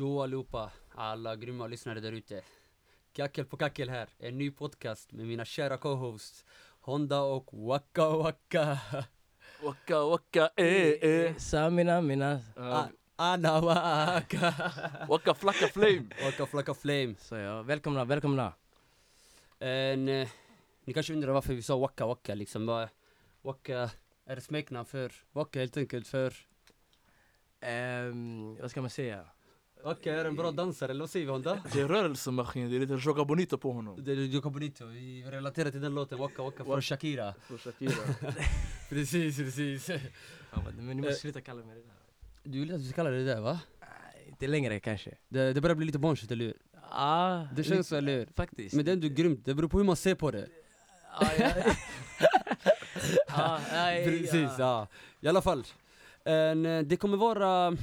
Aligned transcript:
Tjo 0.00 0.22
allihopa, 0.22 0.70
alla 0.94 1.36
grymma 1.36 1.66
lyssnare 1.66 2.00
där 2.00 2.12
ute. 2.12 2.42
Kackel 3.12 3.44
på 3.44 3.56
kackel 3.56 3.88
här, 3.88 4.08
en 4.18 4.38
ny 4.38 4.50
podcast 4.50 5.12
med 5.12 5.26
mina 5.26 5.44
kära 5.44 5.76
co-hosts 5.76 6.44
Honda 6.80 7.20
och 7.20 7.48
Waka 7.52 8.08
Waka. 8.08 8.78
Waka 9.62 10.04
waka 10.04 10.50
eh 10.56 11.10
eh 11.10 11.36
Samina 11.36 12.00
mina. 12.00 12.40
A- 12.56 12.88
Anna 13.16 13.60
Waka. 13.60 14.54
Waka 15.08 15.34
flacka 15.34 15.66
flame 15.68 16.06
Waka 16.24 16.46
Flacka 16.46 16.74
Flame. 16.74 17.14
Så 17.18 17.36
ja, 17.36 17.62
välkomna, 17.62 18.04
välkomna. 18.04 18.52
En, 19.58 20.08
eh, 20.08 20.28
ni 20.84 20.92
kanske 20.94 21.12
undrar 21.12 21.32
varför 21.32 21.54
vi 21.54 21.62
sa 21.62 21.78
Waka 21.78 22.06
Waka 22.06 22.34
liksom. 22.34 22.88
Waka 23.42 23.90
är 24.26 24.36
ett 24.36 24.44
smeknamn 24.44 24.86
för 24.86 25.12
Waka 25.32 25.58
helt 25.58 25.76
enkelt 25.76 26.08
för 26.08 26.34
Ehm, 27.60 28.56
vad 28.60 28.70
ska 28.70 28.80
man 28.80 28.90
säga? 28.90 29.26
Waka 29.84 30.12
är 30.14 30.24
en 30.24 30.36
bra 30.36 30.50
dansare, 30.50 30.90
eller 30.90 31.00
vad 31.00 31.10
säger 31.10 31.26
vi 31.26 31.32
Honda? 31.32 31.62
Det 31.72 31.80
är 31.80 31.88
rörelsemaskin, 31.88 32.70
det 32.70 32.76
är 32.76 32.80
lite 32.80 32.98
Joga 33.06 33.24
Bonito 33.24 33.58
på 33.58 33.72
honom 33.72 34.04
Det 34.04 34.12
är 34.12 34.16
Jocko 34.16 34.50
Bonito, 34.50 34.86
vi 34.86 35.24
relaterar 35.30 35.70
till 35.70 35.80
den 35.80 35.94
låten 35.94 36.18
Waka 36.18 36.42
Waka 36.42 36.64
från 36.64 36.82
Shakira. 36.82 37.34
Från 37.48 37.58
Shakira 37.58 37.92
Precis, 38.88 39.36
precis. 39.36 39.88
Men 40.76 40.86
ni 40.86 40.92
Eh. 40.92 40.96
måste 40.96 41.14
sluta 41.14 41.40
kalla 41.40 41.64
mig 41.64 41.74
det 41.76 41.80
där. 41.82 41.90
Du 42.42 42.60
vill 42.60 42.74
att 42.74 42.80
vi 42.80 42.84
ska 42.84 42.94
kalla 42.96 43.10
det 43.10 43.16
det 43.24 43.24
där 43.34 43.40
va? 43.40 43.60
Inte 44.28 44.46
längre 44.46 44.80
kanske. 44.80 45.10
Det, 45.28 45.52
det 45.52 45.60
börjar 45.60 45.74
bli 45.76 45.86
lite 45.86 45.98
barnsligt, 45.98 46.32
eller 46.32 46.44
hur? 46.44 46.54
Ja, 46.90 47.48
Det 47.56 47.64
känns 47.64 47.88
så, 47.88 47.96
eller 47.96 48.12
hur? 48.18 48.28
Faktiskt. 48.36 48.74
Men 48.74 48.84
det 48.84 48.90
är 48.90 48.92
ändå 48.92 49.08
grymt, 49.08 49.44
det 49.44 49.54
beror 49.54 49.68
på 49.68 49.78
hur 49.78 49.84
man 49.84 49.96
ser 49.96 50.14
på 50.14 50.30
det. 50.30 50.46
Ja, 51.20 51.28
ja. 51.38 51.50
ja, 53.28 53.60
nej, 53.72 54.04
Precis, 54.04 54.50
ja. 54.58 54.86
I 55.20 55.28
alla 55.28 55.42
fall. 55.42 55.64
En, 56.24 56.66
eh, 56.66 56.82
det 56.82 56.96
kommer 56.96 57.16
vara... 57.16 57.76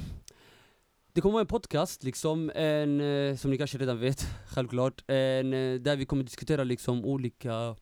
Det 1.18 1.22
kommer 1.22 1.32
vara 1.32 1.40
en 1.40 1.46
podcast 1.46 2.04
liksom, 2.04 2.50
en, 2.54 3.00
eh, 3.00 3.36
som 3.36 3.50
ni 3.50 3.58
kanske 3.58 3.78
redan 3.78 3.98
vet, 3.98 4.26
självklart. 4.54 5.04
En, 5.06 5.52
eh, 5.52 5.74
där 5.80 5.96
vi 5.96 6.06
kommer 6.06 6.22
diskutera 6.24 6.64
liksom 6.64 7.04
olika 7.04 7.76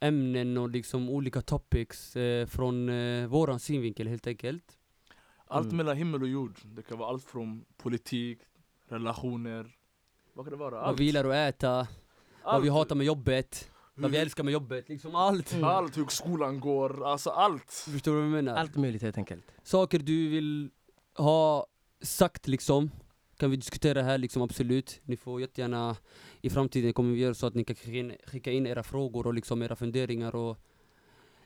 ämnen 0.00 0.58
och 0.58 0.70
liksom 0.70 1.08
olika 1.10 1.40
topics 1.42 2.16
eh, 2.16 2.46
från 2.46 2.88
eh, 2.88 3.26
våran 3.26 3.60
synvinkel 3.60 4.08
helt 4.08 4.26
enkelt. 4.26 4.64
Allt 5.46 5.64
Mm. 5.64 5.76
mellan 5.76 5.96
himmel 5.96 6.22
och 6.22 6.28
jord 6.28 6.58
Det 6.64 6.82
kan 6.82 6.98
vara 6.98 7.08
allt 7.08 7.24
från 7.24 7.64
politik, 7.76 8.38
relationer 8.88 9.74
Vad 10.34 10.46
kan 10.46 10.50
det 10.50 10.56
vara? 10.58 10.70
Vad 10.74 10.84
Allt 10.84 11.00
vi 11.00 11.04
gillar 11.04 11.24
att 11.24 11.54
äta, 11.54 11.86
vad 12.44 12.62
vi 12.62 12.68
Allt. 12.68 12.78
hatar 12.78 12.94
med 12.96 13.06
jobbet, 13.06 13.70
vad 13.94 14.10
vi 14.10 14.16
Hur- 14.16 14.22
älskar 14.22 14.44
med 14.44 14.52
jobbet, 14.52 14.88
liksom 14.88 15.14
allt. 15.14 15.52
Mm. 15.52 15.64
Allt, 15.64 15.96
hur 15.98 16.06
skolan 16.06 16.60
går, 16.60 17.06
alltså 17.06 17.30
allt 17.30 17.72
Förstår 17.92 18.12
du 18.12 18.16
vad 18.18 18.26
jag 18.26 18.32
menar? 18.32 18.54
Allt 18.56 18.76
möjligt 18.76 19.02
helt 19.02 19.18
enkelt. 19.18 19.44
saker 19.62 19.98
du 19.98 20.28
vill 20.28 20.70
ha 21.14 21.66
sagt 22.00 22.48
liksom 22.48 22.90
kan 23.36 23.50
vi 23.50 23.56
diskutera 23.56 24.02
här 24.02 24.18
liksom 24.18 24.42
absolut. 24.42 25.00
Ni 25.04 25.16
får 25.16 25.40
jättegärna 25.40 25.96
i 26.40 26.50
framtiden 26.50 26.92
kommer 26.92 27.14
vi 27.14 27.20
göra 27.20 27.34
så 27.34 27.46
att 27.46 27.54
ni 27.54 27.64
kan 27.64 27.76
skicka 28.26 28.52
in, 28.52 28.66
era 28.66 28.82
frågor 28.82 29.26
och 29.26 29.34
liksom 29.34 29.62
era 29.62 29.76
funderingar 29.76 30.34
och 30.34 30.58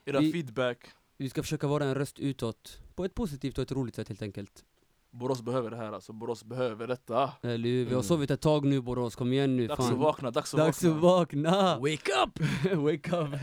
Era 0.05 0.21
Vi- 0.21 0.33
feedback 0.33 0.79
vi 1.17 1.31
ska 1.31 1.43
försöka 1.43 1.67
vara 1.67 1.85
en 1.85 1.95
röst 1.95 2.19
utåt 2.19 2.79
på 2.95 3.05
ett 3.05 3.15
positivt 3.15 3.59
och 3.59 3.63
ett 3.63 3.73
roligt 3.73 3.95
sätt 3.95 4.09
helt 4.09 4.23
enkelt. 4.23 4.65
Borås 5.11 5.43
behöver 5.43 5.71
det 5.71 5.77
här 5.77 5.93
alltså, 5.93 6.13
Borås 6.13 6.45
behöver 6.45 6.87
detta 6.87 7.33
Eller 7.43 7.69
hur? 7.69 7.79
Vi 7.79 7.85
har 7.85 7.91
Mm. 7.93 8.03
sovit 8.03 8.31
ett 8.31 8.41
tag 8.41 8.65
nu 8.65 8.81
Borås, 8.81 9.17
kom 9.17 9.33
igen 9.33 9.57
nu 9.57 9.67
Dags 9.67 9.81
att 9.81 9.87
fan. 9.89 9.99
vakna, 9.99 10.31
dags 10.31 10.55
att 10.55 10.59
Dags 10.61 10.85
att 10.85 10.91
vakna 10.97 11.51
vakna! 11.51 11.79
Wake 11.79 12.13
up! 12.27 12.41
Wake 12.79 13.17
up! 13.17 13.41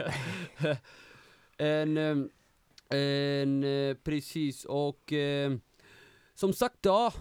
en, 1.58 1.98
ehm, 1.98 2.30
en, 2.90 3.64
eh, 3.64 3.96
precis 4.04 4.66
och 4.66 5.14
ehm, 5.14 5.60
som 6.40 6.54
sagt 6.54 6.78
ja, 6.82 7.14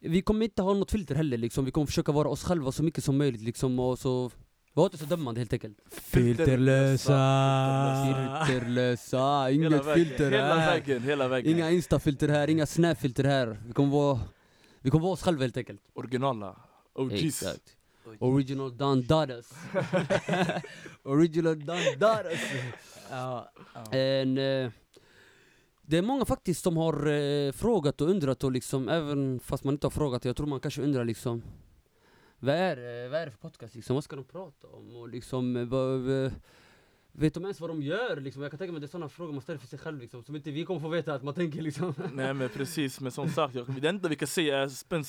vi 0.00 0.22
kommer 0.22 0.44
inte 0.44 0.62
ha 0.62 0.74
något 0.74 0.90
filter 0.90 1.14
heller 1.14 1.38
liksom, 1.38 1.64
vi 1.64 1.70
kommer 1.70 1.86
försöka 1.86 2.12
vara 2.12 2.28
oss 2.28 2.44
själva 2.44 2.72
så 2.72 2.82
mycket 2.82 3.04
som 3.04 3.18
möjligt 3.18 3.40
liksom 3.42 3.78
och 3.78 3.98
så 3.98 4.30
var 4.74 4.84
inte 4.84 4.98
så 4.98 5.04
dömande 5.04 5.40
helt 5.40 5.52
enkelt. 5.52 5.78
Filterlösa, 5.90 7.12
Hela 9.44 9.50
inget 9.50 9.72
vägen, 9.86 9.94
filter 9.94 10.30
hela 10.30 10.54
här. 10.56 10.70
vägen, 10.80 11.02
hela 11.02 11.28
vägen 11.28 11.52
Inga 11.52 11.70
instafilter 11.70 12.28
här, 12.28 12.50
inga 12.50 12.66
snapfilter 12.66 13.24
här. 13.24 13.58
Vi 13.66 13.72
kommer 13.72 13.92
vara, 13.92 14.20
vi 14.80 14.90
kommer 14.90 15.02
vara 15.02 15.12
oss 15.12 15.22
själva 15.22 15.42
helt 15.42 15.56
enkelt. 15.56 15.80
Originala. 15.94 16.56
OGs 16.94 17.12
Exakt. 17.22 17.76
Original 18.18 18.76
Don 18.76 19.06
Dadas 19.06 19.52
Original 21.02 21.64
Don 21.66 21.78
Dadas 21.98 22.40
Ja, 23.10 23.52
ja. 23.74 23.92
En, 23.98 24.38
eh, 24.38 24.70
det 25.86 25.98
är 25.98 26.02
många 26.02 26.24
faktiskt 26.24 26.62
som 26.62 26.76
har 26.76 27.06
eh, 27.06 27.52
frågat 27.52 28.00
och 28.00 28.08
undrat 28.08 28.44
och 28.44 28.52
liksom, 28.52 28.88
även 28.88 29.40
fast 29.40 29.64
man 29.64 29.74
inte 29.74 29.86
har 29.86 29.90
frågat, 29.90 30.24
jag 30.24 30.36
tror 30.36 30.46
man 30.46 30.60
kanske 30.60 30.82
undrar 30.82 31.04
liksom 31.04 31.42
Vad 32.38 32.54
är, 32.54 33.04
eh, 33.04 33.10
vad 33.10 33.20
är 33.20 33.26
det 33.26 33.32
för 33.32 33.38
podcast 33.38 33.74
liksom? 33.74 33.94
Vad 33.94 34.04
ska 34.04 34.16
de 34.16 34.24
prata 34.24 34.68
om? 34.68 34.96
Och 34.96 35.08
liksom, 35.08 35.56
eh, 35.56 35.64
vad, 35.64 36.24
eh, 36.24 36.32
vet 37.12 37.34
de 37.34 37.42
ens 37.42 37.60
vad 37.60 37.70
de 37.70 37.82
gör 37.82 38.20
liksom? 38.20 38.42
Jag 38.42 38.50
kan 38.50 38.58
tänka 38.58 38.72
mig 38.72 38.76
att 38.76 38.82
det 38.82 38.86
är 38.86 38.90
sådana 38.90 39.08
frågor 39.08 39.32
man 39.32 39.42
ställer 39.42 39.58
för 39.58 39.66
sig 39.66 39.78
själv 39.78 39.98
liksom, 39.98 40.22
som 40.22 40.36
inte 40.36 40.50
vi 40.50 40.64
kommer 40.64 40.80
få 40.80 40.88
veta 40.88 41.14
att 41.14 41.22
man 41.22 41.34
tänker 41.34 41.62
liksom 41.62 41.94
Nej 42.12 42.34
men 42.34 42.48
precis, 42.48 43.00
men 43.00 43.12
som 43.12 43.28
sagt, 43.28 43.54
jag, 43.54 43.80
det 43.80 43.88
enda 43.88 44.08
vi 44.08 44.16
kan 44.16 44.28
säga 44.28 44.58
är 44.58 44.68
spänn, 44.68 45.04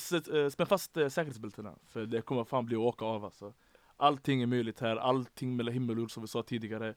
spänn 0.50 0.66
fast 0.66 0.96
eh, 0.96 1.08
säkerhetsbältena 1.08 1.74
För 1.88 2.06
det 2.06 2.22
kommer 2.22 2.44
fan 2.44 2.66
bli 2.66 2.76
att 2.76 2.80
åka 2.80 3.04
av 3.04 3.24
alltså 3.24 3.52
Allting 3.96 4.42
är 4.42 4.46
möjligt 4.46 4.80
här, 4.80 4.96
allting 4.96 5.56
mellan 5.56 5.74
himmel 5.74 5.96
och 5.96 6.00
jord 6.00 6.10
som 6.10 6.22
vi 6.22 6.28
sa 6.28 6.42
tidigare 6.42 6.94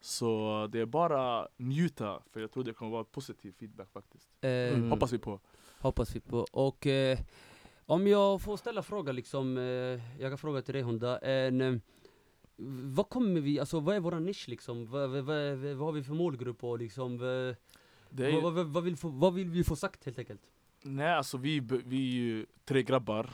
så 0.00 0.68
det 0.72 0.80
är 0.80 0.86
bara 0.86 1.48
njuta, 1.56 2.22
för 2.32 2.40
jag 2.40 2.50
tror 2.50 2.64
det 2.64 2.72
kommer 2.72 2.92
vara 2.92 3.04
positiv 3.04 3.52
feedback 3.52 3.92
faktiskt 3.92 4.28
eh, 4.40 4.50
Mm. 4.50 4.90
Hoppas 4.90 5.12
vi 5.12 5.18
på 5.18 5.40
Hoppas 5.78 6.16
vi 6.16 6.20
på. 6.20 6.46
Och 6.52 6.86
eh, 6.86 7.18
om 7.86 8.06
jag 8.06 8.42
får 8.42 8.56
ställa 8.56 8.82
fråga 8.82 9.12
liksom, 9.12 9.58
eh, 9.58 10.22
jag 10.22 10.30
kan 10.30 10.38
fråga 10.38 10.62
till 10.62 10.74
dig 10.74 10.82
Honda. 10.82 11.18
En, 11.18 11.60
eh, 11.60 11.74
vad 12.96 13.08
kommer 13.08 13.40
vi, 13.40 13.60
alltså 13.60 13.80
vad 13.80 13.96
är 13.96 14.00
våran 14.00 14.24
nisch 14.24 14.48
liksom? 14.48 14.86
Vad, 14.86 15.10
vad, 15.10 15.24
vad, 15.24 15.58
vad 15.58 15.86
har 15.86 15.92
vi 15.92 16.02
för 16.02 16.14
målgrupp 16.14 16.64
och 16.64 16.78
liksom, 16.78 17.18
vad, 17.18 17.56
det 18.10 18.26
är, 18.26 18.40
vad, 18.40 18.52
vad, 18.52 18.66
vad, 18.66 18.84
vill 18.84 18.96
få, 18.96 19.08
vad 19.08 19.34
vill 19.34 19.50
vi 19.50 19.64
få 19.64 19.76
sagt 19.76 20.04
helt 20.04 20.18
enkelt? 20.18 20.40
Nej 20.82 21.14
alltså 21.14 21.38
vi, 21.38 21.60
vi 21.60 21.96
är 21.96 22.12
ju 22.12 22.46
tre 22.64 22.82
grabbar 22.82 23.30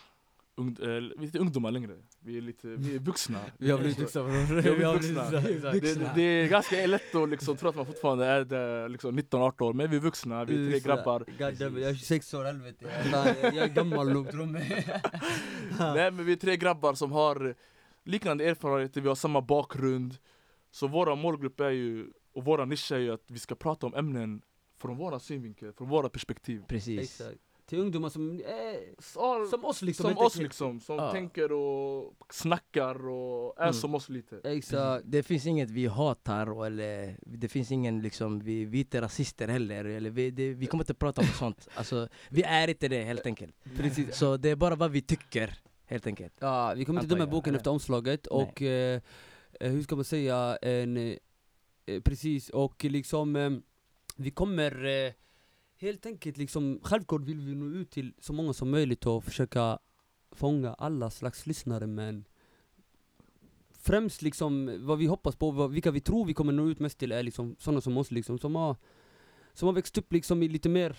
Ung, 0.57 0.69
eh, 0.69 0.87
Vi 0.87 0.89
är 0.89 1.23
inte 1.23 1.39
ungdomar 1.39 1.71
längre, 1.71 1.97
vi 2.25 2.37
är 2.37 2.41
lite, 2.41 2.69
vi 2.69 2.95
är 2.95 2.99
vuxna. 2.99 3.39
Vi 3.59 3.71
har 3.71 3.79
blivit 3.79 3.99
vuxna 3.99 4.23
Vi 4.23 4.33
har 4.69 4.77
blivit 4.77 5.65
vuxna. 5.65 6.05
det, 6.05 6.13
det 6.15 6.23
är 6.23 6.49
ganska 6.49 6.87
lätt 6.87 7.15
att 7.15 7.29
liksom 7.29 7.57
tro 7.57 7.69
att 7.69 7.77
man 7.77 7.87
fortfarande 7.87 8.27
är 8.27 8.45
där, 8.45 8.89
liksom 8.89 9.19
19-18 9.19 9.63
år, 9.63 9.73
men 9.73 9.91
vi 9.91 9.97
är 9.97 10.01
vuxna, 10.01 10.45
vi 10.45 10.67
är 10.67 10.71
tre 10.71 10.81
grabbar. 10.81 11.25
God 11.39 11.55
damn 11.59 11.79
jag 11.81 11.91
är 11.91 11.95
26 11.95 12.35
år 12.35 12.45
helvete, 12.45 12.87
jag, 13.13 13.55
jag 13.55 13.57
är 13.57 13.69
gammal 13.69 14.13
nog 14.13 14.31
tro 14.31 14.47
mig. 14.47 14.87
Nej 15.79 16.11
men 16.11 16.27
vi 16.27 16.33
är 16.33 16.37
tre 16.37 16.57
grabbar 16.57 16.95
som 16.95 17.13
har 17.13 17.55
liknande 18.05 18.45
erfarenheter, 18.45 19.01
vi 19.01 19.09
har 19.09 19.15
samma 19.15 19.41
bakgrund. 19.41 20.17
Så 20.71 20.87
våra 20.89 21.15
målgrupp 21.15 21.61
är 21.61 21.71
ju, 21.71 22.07
och 22.33 22.45
våra 22.45 22.65
nisch 22.65 22.93
är 22.93 22.99
ju 22.99 23.13
att 23.13 23.25
vi 23.31 23.39
ska 23.39 23.55
prata 23.55 23.87
om 23.87 23.95
ämnen 23.95 24.43
från 24.79 24.97
våra 24.97 25.21
synvinkel, 25.21 25.73
från 25.73 25.89
våra 25.89 26.09
perspektiv. 26.09 26.63
Precis. 26.69 27.01
Exakt. 27.01 27.41
Till 27.67 27.79
ungdomar 27.79 28.09
som, 28.09 28.41
eh, 28.41 29.47
Som, 29.51 29.65
oss 29.65 29.83
liksom 29.83 30.11
som 30.15 30.19
oss 30.19 30.37
liksom, 30.37 30.81
som 30.81 30.97
Ja. 30.97 31.13
tänker 31.13 31.53
och 31.53 32.15
snackar 32.31 33.09
och 33.09 33.59
är 33.59 33.63
Mm. 33.63 33.73
som 33.75 33.95
oss 33.95 34.09
lite 34.09 34.41
Exakt, 34.45 35.05
Det 35.07 35.23
finns 35.23 35.47
inget 35.47 35.71
vi 35.71 35.87
hatar 35.87 36.51
och 36.51 36.67
eller 36.67 37.17
det 37.21 37.49
finns 37.49 37.71
ingen 37.71 38.03
liksom, 38.03 38.41
vi, 38.41 38.65
vi 38.65 38.79
är 38.79 38.81
inte 38.81 39.01
rasister 39.01 39.49
heller 39.49 39.85
eller 39.85 40.11
vi, 40.11 40.31
det, 40.31 40.55
vi 40.55 40.67
kommer 40.67 40.85
inte 40.85 40.95
prata 40.95 41.21
om 41.21 41.27
sånt. 41.27 41.69
Alltså, 41.77 42.09
vi 42.31 42.43
är 42.43 42.69
inte 42.69 42.89
det 42.89 43.05
helt 43.05 43.27
enkelt. 43.27 43.57
precis 43.77 44.17
Så 44.17 44.37
det 44.37 44.49
är 44.51 44.57
bara 44.57 44.75
vad 44.77 44.91
vi 44.91 45.03
tycker, 45.03 45.55
helt 45.87 46.07
enkelt. 46.07 46.35
Ja, 46.41 46.75
vi 46.77 46.85
kommer 46.85 47.03
inte 47.03 47.15
döma 47.15 47.27
boken 47.31 47.55
efter 47.55 47.71
omslaget 47.71 48.27
Nej. 48.31 48.43
och 48.43 48.63
eh, 48.63 49.01
eh, 49.61 49.71
hur 49.71 49.83
ska 49.83 49.97
man 49.97 50.05
säga, 50.05 50.59
en, 50.63 50.97
eh, 50.97 52.01
precis 52.05 52.51
och 52.51 52.85
liksom 52.85 53.37
eh, 53.37 53.51
vi 54.17 54.31
kommer 54.31 54.85
eh, 55.07 55.13
helt 55.77 56.07
enkelt 56.07 56.37
liksom, 56.37 56.81
självklart 56.83 57.23
vill 57.23 57.41
vi 57.41 57.55
nå 57.55 57.67
ut 57.67 57.91
till 57.91 58.15
så 58.19 58.33
många 58.33 58.53
som 58.53 58.71
möjligt 58.71 59.07
och 59.07 59.25
försöka 59.25 59.79
fånga 60.31 60.75
alla 60.75 61.11
slags 61.11 61.47
lyssnare 61.47 61.87
men 61.87 62.25
främst 63.71 64.23
liksom 64.23 64.77
vad 64.87 64.99
vi 64.99 65.07
hoppas 65.07 65.37
på, 65.37 65.51
vad, 65.51 65.71
vilka 65.71 65.91
vi 65.91 66.01
tror 66.01 66.27
vi 66.27 66.35
kommer 66.35 66.53
nå 66.53 66.69
ut 66.69 66.79
mest 66.79 66.99
till 66.99 67.13
är 67.13 67.23
liksom 67.23 67.57
sådana 67.59 67.81
som 67.81 67.97
oss 67.97 68.11
liksom, 68.11 68.39
som 68.39 68.55
har, 68.55 68.77
som 69.53 69.67
har 69.67 69.73
växt 69.73 69.99
upp 69.99 70.13
liksom 70.13 70.43
i 70.43 70.49
lite 70.49 70.69
mer 70.69 70.97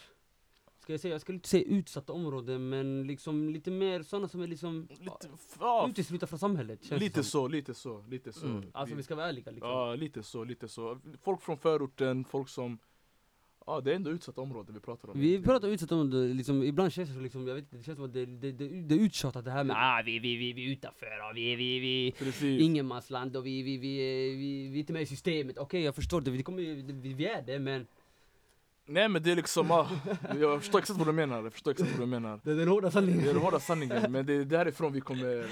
Ska 0.80 0.94
jag 0.94 1.00
säga, 1.00 1.13
jag 1.13 1.22
skulle 1.22 1.36
inte 1.36 1.50
säga 1.50 1.66
utsatta 1.66 2.13
områden 2.13 2.69
men 2.69 3.07
liksom 3.07 3.50
lite 3.50 3.72
mer 3.72 4.04
sådana 4.04 4.27
som 4.27 4.42
är 4.42 4.48
liksom 4.48 4.88
Lite, 4.89 5.30
ja, 5.60 5.88
uteslutna 5.89 6.27
från 6.27 6.39
samhället 6.39 6.83
känns 6.83 7.01
lite 7.01 7.24
som. 7.24 7.31
så, 7.31 7.48
lite 7.48 7.74
så, 7.74 8.04
lite 8.07 8.33
så 8.33 8.45
Mm. 8.45 8.63
Alltså 8.74 8.95
vi 8.95 9.04
ska 9.04 9.16
vara 9.16 9.27
ärliga 9.27 9.51
liksom 9.51 9.69
Ja 9.69 9.95
lite 9.95 10.24
så, 10.24 10.44
lite 10.44 10.68
så 10.68 11.00
Folk 11.22 11.42
från 11.42 11.57
förorten, 11.57 12.25
folk 12.25 12.50
som 12.50 12.80
Ja 13.67 13.81
det 13.81 13.91
är 13.91 13.95
ändå 13.95 14.12
utsatta 14.12 14.41
områden 14.41 14.73
vi 14.73 14.79
pratar 14.79 15.09
om 15.09 15.19
Vi 15.19 15.41
pratar 15.41 15.67
utsatta 15.67 15.95
områden, 15.95 16.38
liksom, 16.38 16.63
ibland 16.63 16.91
känns 16.91 17.09
det 17.09 17.13
som 17.13 17.23
liksom, 17.23 17.47
jag 17.47 17.56
vet 17.56 17.63
inte, 17.63 17.77
det 17.77 17.83
känns 17.83 17.95
som 17.95 18.06
att 18.06 18.13
det, 18.13 18.25
det, 18.25 18.51
det, 18.51 18.67
det 18.67 18.95
är 18.95 19.00
uttjatat 19.00 19.45
det 19.45 19.51
här 19.51 19.63
med 19.63 19.75
ah, 19.79 20.01
vi, 20.06 20.19
vi, 20.19 20.35
vi, 20.35 20.53
vi 20.53 20.65
är 20.65 20.71
utanför 20.71 21.29
och 21.29 21.38
vi, 21.38 21.56
vi, 21.56 21.79
vi 21.79 22.13
Precis 22.17 22.62
ingenmansland 22.62 23.38
och 23.38 23.45
vi, 23.45 23.62
vi, 23.62 23.77
vi, 23.77 23.97
vi, 24.35 24.67
vi, 24.67 24.75
är 24.75 24.79
inte 24.79 24.94
med 24.94 25.01
i 25.01 25.06
systemet 25.06 25.57
Okej 25.57 25.81
jag 25.81 25.95
förstår 25.95 26.21
det, 26.21 26.31
vi, 26.31 26.44
kommer, 26.44 26.62
vi, 26.62 27.13
vi 27.13 27.25
är 27.25 27.41
det 27.41 27.59
men 27.59 27.88
Nej 28.88 29.09
men 29.09 29.23
det 29.23 29.31
är 29.31 29.35
liksom, 29.35 29.71
ah, 29.71 29.89
jag 30.39 30.62
förstår 30.62 30.79
exakt 30.79 31.00
vad 31.00 31.07
du 31.07 31.12
menar, 31.12 31.44
jag 31.44 31.53
förstår 31.53 31.71
exakt 31.71 31.91
vad 31.91 32.00
du 32.00 32.06
menar 32.06 32.39
Det 32.44 32.51
är 32.51 32.56
den 32.56 32.67
hårda 32.67 32.88
Det 32.88 32.91
sanningen. 32.91 33.19
är 33.19 33.33
den 33.33 33.41
hårda 33.41 33.59
sanningen, 33.59 34.12
men 34.12 34.25
det 34.25 34.33
är 34.33 34.45
därifrån 34.45 34.94
vi 34.94 35.01
kommer 35.01 35.47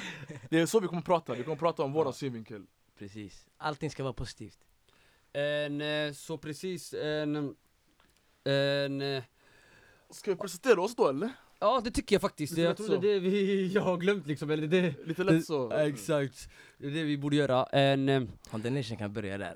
Det 0.49 0.59
är 0.59 0.65
så 0.65 0.79
vi 0.79 0.87
kommer 0.87 1.01
prata, 1.01 1.33
vi 1.33 1.43
kommer 1.43 1.57
prata 1.57 1.83
om 1.83 1.93
våran 1.93 2.13
synvinkel 2.13 2.65
Precis. 2.97 3.47
Allting 3.57 3.89
ska 3.89 4.03
vara 4.03 4.13
positivt. 4.13 4.59
En, 5.33 5.81
eh, 5.81 6.11
så 6.11 6.37
precis, 6.37 6.93
en... 6.93 7.55
En... 8.43 9.01
eh, 9.01 9.23
Ska 10.09 10.31
vi 10.31 10.37
presentera 10.37 10.81
oss 10.81 10.95
då 10.95 11.07
eller? 11.09 11.29
Ja 11.59 11.81
det 11.83 11.91
tycker 11.91 12.15
jag 12.15 12.21
faktiskt, 12.21 12.57
jag 12.57 12.77
tror 12.77 12.87
det 12.89 12.95
är 12.95 13.13
det 13.13 13.19
vi, 13.19 13.67
jag 13.73 13.81
har 13.81 13.97
glömt 13.97 14.27
liksom, 14.27 14.49
eller 14.51 14.67
det... 14.67 15.05
Lite 15.05 15.23
lätt 15.23 15.45
så 15.45 15.71
Exakt, 15.71 16.49
det 16.77 16.87
är 16.87 16.91
det 16.91 17.03
vi 17.03 17.17
borde 17.17 17.35
göra. 17.35 17.63
En... 17.63 18.09
eh, 18.09 18.23
Honda 18.49 18.69
Nation 18.69 18.97
kan 18.97 19.13
börja 19.13 19.37
där. 19.37 19.55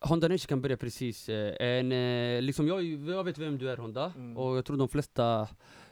Honda 0.00 0.28
Nation 0.28 0.46
kan 0.48 0.60
börja 0.62 0.76
precis. 0.76 1.28
eh, 1.28 1.54
En, 1.68 1.88
liksom 2.46 2.68
jag, 2.68 2.84
jag 2.84 3.24
vet 3.24 3.38
vem 3.38 3.58
du 3.58 3.70
är 3.70 3.76
Honda, 3.76 4.12
Mm. 4.16 4.36
och 4.36 4.56
jag 4.56 4.64
tror 4.64 4.76
de 4.76 4.88
flesta 4.88 5.48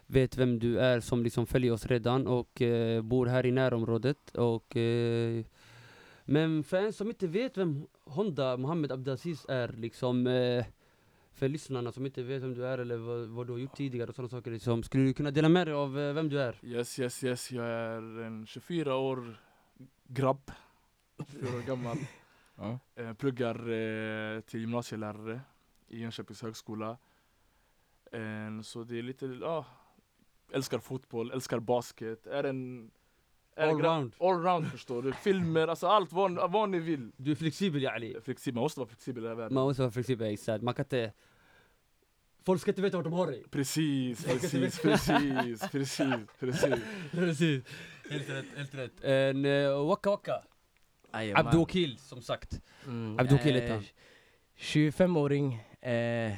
vet 0.07 0.37
vem 0.37 0.59
du 0.59 0.79
är 0.79 1.01
som 1.01 1.23
liksom 1.23 1.47
följer 1.47 1.73
oss 1.73 1.87
redan 1.87 2.27
och 2.27 2.63
eh, 2.63 3.03
bor 3.03 3.27
här 3.27 3.47
i 3.47 3.51
närområdet. 3.51 4.37
Och, 4.37 4.77
eh, 4.77 5.45
men 6.25 6.65
för 6.65 6.77
en 6.77 6.93
som 6.93 7.09
inte 7.09 7.27
vet 7.27 7.57
vem 7.57 7.87
Honda 8.05 8.57
Mohammed 8.57 8.93
Abdelaziz 8.93 9.47
är, 9.49 9.69
liksom, 9.69 10.27
eh, 10.27 10.65
för 11.35 11.49
lyssnarna 11.49 11.93
som 11.93 12.07
inte 12.07 12.23
vet 12.23 12.43
vem 12.43 12.55
du 12.55 12.67
är 12.67 12.79
eller 12.79 12.97
vad, 12.97 13.29
vad 13.29 13.47
du 13.47 13.53
har 13.53 13.59
gjort 13.59 13.77
tidigare 13.77 14.09
och 14.09 14.15
sådana 14.15 14.29
saker, 14.29 14.51
liksom, 14.51 14.83
skulle 14.83 15.05
du 15.05 15.15
kunna 15.15 15.31
dela 15.31 15.49
med 15.49 15.67
dig 15.67 15.75
av 15.75 15.99
eh, 15.99 16.13
vem 16.15 16.29
du 16.29 16.41
är? 16.41 16.59
Yes, 16.63 16.99
yes, 16.99 17.25
yes, 17.25 17.51
jag 17.53 17.67
är 17.67 18.21
en 18.23 18.47
24 18.47 18.97
år 18.97 19.41
grabb 20.05 20.51
24 21.33 21.57
år 21.57 21.63
gammal 21.67 21.97
Ja. 22.57 22.79
eh, 22.95 23.13
Pluggar 23.13 23.55
eh, 23.71 24.41
till 24.41 24.61
gymnasielärare 24.61 25.41
i 25.89 26.01
Jönköpings 26.01 26.43
högskola 26.43 26.97
eh, 28.13 28.61
Så 28.63 28.85
det 28.85 28.99
är 28.99 29.03
lite, 29.03 29.27
ja 29.27 29.67
Älskar 30.55 30.79
fotboll, 30.79 31.31
älskar 31.31 31.61
basket, 31.61 32.27
är 32.27 32.45
en 32.45 32.91
Allround. 33.57 34.15
Allround 34.21 34.71
förstår 34.71 35.03
du, 35.03 35.13
filmer, 35.13 35.69
alltså 35.69 35.87
allt 35.87 36.13
vad, 36.13 36.51
vad 36.53 36.69
ni 36.71 36.79
vill 36.79 37.13
Du 37.17 37.31
är 37.31 37.35
flexibel 37.35 37.83
yani. 37.83 38.17
Flexibel, 38.25 38.55
man 38.55 38.63
måste 38.63 38.81
vara 38.81 38.89
flexibel 38.89 39.25
i 39.25 39.27
den 39.27 39.37
här 39.37 39.43
världen 39.43 39.55
Man 39.55 39.65
måste 39.65 39.83
vara 39.83 39.93
flexibel, 39.93 40.33
exakt. 40.33 40.63
Man 40.63 40.75
kan 40.75 40.85
inte... 40.85 41.13
Folk 42.45 42.61
ska 42.61 42.71
inte 42.71 42.83
veta 42.83 42.97
vart 42.97 43.05
de 43.05 43.13
har 43.13 43.27
dig. 43.27 43.45
Precis, 43.51 44.25
precis, 44.25 44.79
precis, 44.81 45.61
precis, 45.71 46.31
precis 46.41 46.81
Precis. 47.11 47.65
Helt 48.11 48.31
rätt, 48.31 48.47
helt 48.57 48.75
rätt. 48.75 49.05
En 49.05 49.45
uh, 49.45 49.87
Waka 49.87 50.11
Waka. 50.11 50.43
Abdokil, 51.13 51.99
som 51.99 52.23
sagt. 52.23 52.61
Mm, 52.87 53.19
Abdokil 53.19 53.57
eh, 53.57 53.63
heter 53.63 53.75
han. 53.75 53.85
25-åring, 54.59 55.55
eh, 55.81 56.33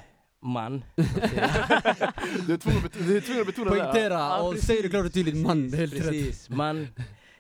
man. 0.45 0.85
Du 0.95 1.05
är 2.55 2.57
tvungen 3.21 3.41
att 3.41 3.47
betona 3.47 3.71
det. 3.71 3.77
Poängtera 3.77 4.15
Ja, 4.15 4.43
och 4.43 4.59
säg 4.59 4.83
det 4.83 4.89
klart 4.89 5.07
och 5.07 5.13
tydligt 5.13 5.37
man. 5.37 5.71
Det 5.71 5.77
är 5.77 5.81
helt 5.81 5.95
rätt. 5.95 6.03
Precis, 6.03 6.49
man. 6.51 6.89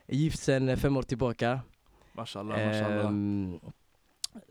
Gift 0.08 0.38
sen 0.42 0.76
fem 0.76 0.96
år 0.96 1.02
tillbaka. 1.02 1.60
Mashallah, 2.12 2.66
mashallah 2.66 3.06
Ehm, 3.06 3.60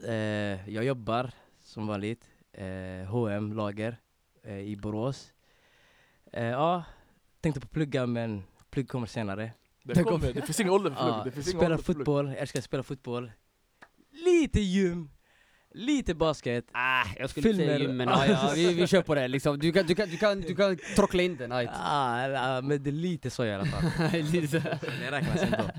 eh, 0.08 0.70
jag 0.70 0.84
jobbar 0.86 1.32
som 1.64 1.88
vanligt, 1.88 2.30
eh, 2.54 3.08
H&M 3.10 3.54
lager 3.54 3.98
eh, 4.44 4.60
i 4.60 4.76
Borås. 4.76 5.34
Eh, 6.34 6.44
ja, 6.46 6.84
tänkte 7.42 7.62
på 7.62 7.68
plugga 7.68 8.06
men 8.06 8.44
plugg 8.70 8.88
kommer 8.90 9.08
senare. 9.08 9.52
Det, 9.84 9.94
Det 9.94 10.04
kommer, 10.04 10.34
det 10.34 10.42
finns 10.42 10.60
ingen 10.60 10.74
ålder 10.74 10.90
för 10.92 10.98
plugg, 11.32 11.38
Ja, 11.38 11.42
spela 11.44 11.66
ålder 11.66 11.78
för 11.78 11.84
plugg. 11.84 11.98
fotboll, 11.98 12.28
jag 12.28 12.38
älskar 12.38 12.60
att 12.60 12.66
spela 12.66 12.84
fotboll. 12.84 13.32
Lite 14.12 14.60
gym, 14.62 15.10
lite 15.74 16.14
basket. 16.14 16.66
Ah, 16.72 17.06
jag 17.18 17.30
skulle 17.30 17.50
inte 17.50 17.64
säga 17.64 17.78
Filmer. 17.78 17.88
gym 17.88 17.98
men 17.98 18.10
ah, 18.10 18.26
ja, 18.26 18.52
vi, 18.56 18.74
vi 18.74 18.88
kör 18.88 19.02
på 19.02 19.16
det 19.16 19.28
liksom. 19.28 19.60
Du 19.60 19.72
kan, 19.72 19.86
du 19.86 19.96
kan, 19.96 20.10
du 20.10 20.18
kan, 20.18 20.42
du 20.42 20.56
kan 20.56 20.78
trockla 20.96 21.24
in 21.24 21.38
den. 21.38 21.52
ajt. 21.52 21.70
Ah, 21.74 22.58
ah, 22.58 22.62
men 22.62 22.84
det 22.84 22.90
är 22.90 22.92
lite 22.92 23.30
så 23.30 23.46
i 23.46 23.54
alla 23.54 23.66
fall. 23.66 24.12
Lite. 24.32 24.80
Det 25.02 25.12
räknas 25.12 25.42
ändå. 25.44 25.70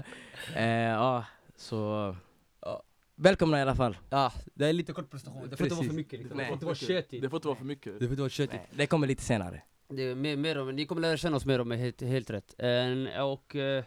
Eh, 0.57 0.65
ja, 0.65 1.25
så... 1.57 2.17
Ja. 2.61 2.83
Välkomna 3.17 3.59
i 3.59 3.63
alla 3.63 3.75
fall. 3.75 3.97
Ja, 4.11 4.33
det 4.55 4.67
är 4.67 4.73
lite 4.73 4.93
kort 4.93 5.11
prestation. 5.11 5.49
Det 5.51 5.57
får 5.57 5.67
inte 5.67 5.77
vara 5.77 5.87
för 5.87 5.95
mycket 5.95 6.19
liksom. 6.19 6.39
Det 6.39 6.45
får 6.45 6.55
inte 6.55 6.67
vara 6.67 6.75
tjötigt. 6.75 7.23
Det 7.23 7.31
får 7.31 7.37
inte 7.37 7.49
vara 7.49 7.59
för 7.59 7.65
mycket 7.65 7.93
Det 7.93 7.99
får 7.99 8.11
inte 8.11 8.21
vara 8.23 8.31
tjötigt. 8.31 8.61
Det 8.71 8.87
kommer 8.87 9.07
lite 9.07 9.23
senare. 9.23 9.63
Det 9.89 10.03
är 10.03 10.15
mer, 10.15 10.37
mer 10.37 10.59
om, 10.59 10.77
ni 10.77 10.87
kommer 10.87 11.03
lära 11.03 11.17
känna 11.17 11.37
oss 11.37 11.47
mer 11.47 11.61
om 11.61 11.71
helt, 11.71 12.03
helt 12.03 12.31
rätt. 12.31 12.55
En, 12.59 13.09
och 13.23 13.57
eh, 13.57 13.85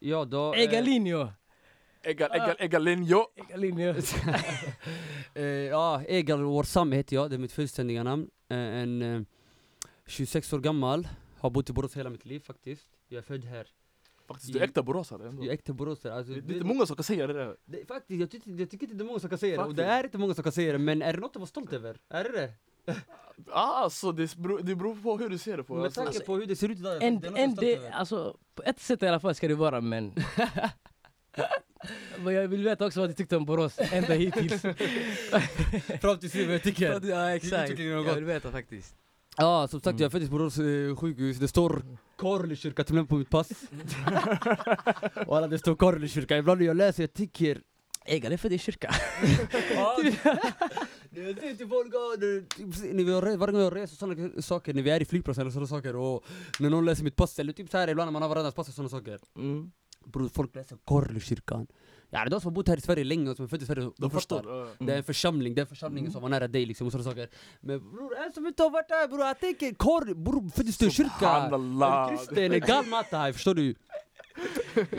ja 0.00 0.24
då... 0.24 0.54
eh, 0.54 0.60
Egalinho! 0.60 1.28
Egal, 2.06 2.30
egal, 2.32 2.56
egalinho 2.58 3.26
Egalinho! 3.36 3.94
eh, 5.34 5.44
ja, 5.44 6.02
Egal 6.06 6.42
Warsam 6.42 6.92
heter 6.92 7.16
jag, 7.16 7.30
det 7.30 7.36
är 7.36 7.38
mitt 7.38 7.52
fullständiga 7.52 8.02
namn. 8.02 8.30
Eh, 8.48 8.58
en 8.58 9.02
eh, 9.02 9.22
26 10.06 10.52
år 10.52 10.58
gammal, 10.58 11.08
har 11.38 11.50
bott 11.50 11.70
i 11.70 11.72
Borås 11.72 11.96
hela 11.96 12.10
mitt 12.10 12.24
liv 12.24 12.40
faktiskt. 12.40 12.88
Jag 13.08 13.18
är 13.18 13.22
född 13.22 13.44
här. 13.44 13.66
Faktiskt, 14.28 14.52
du 14.52 14.58
är 14.58 14.64
äkta 14.64 14.82
boråsare 14.82 15.28
ändå 15.28 15.42
Jag 15.42 15.48
är 15.48 15.54
äkta 15.54 15.72
boråsare. 15.72 16.14
Alltså, 16.14 16.32
Det 16.32 16.52
är 16.52 16.54
inte 16.54 16.66
många 16.66 16.86
som 16.86 16.96
kan 16.96 17.04
säga 17.04 17.26
det 17.26 17.32
där 17.32 17.56
det, 17.64 17.86
faktiskt, 17.88 18.20
jag, 18.20 18.30
tycker, 18.30 18.50
jag 18.50 18.70
tycker 18.70 18.86
inte 18.86 18.96
det 18.96 19.04
är 19.04 19.06
många 19.06 19.18
som 19.18 19.28
kan 19.28 19.38
säga 19.38 19.56
det, 19.56 19.68
och 19.68 19.74
det 19.74 19.84
är 19.84 20.04
inte 20.04 20.18
många 20.18 20.34
som 20.34 20.42
kan 20.42 20.52
säga 20.52 20.72
det, 20.72 20.78
men 20.78 21.02
är 21.02 21.12
det 21.12 21.20
något 21.20 21.30
att 21.30 21.36
vara 21.36 21.46
stolt 21.46 21.72
över? 21.72 21.96
Är 22.08 22.24
det 22.24 22.32
det? 22.32 22.52
Ah, 23.50 23.82
alltså 23.82 24.12
det 24.12 24.36
beror, 24.36 24.60
det 24.62 24.74
beror 24.74 24.94
på 24.94 25.18
hur 25.18 25.28
du 25.28 25.38
ser 25.38 25.56
det 25.56 25.64
på 25.64 25.74
Med 25.74 25.84
alltså, 25.84 26.04
tanke 26.04 26.20
på 26.20 26.36
hur 26.36 26.46
det 26.46 26.56
ser 26.56 26.68
ut 26.68 26.78
idag, 26.78 27.02
En, 27.02 27.20
det 27.20 27.28
en, 27.28 27.54
det, 27.54 27.88
alltså, 27.88 28.36
på 28.54 28.62
ett 28.62 28.80
sätt 28.80 29.02
i 29.02 29.08
alla 29.08 29.20
fall 29.20 29.34
ska 29.34 29.48
det 29.48 29.54
vara 29.54 29.80
men... 29.80 30.12
Men 32.24 32.34
jag 32.34 32.48
vill 32.48 32.62
veta 32.64 32.86
också 32.86 33.00
vad 33.00 33.08
du 33.10 33.14
tyckte 33.14 33.36
om 33.36 33.44
Borås 33.44 33.78
ända 33.78 34.14
hittills. 34.14 34.60
Fram 36.00 36.18
tills 36.18 36.34
nu, 36.34 36.44
vad 36.44 36.54
jag 36.54 36.62
tycker. 36.62 37.00
ja 37.08 37.30
exakt, 37.34 37.78
jag 37.78 38.14
vill 38.14 38.24
veta 38.24 38.50
faktiskt. 38.50 38.96
Ja, 39.36 39.68
som 39.68 39.80
sagt 39.80 39.86
Mm. 39.92 40.02
jag 40.02 40.12
föddes 40.12 40.28
på 40.28 40.36
Borås 40.38 40.58
eh, 40.58 40.96
sjukhus, 40.96 41.36
det 41.38 41.48
står 41.48 41.82
Karlekyrka 42.18 42.84
till 42.84 42.94
och 42.94 42.96
med 43.02 43.08
på 43.08 43.16
mitt 43.16 43.30
pass. 43.30 43.48
och 45.26 45.36
alla 45.36 45.46
det 45.48 45.58
står 45.58 45.76
Karlekyrka, 45.76 46.36
ibland 46.36 46.60
när 46.60 46.66
jag 46.66 46.76
läser 46.76 47.02
jag 47.02 47.12
tycker 47.12 47.60
Egal 48.08 48.32
är 48.32 48.36
för 48.36 48.48
din 48.48 48.58
kyrka. 48.58 48.94
Jag 51.10 51.38
säger 51.38 51.54
till 51.56 51.68
folk, 51.68 51.94
varje 53.38 53.52
gång 53.52 53.60
jag 53.60 53.76
reser 53.76 53.96
sådana 53.96 54.42
saker, 54.42 54.74
när 54.74 54.82
vi 54.82 54.90
är 54.90 55.02
i 55.02 55.04
flygplatsen 55.04 55.42
eller 55.42 55.50
sådana 55.50 55.66
saker 55.66 55.96
och 55.96 56.24
när 56.58 56.70
någon 56.70 56.84
läser 56.84 57.04
mitt 57.04 57.16
pass, 57.16 57.38
eller 57.38 57.52
typ 57.52 57.70
så 57.70 57.78
här 57.78 57.88
ibland 57.88 58.06
när 58.08 58.12
man 58.12 58.22
har 58.22 58.28
varandras 58.28 58.54
pass 58.54 58.68
och 58.68 58.74
sådana 58.74 58.88
saker 58.88 59.18
Mm. 59.36 59.70
Bror, 60.12 60.28
folk 60.28 60.54
läser 60.54 60.76
Korlekyrkan 60.84 61.66
Ja, 62.10 62.18
det 62.18 62.28
är 62.28 62.30
de 62.30 62.40
som 62.40 62.48
har 62.48 62.54
bott 62.54 62.68
här 62.68 62.76
i 62.76 62.80
Sverige 62.80 63.04
länge 63.04 63.30
och 63.30 63.36
som 63.36 63.44
är 63.44 63.48
födda 63.48 63.62
i 63.62 63.66
Sverige, 63.66 63.82
de, 63.82 63.92
De 63.96 64.10
förstår 64.10 64.42
ja. 64.46 64.86
Det 64.86 64.92
är 64.92 64.96
en 64.96 65.04
församling, 65.04 65.54
det 65.54 65.62
är 65.62 65.66
församlingen 65.66 66.12
som 66.12 66.22
var 66.22 66.28
nära 66.28 66.48
dig 66.48 66.66
liksom 66.66 66.86
och 66.86 66.92
sådana 66.92 67.10
saker 67.10 67.28
Men 67.60 67.90
bror, 67.90 68.16
en 68.26 68.32
som 68.32 68.46
inte 68.46 68.62
har 68.62 68.70
varit 68.70 68.88
där 68.88 69.08
bror, 69.08 69.20
jag 69.20 69.40
tänker 69.40 69.74
korv, 69.74 70.16
bror 70.16 70.50
föddes 70.50 70.78
du 70.78 70.86
i 70.86 70.90
kyrka? 70.90 71.10
Är 71.28 71.44
Subhanallah 71.44 72.10
du 72.10 72.16
kristen? 72.16 72.52
Är 72.52 72.58
galmata 72.58 73.18
här, 73.18 73.32
förstår 73.32 73.54
du? 73.54 73.74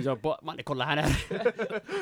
Jag 0.04 0.22
bara, 0.22 0.40
mannen 0.44 0.64
kolla 0.64 0.86
här 0.86 0.98
är 0.98 1.18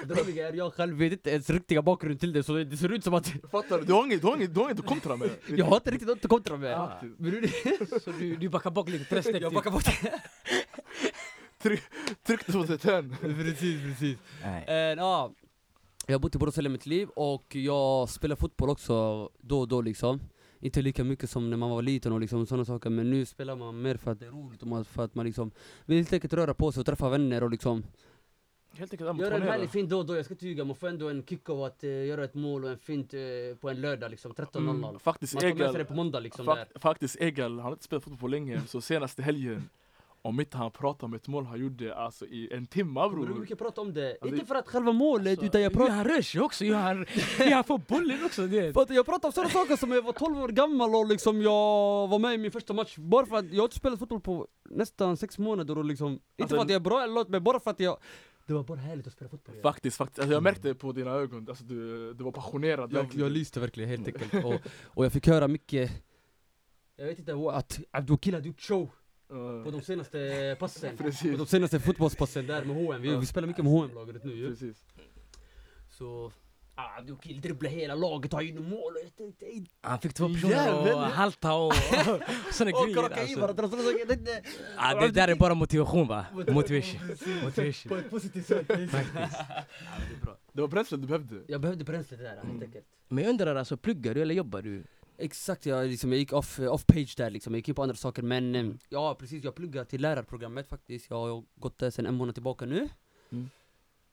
Det 0.05 0.13
roliga 0.13 0.47
är, 0.47 0.53
jag 0.53 0.73
själv 0.73 0.97
vet 0.97 1.11
inte 1.11 1.29
ens 1.29 1.49
riktiga 1.49 1.81
bakgrund 1.81 2.19
till 2.19 2.33
det 2.33 2.43
så 2.43 2.53
det 2.53 2.77
ser 2.77 2.91
ut 2.93 3.03
som 3.03 3.13
att 3.13 3.27
Fattar 3.51 3.79
du? 3.79 3.85
Du 3.85 3.93
har 3.93 4.05
inget, 4.05 4.21
du 4.21 4.27
har 4.27 4.35
inget, 4.35 4.53
du 4.53 4.59
har 4.59 4.67
inget 4.67 4.79
att 4.79 4.85
kontra 4.85 5.15
med 5.15 5.29
jag 5.47 5.65
har 5.65 5.75
inte 5.75 5.91
riktigt 5.91 6.07
något 6.07 6.25
att 6.25 6.29
kontra 6.29 6.57
med 6.57 6.71
Ja. 6.71 6.99
Bror, 7.17 7.99
Så 7.99 8.11
du, 8.11 8.35
du 8.35 8.49
backar 8.49 8.71
bak 8.71 8.89
lite, 8.89 9.05
tre 9.05 9.23
steg 9.23 9.41
jag 9.41 9.53
backar 9.53 9.71
bort 11.63 11.79
Tryckte 12.23 12.51
som 12.51 12.61
ett 12.61 12.81
tenn 12.81 13.15
Precis, 13.21 13.81
precis. 13.81 14.17
Nej. 14.43 14.65
Eh, 14.67 14.75
ja, 14.75 15.31
jag 16.07 16.13
har 16.13 16.19
bott 16.19 16.35
i 16.35 16.37
Borås 16.37 16.57
hela 16.57 16.69
mitt 16.69 16.85
liv 16.85 17.09
och 17.09 17.55
jag 17.55 18.09
spelar 18.09 18.35
fotboll 18.35 18.69
också 18.69 19.29
då 19.39 19.59
och 19.59 19.67
då 19.67 19.81
liksom. 19.81 20.19
Inte 20.59 20.81
lika 20.81 21.03
mycket 21.03 21.29
som 21.29 21.49
när 21.49 21.57
man 21.57 21.69
var 21.69 21.81
liten 21.81 22.11
och 22.13 22.19
liksom 22.19 22.45
sådana 22.45 22.65
saker 22.65 22.89
men 22.89 23.09
nu 23.09 23.25
spelar 23.25 23.55
man 23.55 23.81
mer 23.81 23.97
för 23.97 24.11
att 24.11 24.19
det 24.19 24.25
är 24.25 24.31
roligt 24.31 24.63
och 24.63 24.87
för 24.87 25.03
att 25.03 25.15
man 25.15 25.25
liksom 25.25 25.51
vill 25.85 25.97
helt 25.97 26.13
enkelt 26.13 26.33
röra 26.33 26.53
på 26.53 26.71
sig 26.71 26.79
och 26.79 26.85
träffa 26.85 27.09
vänner 27.09 27.43
och 27.43 27.51
liksom 27.51 27.83
Helt 28.77 28.93
enkelt 28.93 29.19
Göra 29.19 29.35
en 29.35 29.41
härlig 29.41 29.69
fint 29.69 29.89
då 29.89 29.97
och 29.97 30.05
då, 30.05 30.15
jag 30.15 30.25
ska 30.25 30.33
inte 30.33 30.47
ljuga, 30.47 30.63
man 30.63 30.75
får 30.75 30.87
ändå 30.87 31.09
en 31.09 31.23
kick 31.25 31.49
av 31.49 31.63
att 31.63 31.83
eh, 31.83 32.05
göra 32.05 32.23
ett 32.23 32.33
mål 32.33 32.63
och 32.63 32.69
en 32.69 32.77
fint 32.77 33.13
eh, 33.13 33.19
på 33.61 33.69
en 33.69 33.81
lördag 33.81 34.11
liksom, 34.11 34.33
13.00 34.33 34.57
mm, 34.57 34.99
Faktiskt 34.99 35.33
Man 35.33 35.41
tar 35.41 35.53
med 35.55 35.71
sig 35.71 35.77
det 35.77 35.85
på 35.85 35.93
måndag 35.93 36.19
liksom 36.19 36.45
Fak- 36.45 36.55
där. 36.55 36.79
Faktiskt 36.79 37.15
Egal, 37.19 37.51
han 37.51 37.59
har 37.59 37.71
inte 37.71 37.83
spelat 37.83 38.03
fotboll 38.03 38.19
på 38.19 38.27
länge 38.27 38.61
Så 38.67 38.81
senaste 38.81 39.23
helgen 39.23 39.69
Om 40.25 40.39
inte 40.39 40.57
han 40.57 40.71
pratar 40.71 41.07
om 41.07 41.13
ett 41.13 41.27
mål 41.27 41.45
han 41.45 41.59
gjorde 41.59 41.95
alltså 41.95 42.25
i 42.25 42.53
en 42.53 42.67
timme 42.67 42.93
Bror 42.93 43.25
bror 43.25 43.39
mycket 43.39 43.57
prata 43.57 43.81
om 43.81 43.93
det? 43.93 44.17
Alltså, 44.21 44.35
inte 44.35 44.45
för 44.45 44.55
att 44.55 44.67
själva 44.67 44.91
målet 44.91 45.31
Alltså, 45.31 45.45
utan 45.45 45.61
jag 45.61 45.73
pratar 45.73 45.93
han 45.93 46.05
rör 46.05 46.21
sig 46.21 46.41
också, 46.41 46.73
han, 46.73 47.05
får 47.63 47.77
bollen 47.77 48.25
också. 48.25 48.47
Det. 48.47 48.93
Jag 48.95 49.05
pratar 49.05 49.29
om 49.29 49.31
sådana 49.31 49.49
saker 49.49 49.75
som 49.75 49.91
jag 49.91 50.01
var 50.01 50.13
12 50.13 50.37
år 50.37 50.47
gammal 50.47 50.95
och 50.95 51.07
liksom 51.07 51.41
jag 51.41 52.07
var 52.07 52.19
med 52.19 52.33
i 52.33 52.37
min 52.37 52.51
första 52.51 52.73
match 52.73 52.97
Bara 52.97 53.25
för 53.25 53.35
att 53.35 53.51
jag 53.51 53.57
har 53.57 53.63
inte 53.63 53.75
spelat 53.75 53.99
fotboll 53.99 54.21
på 54.21 54.47
nästan 54.69 55.17
sex 55.17 55.37
månader 55.37 55.77
och 55.77 55.85
liksom 55.85 56.11
Inte 56.11 56.23
Alltså, 56.41 56.55
för 56.55 56.63
att 56.63 56.69
jag 56.69 56.75
är 56.75 56.79
bra 56.83 57.03
eller 57.03 57.13
något 57.13 57.29
men 57.29 57.43
bara 57.43 57.59
för 57.59 57.71
att 57.71 57.79
jag 57.79 57.97
Det 58.47 58.53
var 58.53 58.63
bara 58.63 58.79
härligt 58.79 59.07
att 59.07 59.13
spela 59.13 59.29
fotboll 59.29 59.55
Faktiskt, 59.63 59.97
faktiskt 59.97 60.19
alltså, 60.19 60.33
jag 60.33 60.43
märkte 60.43 60.75
på 60.75 60.91
dina 60.91 61.11
ögon, 61.11 61.45
alltså, 61.49 61.63
du, 61.63 62.13
du 62.13 62.23
var 62.23 62.31
passionerad 62.31 62.93
jag, 62.93 63.07
jag 63.13 63.31
lyste 63.31 63.59
verkligen 63.59 63.89
helt 63.89 64.07
enkelt 64.07 64.45
och, 64.45 64.55
och 64.83 65.05
jag 65.05 65.11
fick 65.11 65.27
höra 65.27 65.47
mycket 65.47 65.91
Jag 66.97 67.05
vet 67.05 67.19
inte, 67.19 67.33
att 67.51 67.79
Abdulkil 67.91 68.33
hade 68.33 68.47
gjort 68.47 68.61
show 68.61 68.89
på 69.63 69.69
de 69.71 69.81
senaste 69.81 70.55
passen 70.59 70.97
På 71.31 71.37
de 71.37 71.45
senaste 71.45 71.79
fotbollspassen 71.79 72.47
där 72.47 72.63
med 72.65 72.75
H&M 72.75 73.01
vi, 73.01 73.15
vi 73.15 73.25
spelar 73.25 73.47
mycket 73.47 73.63
med 73.63 73.73
H&M 73.73 73.91
laget 73.95 74.23
nu 74.23 74.35
ju 74.35 74.47
precis 74.49 74.85
Så 75.89 76.31
ah, 76.75 77.01
du 77.01 77.17
kill 77.17 77.41
dribbla 77.41 77.69
hela 77.69 77.95
laget, 77.95 78.31
ta 78.31 78.41
in 78.41 78.69
mål. 78.69 78.93
Och 78.93 78.99
jag 79.03 79.15
tänkte, 79.15 79.45
ey, 79.45 79.65
Han 79.81 79.99
fick 79.99 80.13
två 80.13 80.27
personer 80.27 81.03
att 81.05 81.13
halta 81.13 81.53
och 81.53 81.73
såna 82.51 82.71
grejer 82.71 82.97
alltså. 83.03 83.55
Ja, 84.77 84.99
det 85.01 85.11
där 85.11 85.27
är 85.27 85.35
bara 85.35 85.53
motivation 85.53 86.07
va? 86.07 86.25
Motivation. 86.47 86.99
Motivation. 87.43 87.89
På 87.89 87.95
ett 87.95 88.09
positivt 88.09 88.45
sätt. 88.47 88.67
Det 90.53 90.61
var 90.61 90.67
bränslet 90.67 91.01
du 91.01 91.07
behövde. 91.07 91.35
Jag 91.47 91.61
behövde 91.61 91.83
bränsle 91.83 92.17
där 92.17 92.29
helt 92.29 92.43
Mm. 92.43 92.61
enkelt. 92.61 92.85
Men 93.07 93.23
jag 93.23 93.29
undrar 93.31 93.55
alltså, 93.55 93.77
pluggar 93.77 94.13
du 94.13 94.21
eller 94.21 94.35
jobbar 94.35 94.61
du? 94.61 94.83
Exakt, 95.17 95.65
jag, 95.65 95.87
liksom, 95.87 96.11
jag 96.11 96.19
gick 96.19 96.33
off, 96.33 96.59
off 96.59 96.85
page 96.85 97.13
där 97.17 97.29
liksom, 97.29 97.53
jag 97.53 97.57
gick 97.59 97.69
in 97.69 97.75
på 97.75 97.83
andra 97.83 97.95
saker 97.95 98.21
men 98.21 98.55
eh, 98.55 98.73
ja 98.89 99.15
precis, 99.15 99.43
jag 99.43 99.55
pluggar 99.55 99.85
till 99.85 100.01
lärarprogrammet 100.01 100.67
faktiskt, 100.67 101.09
jag 101.09 101.17
har 101.17 101.43
gått 101.55 101.77
där 101.77 101.89
sen 101.89 102.05
en 102.05 102.15
månad 102.15 102.35
tillbaka 102.35 102.65
nu 102.65 102.89
Mm. 103.29 103.49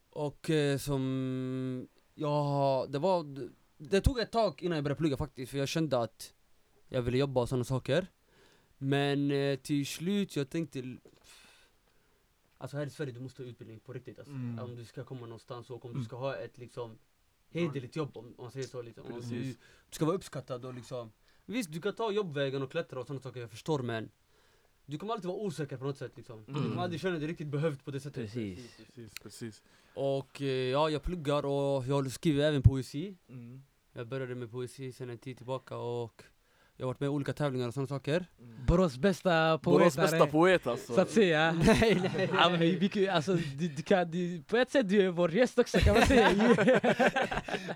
Och 0.09 0.49
eh, 0.49 0.77
som, 0.77 1.87
ja 2.15 2.85
det 2.89 2.99
var, 2.99 3.49
det 3.77 4.01
tog 4.01 4.19
ett 4.19 4.31
tag 4.31 4.61
innan 4.63 4.75
jag 4.75 4.83
började 4.83 4.97
plugga 4.99 5.17
faktiskt 5.17 5.51
för 5.51 5.57
jag 5.57 5.67
kände 5.67 5.99
att 5.99 6.33
jag 6.87 7.01
ville 7.01 7.17
jobba 7.17 7.41
och 7.41 7.49
sådana 7.49 7.63
saker 7.63 8.07
Men 8.77 9.31
eh, 9.31 9.55
till 9.55 9.85
slut, 9.85 10.35
jag 10.35 10.49
tänkte 10.49 10.97
Alltså 12.57 12.77
här 12.77 12.85
i 12.85 12.89
Sverige, 12.89 13.11
du 13.13 13.19
måste 13.19 13.41
ha 13.43 13.49
utbildning 13.49 13.79
på 13.79 13.93
riktigt 13.93 14.19
alltså. 14.19 14.33
Mm. 14.33 14.59
Om 14.59 14.75
du 14.75 14.85
ska 14.85 15.03
komma 15.03 15.21
någonstans 15.21 15.69
och 15.69 15.85
om 15.85 15.91
Mm. 15.91 16.01
du 16.01 16.05
ska 16.05 16.15
ha 16.15 16.35
ett 16.35 16.57
liksom 16.57 16.97
hederligt 17.53 17.95
jobb 17.95 18.17
om 18.17 18.33
man 18.37 18.51
säger 18.51 18.67
så 18.67 18.81
liksom. 18.81 19.05
Om 19.05 19.11
du, 19.13 19.19
Precis. 19.21 19.57
du 19.89 19.95
ska 19.95 20.05
vara 20.05 20.15
uppskattad 20.15 20.65
och 20.65 20.73
liksom 20.73 21.11
Visst, 21.45 21.71
du 21.71 21.81
kan 21.81 21.93
ta 21.95 22.11
jobbvägen 22.11 22.61
och 22.61 22.71
klättra 22.71 22.99
och 22.99 23.07
sådana 23.07 23.21
saker, 23.21 23.39
jag 23.41 23.51
förstår 23.51 23.79
men 23.83 24.09
Du 24.85 24.97
kommer 24.97 25.13
alltid 25.13 25.27
vara 25.27 25.37
osäker 25.37 25.77
på 25.77 25.83
något 25.83 25.97
sätt 25.97 26.11
liksom. 26.17 26.43
Du 26.45 26.51
Mm. 26.51 26.63
kommer 26.69 26.81
aldrig 26.83 27.01
känna 27.01 27.19
dig 27.19 27.27
riktigt 27.27 27.47
behövd 27.47 27.83
på 27.85 27.91
det 27.91 27.99
sättet 27.99 28.23
Precis. 28.33 28.77
Precis, 28.77 29.13
precis. 29.23 29.63
Och 29.93 30.41
eh, 30.41 30.47
ja, 30.47 30.89
jag 30.89 31.03
pluggar 31.03 31.45
och 31.45 31.85
jag 31.87 32.11
skriver 32.11 32.43
även 32.43 32.61
poesi 32.61 33.17
Mm. 33.29 33.63
Jag 33.93 34.07
började 34.07 34.35
med 34.35 34.51
poesi 34.51 34.91
sen 34.91 35.09
en 35.09 35.17
tid 35.17 35.37
tillbaka 35.37 35.77
och 35.77 36.23
Jag 36.77 36.85
har 36.85 36.87
varit 36.87 36.99
med 36.99 37.07
i 37.07 37.09
olika 37.09 37.33
tävlingar 37.33 37.67
och 37.67 37.73
sådana 37.73 37.87
saker 37.87 38.25
Mm. 38.39 38.65
Borås 38.65 38.97
bästa 38.97 39.57
Borås 39.57 39.95
poet 39.95 40.11
bästa 40.11 40.27
poet 40.27 40.67
alltså. 40.67 40.93
Så 40.93 41.01
att 41.01 41.09
säga. 41.09 41.51
Nej 41.65 42.01
nej 42.15 42.29
Ja, 42.33 42.49
men 42.49 42.59
vi, 42.59 43.09
alltså, 43.09 43.33
du, 43.33 43.67
du 43.67 43.83
kan, 43.83 44.11
du, 44.11 44.43
på 44.43 44.57
ett 44.57 44.71
sätt 44.71 44.89
du 44.89 45.01
är 45.01 45.09
vår 45.09 45.31
gäst 45.31 45.59
också 45.59 45.79
kan 45.79 45.93
man 45.93 46.07
säga. 46.07 46.31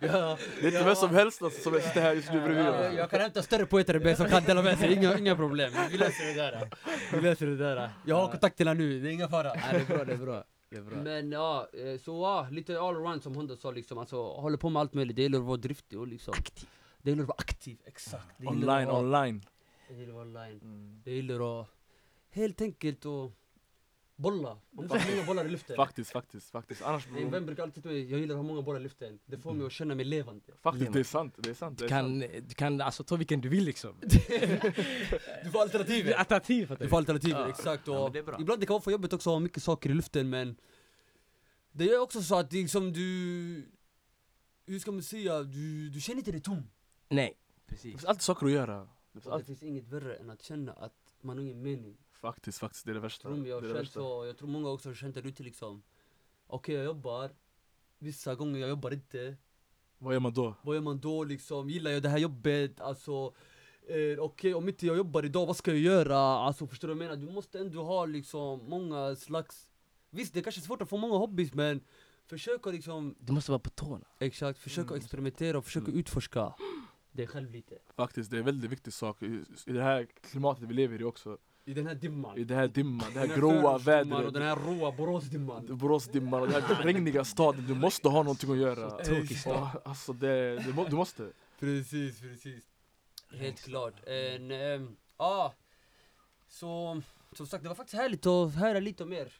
ja, 0.02 0.38
Det 0.62 0.68
är 0.68 0.72
inte 0.72 0.84
vem 0.84 0.96
som 0.96 1.16
helst 1.16 1.42
alltså, 1.42 1.62
som 1.62 1.82
sitter 1.82 2.02
här 2.02 2.14
just 2.14 2.32
nu 2.32 2.42
bredvid 2.42 2.66
jag, 2.66 2.86
jag, 2.86 2.94
jag 2.94 3.10
kan 3.10 3.22
hämta 3.22 3.42
större 3.42 3.66
poeter 3.66 3.94
än 3.94 4.04
mig 4.04 4.16
som 4.16 4.28
kan 4.30 4.44
dela 4.44 4.62
med 4.62 4.80
sig, 4.80 4.94
inga, 4.94 5.18
inga 5.18 5.36
problem 5.36 5.72
Vi 5.92 5.98
löser 5.98 6.26
det 6.26 6.34
där 6.34 6.70
Vi 7.14 7.22
löser 7.22 7.48
det 7.48 7.58
där 7.58 7.90
Jag 8.06 8.16
har 8.16 8.32
kontakterna 8.32 8.74
nu, 8.74 9.00
det 9.00 9.10
är 9.10 9.12
inga 9.12 9.28
fara 9.28 9.48
Ja, 9.56 9.62
det 9.72 9.94
är 9.94 9.96
bra, 9.96 10.06
det 10.06 10.14
är 10.14 10.18
bra. 10.18 10.44
Det 10.72 10.78
är 10.78 10.82
bra. 10.82 10.98
Men 10.98 11.32
ja, 11.32 11.68
eh, 11.74 12.00
så 12.00 12.12
ja, 12.12 12.48
lite 12.52 12.80
all 12.80 12.96
around 12.96 13.24
som 13.24 13.36
Honda 13.36 13.56
sa 13.56 13.72
liksom, 13.72 13.98
alltså 13.98 14.24
håller 14.24 14.58
på 14.58 14.70
med 14.70 14.80
allt 14.80 14.94
möjligt, 14.94 15.16
det 15.16 15.22
gäller 15.22 15.38
att 15.38 15.44
vara 15.44 15.58
driftig 15.58 16.00
och 16.00 16.08
liksom 16.08 16.34
Aktiv. 16.38 16.70
Det 17.08 17.12
gäller 17.12 17.24
att 17.24 17.28
vara 17.30 17.38
aktiv, 17.40 17.78
exakt 17.86 18.36
Det 18.38 18.48
Online, 18.48 18.70
att 18.70 18.88
vara- 18.88 19.00
online. 19.00 19.46
Det 19.88 19.94
gäller 19.94 20.08
att 20.10 20.14
vara 20.16 20.26
online 20.26 20.60
Mm. 20.62 21.02
Det 21.04 21.16
gäller 21.16 21.62
att 21.62 21.68
helt 22.30 22.62
enkelt 22.62 23.06
att 23.06 23.32
bolla, 24.16 24.58
man 24.72 24.88
får 24.90 24.96
ha 25.00 25.12
många 25.12 25.24
bollar 25.26 25.46
i 25.46 25.50
luften 25.50 25.76
Faktiskt, 25.76 26.12
faktiskt, 26.12 26.52
faktiskt. 26.52 26.82
Annars 26.82 27.08
Min 27.10 27.32
vän 27.32 27.46
brukar 27.46 27.64
alltid 27.64 27.84
säga 27.84 28.00
jag 28.00 28.20
gillar 28.20 28.36
att 28.36 28.40
ha 28.40 28.44
många 28.48 28.62
bollar 28.62 28.80
i 28.80 28.84
luften, 28.84 29.20
det 29.26 29.38
får 29.38 29.54
mig 29.54 29.66
att 29.66 29.72
känna 29.72 29.96
mig 29.96 30.06
levande 30.06 30.44
Faktiskt, 30.62 30.94
det 30.94 31.00
är 31.00 31.04
sant. 31.04 31.36
Det 31.38 31.50
är 31.50 31.54
sant. 31.54 31.78
Det 31.80 31.84
Du 31.84 31.86
är 31.86 31.90
kan, 31.90 32.22
sant. 32.22 32.34
du 32.50 32.54
kan 32.56 32.82
alltså 32.82 33.04
ta 33.04 33.16
vilken 33.16 33.42
du 33.42 33.50
vill 33.50 33.64
liksom. 33.66 33.96
Du 35.44 35.52
får 35.52 35.62
alternativ 35.62 36.06
Du 36.06 36.76
Du 36.80 36.88
får 36.90 36.98
alternativ, 36.98 37.32
Ja. 37.32 37.50
exakt 37.50 37.88
Ja, 37.88 37.98
och 38.00 38.04
men 38.04 38.14
det 38.14 38.20
är 38.20 38.24
bra. 38.24 38.38
ibland 38.42 38.60
det 38.62 38.66
kan 38.66 38.74
vara 38.74 38.82
för 38.84 38.92
jobbigt 38.92 39.14
också 39.14 39.30
att 39.30 39.34
ha 39.34 39.40
mycket 39.40 39.64
saker 39.64 39.90
i 39.90 39.94
luften 39.94 40.30
men 40.30 40.56
Det 41.72 41.90
är 41.90 42.00
också 42.02 42.22
så 42.22 42.36
att 42.40 42.52
det 42.52 42.58
liksom 42.58 42.94
du 42.94 43.02
Hur 44.66 44.80
ska 44.80 44.92
man 44.92 45.04
säga, 45.04 45.44
du, 45.44 45.90
du 45.90 46.02
känner 46.02 46.18
inte 46.20 46.32
dig 46.32 46.42
tom 46.42 46.70
Nej, 47.10 47.38
Det 47.66 47.70
precis. 47.70 47.92
finns 47.92 48.06
alltid 48.06 48.22
saker 48.22 48.46
att 48.46 48.52
göra. 48.52 48.78
Det 48.80 48.88
finns 49.14 49.26
Och 49.26 49.30
det 49.32 49.36
alltid, 49.36 49.48
finns 49.48 49.64
inget 49.64 49.88
värre 49.88 50.16
än 50.16 50.30
att 50.30 50.42
känna 50.44 50.74
att 50.74 50.94
man 51.22 51.38
har 51.38 51.44
ingen 51.44 51.62
mening 51.62 51.98
faktiskt, 52.12 52.60
faktiskt. 52.60 52.86
Det 52.86 52.92
är 52.92 52.94
det 52.94 53.00
värsta. 53.00 53.28
Tro 53.28 53.38
mig, 53.38 53.50
jag 53.50 53.64
Det 53.64 53.68
har 53.68 53.74
det 53.74 53.80
känt 53.80 53.80
värsta. 53.88 54.00
så, 54.00 54.26
jag 54.26 54.38
tror 54.38 54.48
många 54.50 54.70
också 54.70 54.90
har 54.90 54.94
känt 54.96 55.16
det 55.16 55.22
ute 55.22 55.44
liksom 55.44 55.84
Okej 56.48 56.76
jag 56.76 56.86
jobbar 56.86 57.32
Vissa 58.00 58.36
gånger 58.36 58.60
jag 58.60 58.70
jobbar 58.70 58.92
inte 58.94 59.36
Vad 59.98 60.14
gör 60.14 60.20
man 60.20 60.34
då? 60.34 60.56
Vad 60.62 60.76
gör 60.76 60.82
man 60.82 61.00
då 61.00 61.24
liksom? 61.24 61.70
Gillar 61.70 61.92
jag 61.92 62.04
det 62.04 62.10
här 62.10 62.18
jobbet? 62.18 62.82
Alltså 62.82 63.34
eh, 63.88 64.20
Okej 64.20 64.54
om 64.54 64.68
inte 64.70 64.86
jag 64.86 64.98
jobbar 64.98 65.26
idag, 65.26 65.46
vad 65.46 65.58
ska 65.58 65.72
jag 65.72 65.80
göra? 65.80 66.18
Alltså 66.18 66.68
förstår 66.68 66.88
du 66.88 66.94
vad 66.94 67.04
jag 67.04 67.10
menar? 67.10 67.26
Du 67.28 67.34
måste 67.34 67.60
ändå 67.60 67.84
ha 67.84 68.06
liksom 68.06 68.70
många 68.70 69.16
slags 69.16 69.70
Visst 70.10 70.34
det 70.34 70.40
är 70.40 70.44
kanske 70.44 70.62
är 70.62 70.64
svårt 70.64 70.82
att 70.82 70.90
få 70.90 70.98
många 70.98 71.16
hobbys 71.18 71.54
men 71.54 71.82
Försök 72.26 72.68
att 72.68 72.74
liksom 72.74 73.16
Du 73.20 73.34
måste 73.34 73.52
vara 73.52 73.60
på 73.60 73.70
tårna. 73.70 74.06
Exakt, 74.20 74.60
försök 74.60 74.84
Mm. 74.86 74.94
att 74.98 75.04
experimentera 75.04 75.58
och 75.58 75.66
försök 75.66 75.84
att 75.84 75.88
Mm. 75.88 76.00
utforska 76.00 76.54
dig 77.18 77.28
själv 77.28 77.52
lite 77.52 77.76
Faktiskt, 77.96 78.32
det 78.32 78.38
är 78.38 78.40
en 78.40 78.46
väldigt 78.46 78.72
viktig 78.72 78.94
sak. 78.94 79.24
I, 79.24 79.44
det 79.66 79.84
här 79.84 80.08
klimatet 80.22 80.64
vi 80.64 80.74
lever 80.74 81.02
i 81.02 81.04
också. 81.04 81.38
I 81.66 81.74
den 81.74 81.88
här 81.88 81.96
dimman 81.96 82.38
I 82.38 82.44
det 82.44 82.56
här 82.56 82.68
dimman, 82.68 83.14
det 83.14 83.20
Den 83.20 83.30
här 83.30 83.38
gråa 83.38 83.80
förortsdimman 83.80 84.26
och 84.26 84.34
den 84.34 84.44
vädret. 84.44 84.60
här 84.60 84.80
råa 84.80 84.92
Boråsdimman 84.92 85.78
Boråsdimman 85.78 86.42
och 86.42 86.48
den 86.48 86.62
här 86.64 86.84
regniga 86.84 87.24
staden. 87.26 87.68
Du 87.68 87.76
måste 87.76 88.10
ha 88.10 88.24
någonting 88.24 88.52
att 88.52 88.58
göra. 88.58 88.90
Tråkig 88.90 89.38
stad. 89.40 89.70
Ja, 89.74 89.82
Alltså 89.86 90.14
det, 90.14 90.58
du, 90.58 90.86
du 90.90 90.96
måste. 90.96 91.30
Precis, 91.60 92.20
precis 92.22 92.64
Helt 93.32 93.60
klart, 93.60 93.94
en, 94.08 94.52
ehm, 94.52 94.96
ja 95.18 95.54
Så, 96.48 97.02
som 97.32 97.48
sagt 97.48 97.64
det 97.64 97.70
var 97.70 97.76
faktiskt 97.76 97.98
härligt 98.02 98.26
att 98.26 98.56
höra 98.56 98.80
lite 98.80 99.06
mer 99.06 99.34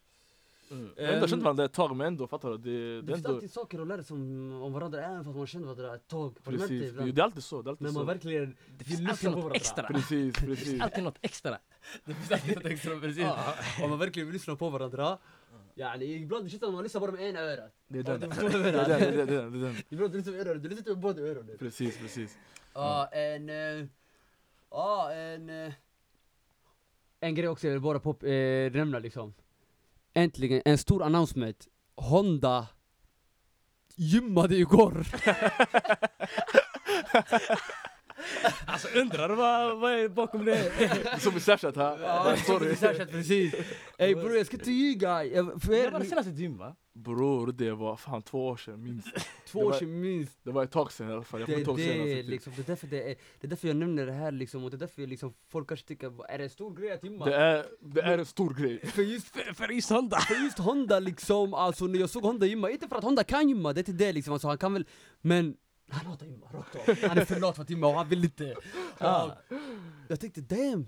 Mm. 0.72 0.90
Ändå 0.98 1.28
känt 1.28 1.44
varandra 1.44 1.66
ett 1.66 1.74
tag 1.74 1.96
men 1.96 2.08
ändå, 2.08 2.28
fattar 2.28 2.50
du? 2.50 2.58
Det, 2.58 2.72
Det 2.72 3.02
det 3.02 3.08
finns 3.08 3.18
ändå... 3.26 3.30
alltid 3.36 3.52
saker 3.52 3.80
att 3.82 3.88
lära 3.88 4.04
sig 4.04 4.14
om, 4.16 4.62
om 4.62 4.74
varandra 4.74 5.06
även 5.06 5.24
fast 5.26 5.38
man 5.38 5.48
känner 5.48 5.66
varandra 5.68 5.96
ett 5.96 6.08
tag 6.08 6.34
det 6.44 6.52
Precis, 6.52 6.90
ibland? 6.90 7.16
det 7.16 7.22
är 7.22 7.24
alltid 7.24 7.44
så. 7.44 7.62
Det 7.62 7.68
är 7.68 7.72
alltid 7.72 7.86
När 7.86 7.92
man 7.92 8.02
så. 8.02 8.06
verkligen 8.06 8.56
Det 8.78 8.84
finns 8.84 9.10
alltid 9.10 9.24
på 9.24 9.30
något 9.30 9.36
varandra 9.44 9.56
extra. 9.56 9.88
Precis, 9.88 10.36
precis. 10.36 10.82
Alltid 10.82 11.04
något 11.04 11.18
extra. 11.22 11.58
Det 12.06 12.14
finns 12.14 12.32
alltid 12.32 12.56
något 12.56 12.66
extra 12.66 13.00
precis 13.00 13.18
Ja. 13.24 13.54
Om 13.84 13.90
man 13.90 14.00
verkligen 14.00 14.28
vill 14.28 14.34
lyssna 14.34 14.56
på 14.56 14.70
varandra 14.70 15.18
ibland 16.02 16.46
det 16.46 16.50
känns 16.50 16.60
som 16.60 16.70
att 16.70 16.74
man 16.76 16.84
lyssnar 16.84 17.02
bara 17.02 17.12
med 17.12 17.22
ena 17.30 17.40
örat 17.40 17.74
Det 17.88 18.00
är 18.00 18.04
den. 18.04 18.20
det 18.20 18.28
Det 18.28 18.46
är 18.46 18.50
den, 18.50 18.64
det 18.64 19.22
är 19.22 19.26
den, 19.42 19.52
det 19.62 19.68
det. 19.68 19.76
Ibland 19.90 20.12
du 20.12 20.18
lyssnar 20.18 20.34
med 20.34 20.42
ena 20.42 20.50
örat, 20.52 20.64
du 20.64 20.70
lyssnar 20.70 20.94
med 20.94 21.00
båda 21.02 21.22
öronen 21.22 21.58
Precis, 21.60 21.98
precis. 21.98 22.38
Ja, 22.74 23.08
en... 23.12 23.50
eh, 23.50 23.86
Ja, 24.72 25.12
en... 25.14 25.50
eh, 25.50 25.74
En 27.20 27.36
grej 27.36 27.48
också 27.50 27.68
jag 27.68 27.72
vill 27.74 27.82
bara 27.82 28.00
pop, 28.00 28.24
eh, 28.24 28.30
nämna 28.72 29.00
liksom 29.00 29.34
Äntligen, 30.18 30.62
en 30.66 30.78
stor 30.78 31.04
announcement. 31.04 31.68
Honda 31.96 32.68
gymmade 33.96 34.56
igår 34.56 35.06
Alltså 38.66 38.88
undrar 39.00 39.30
vad, 39.30 39.80
vad 39.80 39.92
är 39.92 40.10
bakom 40.10 40.46
det? 40.46 41.20
Som 41.22 41.38
i 41.38 41.40
Snapchat 41.40 41.76
här. 41.76 42.00
Ja, 42.02 42.36
Sorry. 42.46 42.76
Särskilt 42.76 43.12
precis 43.12 43.54
Ey 43.98 44.16
bror 44.16 44.36
jag 44.38 44.46
ska 44.46 44.58
inte 44.58 44.72
ljuga, 44.72 45.24
Jag- 45.26 45.62
för 45.62 45.72
Det 45.72 45.90
var 45.90 46.00
det 46.00 46.06
senaste 46.06 46.32
gym 46.32 46.58
va? 46.58 46.76
Bror, 46.94 47.52
det 47.52 47.72
var 47.72 47.96
fan 47.96 48.22
två 48.22 48.48
år 48.48 48.58
sedan 48.58 48.84
minst. 48.84 49.08
två 49.48 49.60
år 49.60 49.74
sedan 49.74 50.02
minst 50.02 50.40
Det 50.44 50.52
var 50.52 50.64
ett 50.64 50.72
tag 50.72 50.92
sedan 50.92 51.10
i 51.10 51.14
alla 51.14 51.24
fall. 51.24 51.40
Jag 51.40 51.50
Det 51.50 51.56
det, 51.56 51.66
senast. 51.66 52.30
liksom, 52.30 52.54
det, 52.56 52.62
är 52.62 52.66
därför 52.68 52.88
det, 52.88 53.02
är, 53.12 53.16
det 53.40 53.48
är 53.48 53.48
därför 53.48 53.68
jag 53.68 53.78
nämner 53.78 54.06
det 54.06 54.12
här 54.12 54.32
liksom, 54.32 54.64
och 54.64 54.72
det 54.72 54.76
är 54.78 54.80
därför 54.80 55.08
liksom, 55.08 55.34
folk 55.52 55.68
kanske 55.68 55.88
tycker, 55.88 56.32
är 56.32 56.38
det 56.38 56.44
en 56.44 56.50
stor 56.50 56.76
grej 56.76 56.92
att 56.92 57.04
gymma? 57.04 57.26
Det 57.26 57.36
är, 57.36 57.66
det 57.82 58.02
är 58.02 58.18
en 58.18 58.26
stor 58.26 58.54
grej. 58.54 58.86
För 58.88 59.02
just 59.02 59.28
För, 59.28 59.54
för 59.54 59.68
just 59.68 59.90
Honda! 59.90 60.20
För 60.20 60.36
just 60.44 60.58
Honda 60.58 61.00
liksom, 61.00 61.54
alltså 61.54 61.88
när 61.88 62.00
jag 62.00 62.10
såg 62.10 62.24
Honda 62.24 62.46
gymma, 62.46 62.70
inte 62.70 62.88
för 62.88 62.96
att 62.96 63.04
Honda 63.04 63.24
kan 63.24 63.50
gymma, 63.50 63.74
det 63.74 63.78
är 63.78 63.90
inte 63.90 64.06
det 64.06 64.12
liksom, 64.14 64.34
alltså 64.34 64.48
han 64.48 64.58
kan 64.58 64.74
väl, 64.74 64.86
men 65.22 65.56
han 65.90 66.06
hatar 66.06 66.26
gymma 66.26 66.46
rakt 66.46 66.76
av. 66.76 67.10
Han 67.10 67.18
är 67.18 67.26
för 67.26 67.40
lat 67.40 67.56
för 67.56 67.64
att 67.64 67.72
och 67.72 67.94
han 67.94 68.10
vill 68.10 68.24
inte. 68.24 68.56
Ja. 68.98 69.38
Jag 70.08 70.20
tänkte 70.20 70.42
damn, 70.42 70.88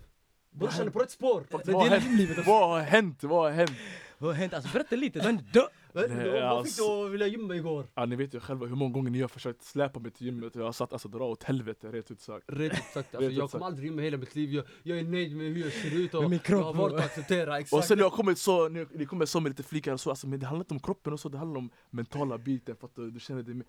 brorsan 0.52 0.88
är 0.88 0.92
på 0.92 1.00
rätt 1.00 1.12
spår. 1.12 1.44
Det 1.50 1.72
är 1.72 1.74
Vad 1.74 1.90
har 1.90 2.18
livet. 2.18 2.48
Vad 2.48 2.70
har 2.70 2.82
hänt? 2.82 3.24
Vad 3.24 3.44
har 3.44 3.52
hänt? 3.52 3.72
Vad 4.18 4.30
har 4.30 4.36
hänt? 4.36 4.54
Alltså 4.54 4.74
berätta 4.74 4.96
lite, 4.96 5.20
den 5.20 5.38
dö! 5.54 5.62
Vad 5.94 6.10
Nej, 6.10 6.18
vad 6.18 6.66
fick 6.68 6.78
du 6.78 6.84
alltså. 6.84 7.06
att 7.06 7.12
vilja 7.12 7.28
gymma 7.28 7.56
igår? 7.56 7.86
Ja, 7.96 8.06
ni 8.06 8.16
vet 8.16 8.34
ju 8.34 8.40
själva 8.40 8.66
hur 8.66 8.76
många 8.76 8.92
gånger 8.92 9.12
ni 9.12 9.22
har 9.22 9.28
försökt 9.28 9.64
släpa 9.64 10.00
mig 10.00 10.12
till 10.12 10.26
gymmet 10.26 10.56
och 10.56 10.62
jag 10.62 10.66
har 10.66 10.72
satt 10.72 10.94
alltså 10.94 11.08
dra 11.08 11.24
åt 11.26 11.44
helvete 11.44 11.92
rent 11.92 12.12
ut 12.12 12.22
sagt. 12.22 12.46
Rätt 12.48 12.74
ut 12.74 12.84
sagt, 12.94 13.16
alltså, 13.16 13.32
jag 13.32 13.52
kommer 13.52 13.66
aldrig 13.66 13.86
gymma 13.90 14.02
hela 14.02 14.18
mitt 14.18 14.36
liv, 14.36 14.54
jag, 14.54 14.66
jag 14.84 15.00
är 15.00 15.04
nöjd 15.04 15.36
med 15.36 15.48
hur 15.48 15.64
jag 15.64 15.74
ser 15.74 15.96
ut 15.96 16.14
och 16.14 16.22
Med 16.22 16.30
min 16.30 16.40
kropp, 16.40 16.60
jag 16.60 16.66
har 16.66 16.74
valt 16.74 16.94
att 16.94 17.06
acceptera, 17.06 17.52
Och 17.52 17.60
exakt. 17.60 17.88
sen 17.88 17.98
när 17.98 18.06
jag 18.06 18.12
kommit 18.12 18.38
så, 18.38 18.70
ni, 18.70 18.86
ni 18.92 19.06
kommer 19.06 19.26
så 19.26 19.40
med 19.40 19.50
lite 19.50 19.64
flikar 19.64 19.94
och 19.94 20.00
så, 20.00 20.10
alltså, 20.10 20.28
men 20.28 20.40
det 20.40 20.46
handlar 20.46 20.64
inte 20.64 20.74
om 20.74 20.80
kroppen 20.80 21.14
och 21.14 21.20
så, 21.20 21.30
det 21.30 21.38
handlar 21.38 21.58
om 21.58 21.70
mentala 21.90 22.38
biten 22.38 22.76
för 22.76 22.88
att 22.88 22.96
du, 22.96 23.12
du 23.12 23.20
känner 23.20 23.44
dig. 23.44 23.62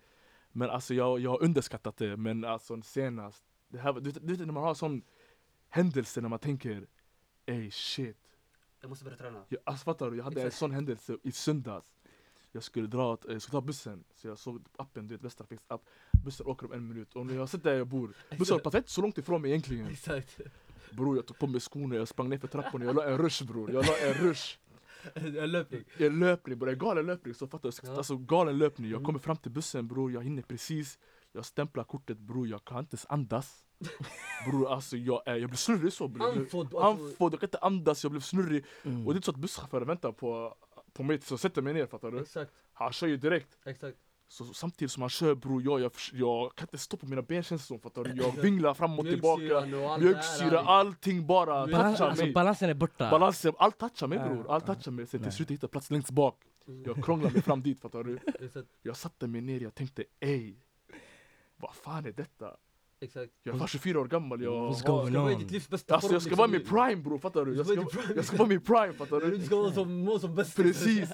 Men 0.51 0.69
alltså 0.69 0.93
jag, 0.93 1.19
jag 1.19 1.29
har 1.31 1.43
underskattat 1.43 1.97
det, 1.97 2.17
men 2.17 2.45
alltså 2.45 2.81
senast, 2.81 3.43
det 3.69 3.77
här, 3.77 3.93
du, 3.93 3.99
vet- 4.11 4.27
du 4.27 4.33
vet 4.35 4.39
när 4.47 4.53
man 4.53 4.63
har 4.63 4.73
sån 4.73 5.01
händelse 5.69 6.21
när 6.21 6.29
man 6.29 6.39
tänker 6.39 6.87
Ey 7.45 7.71
shit, 7.71 8.17
Jag 8.81 8.89
måste 8.89 9.05
börja 9.05 9.17
träna. 9.17 9.43
jag, 9.49 9.59
alltså 9.63 9.83
fattar 9.83 10.11
du? 10.11 10.17
Jag 10.17 10.23
hade 10.23 10.41
en 10.43 10.51
sån 10.51 10.71
händelse 10.71 11.17
i 11.23 11.31
söndags. 11.31 11.87
Jag 12.51 12.63
skulle 12.63 12.87
dra, 12.87 13.17
jag 13.27 13.41
skulle 13.41 13.61
ta 13.61 13.61
bussen, 13.61 14.03
så 14.15 14.27
jag 14.27 14.37
såg 14.39 14.63
appen, 14.77 15.07
du 15.07 15.15
vet 15.15 15.23
Västtrafiks 15.23 15.63
app. 15.67 15.81
Bussen 16.23 16.45
åker 16.47 16.65
om 16.67 16.73
en 16.73 16.87
minut, 16.87 17.13
och 17.15 17.25
när 17.25 17.35
jag 17.35 17.49
sitter 17.49 17.69
där 17.71 17.77
jag 17.77 17.87
bor 17.87 18.13
Bussen 18.37 18.59
var 18.63 18.75
inte 18.77 18.91
så 18.91 19.01
långt 19.01 19.17
ifrån 19.17 19.41
mig 19.41 19.51
egentligen. 19.51 19.87
Exakt. 19.87 20.39
Bror 20.91 21.15
jag 21.15 21.25
tog 21.25 21.37
på 21.39 21.47
mig 21.47 21.59
skorna, 21.61 21.95
jag 21.95 22.07
sprang 22.07 22.29
ner 22.29 22.37
för 22.37 22.47
trapporna, 22.47 22.85
jag 22.85 22.95
la 22.95 23.05
en 23.09 23.17
rush 23.17 23.43
bror, 23.45 23.71
jag 23.71 23.85
la 23.85 23.97
en 23.97 24.13
rush 24.13 24.57
En 25.15 25.51
löpning. 25.51 25.83
En 25.97 26.19
löpning 26.19 26.59
bror, 26.59 26.69
en 26.69 26.77
galen 26.77 27.05
löpning 27.05 27.33
så 27.33 27.47
fattar 27.47 27.71
du? 27.71 27.87
Ja. 27.87 27.97
Alltså 27.97 28.17
galen 28.17 28.57
löpning, 28.57 28.89
jag 28.89 28.97
Mm. 28.97 29.05
kommer 29.05 29.19
fram 29.19 29.37
till 29.37 29.51
bussen 29.51 29.87
bror, 29.87 30.11
jag 30.11 30.23
hinner 30.23 30.41
precis 30.43 30.99
Jag 31.33 31.45
stämplar 31.45 31.83
kortet 31.83 32.17
bror, 32.19 32.47
jag 32.47 32.65
kan 32.65 32.79
inte 32.79 32.93
ens 32.93 33.05
andas 33.09 33.65
Bror 34.49 34.71
alltså 34.73 34.97
jag, 34.97 35.21
är, 35.27 35.35
jag 35.35 35.49
blir 35.49 35.57
snurrig 35.57 35.93
så 35.93 36.07
bror 36.07 36.27
Andfådd. 36.31 36.75
Alltså, 36.75 37.03
Andfådd, 37.05 37.33
jag 37.33 37.39
kan 37.39 37.47
inte 37.47 37.57
andas, 37.57 38.03
jag 38.03 38.11
blev 38.11 38.21
snurrig 38.21 38.65
Mm. 38.83 39.07
Och 39.07 39.13
det 39.13 39.15
är 39.15 39.17
inte 39.17 39.25
så 39.25 39.31
att 39.31 39.37
busschauffören 39.37 39.87
väntar 39.87 40.11
på, 40.11 40.55
på 40.93 41.03
mig 41.03 41.17
tills 41.17 41.31
jag 41.31 41.39
sätter 41.39 41.61
mig 41.61 41.73
ner 41.73 41.85
fattar 41.85 42.11
du? 42.11 42.19
exakt, 42.21 42.51
Han 42.73 42.91
kör 42.93 43.07
ju 43.07 43.17
direkt 43.17 43.57
exakt. 43.65 43.97
Så, 44.31 44.53
samtidigt 44.53 44.91
som 44.91 45.01
han 45.01 45.09
kör 45.09 45.35
bror, 45.35 45.63
jag, 45.63 45.81
jag, 45.81 45.91
jag 46.13 46.55
kan 46.55 46.67
inte 46.67 46.77
stå 46.77 46.97
på 46.97 47.05
mina 47.05 47.21
ben 47.21 47.43
känns 47.43 47.61
det 47.61 47.67
som 47.67 47.79
fattar 47.79 48.03
du? 48.03 48.23
Jag 48.23 48.31
vinglar 48.31 48.73
fram 48.73 48.99
och 48.99 49.05
tillbaka 49.05 49.65
Mjölksyra, 49.99 50.59
allting 50.59 51.27
bara 51.27 51.67
Balans, 51.67 51.97
touchar 51.97 52.09
alltså, 52.09 52.25
mig 52.25 52.33
balansen 52.33 52.69
är 52.69 52.73
borta. 52.73 53.09
Balansen, 53.09 53.53
allt 53.57 53.77
touchar 53.77 54.07
mig 54.07 54.17
Ja, 54.17 54.29
bror, 54.29 54.51
allt 54.51 54.67
ja. 54.67 54.75
touchar 54.75 54.91
mig 54.91 55.07
Sen 55.07 55.23
till 55.23 55.31
slut 55.31 55.49
jag 55.49 55.55
hittar 55.55 55.67
plats 55.67 55.91
längst 55.91 56.11
bak 56.11 56.35
Jag 56.85 57.03
krånglar 57.03 57.29
mig 57.29 57.41
fram 57.41 57.61
dit 57.61 57.81
fattar 57.81 58.03
du? 58.03 58.19
Jag 58.81 58.97
satte 58.97 59.27
mig 59.27 59.41
ner, 59.41 59.59
jag 59.59 59.75
tänkte 59.75 60.03
ey 60.19 60.55
Vad 61.57 61.75
fan 61.75 62.05
är 62.05 62.11
detta? 62.11 62.55
Exakt. 63.01 63.31
Jag 63.43 63.55
är 63.55 63.59
fan 63.59 63.67
24 63.67 63.99
år 63.99 64.05
gammal, 64.05 64.41
jag 64.43 64.51
What's 64.53 64.87
going 64.87 65.11
Ska 65.11 65.21
vara 65.21 65.31
i 65.31 65.35
ditt 65.35 65.51
livs 65.51 65.69
bästa 65.69 65.95
Alltså 65.95 66.13
jag 66.13 66.21
ska 66.21 66.35
vara 66.35 66.47
i 66.47 66.51
min 66.51 66.59
liksom. 66.59 66.77
prime 66.77 67.01
bror, 67.01 67.17
fattar 67.19 67.45
du? 67.45 67.55
Jag 67.55 67.65
ska 67.65 67.75
vara 67.75 67.87
jag 68.15 68.25
ska 68.25 68.37
vara 68.37 68.47
min 68.47 68.61
prime 68.61 68.93
fattar 68.93 69.19
Du 69.19 69.31
du? 69.37 69.45
ska 69.45 69.55
vara 69.55 69.71
som, 69.73 69.99
må 70.05 70.19
som 70.19 70.35
bäst. 70.35 70.55
Precis! 70.55 71.09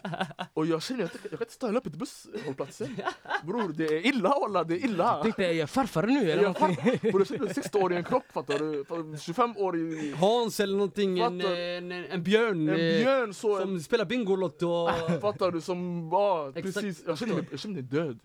Och 0.53 0.65
jag 0.65 0.81
känner 0.83 1.01
jag, 1.01 1.09
jag 1.23 1.31
kan 1.31 1.39
inte 1.41 1.53
ställa 1.53 1.77
upp 1.77 1.83
till 1.83 1.97
busshållplatsen 1.97 2.95
Bror 3.43 3.73
det 3.77 3.85
är 3.85 4.05
illa 4.05 4.29
walla, 4.29 4.63
det 4.63 4.73
är 4.75 4.85
illa! 4.85 5.23
Tänkte 5.23 5.41
jag, 5.41 5.51
är 5.51 5.55
jag 5.55 5.69
farfar 5.69 6.07
nu 6.07 6.31
eller 6.31 6.43
Jag 6.43 6.61
någonting? 6.61 7.11
Bror 7.11 7.21
jag 7.21 7.27
känner 7.27 7.53
60 7.53 7.77
år 7.77 7.93
i 7.93 7.95
en 7.95 8.03
kropp 8.03 8.25
fattar 8.33 8.59
du? 8.59 9.17
25 9.17 9.57
år 9.57 9.77
i... 9.77 10.13
Hans 10.17 10.59
eller 10.59 10.73
någonting, 10.73 11.19
en, 11.19 11.41
en, 11.41 11.91
en, 11.91 12.05
en 12.05 12.23
björn. 12.23 12.69
En 12.69 12.75
eh, 12.75 12.75
björn 13.03 13.33
så... 13.33 13.55
En, 13.55 13.61
Som 13.61 13.79
spelar 13.79 14.05
Bingolotto. 14.05 14.87
fattar 15.21 15.51
du? 15.51 15.61
Som, 15.61 16.09
ja 16.11 16.51
precis, 16.55 17.03
jag 17.07 17.17
känner 17.17 17.33
mig, 17.33 17.47
jag 17.51 17.59
känner 17.59 17.73
mig 17.75 17.83
död 17.83 18.19